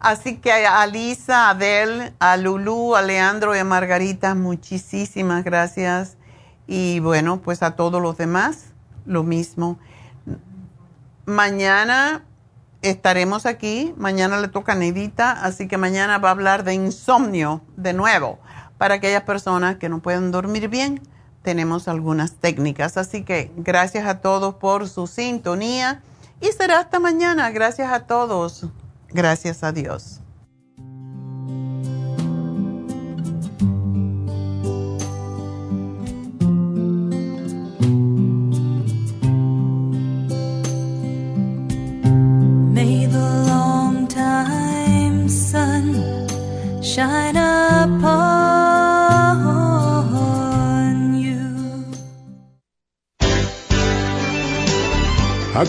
[0.04, 6.18] Así que a Lisa, a Adel, a Lulu, a Leandro y a Margarita, muchísimas gracias.
[6.66, 8.66] Y bueno, pues a todos los demás,
[9.06, 9.78] lo mismo.
[11.24, 12.22] Mañana
[12.82, 17.62] estaremos aquí, mañana le toca a Neidita, así que mañana va a hablar de insomnio
[17.78, 18.38] de nuevo.
[18.76, 21.00] Para aquellas personas que no pueden dormir bien,
[21.40, 22.98] tenemos algunas técnicas.
[22.98, 26.02] Así que gracias a todos por su sintonía
[26.42, 27.50] y será hasta mañana.
[27.52, 28.68] Gracias a todos.
[29.14, 30.23] Gracias a Dios.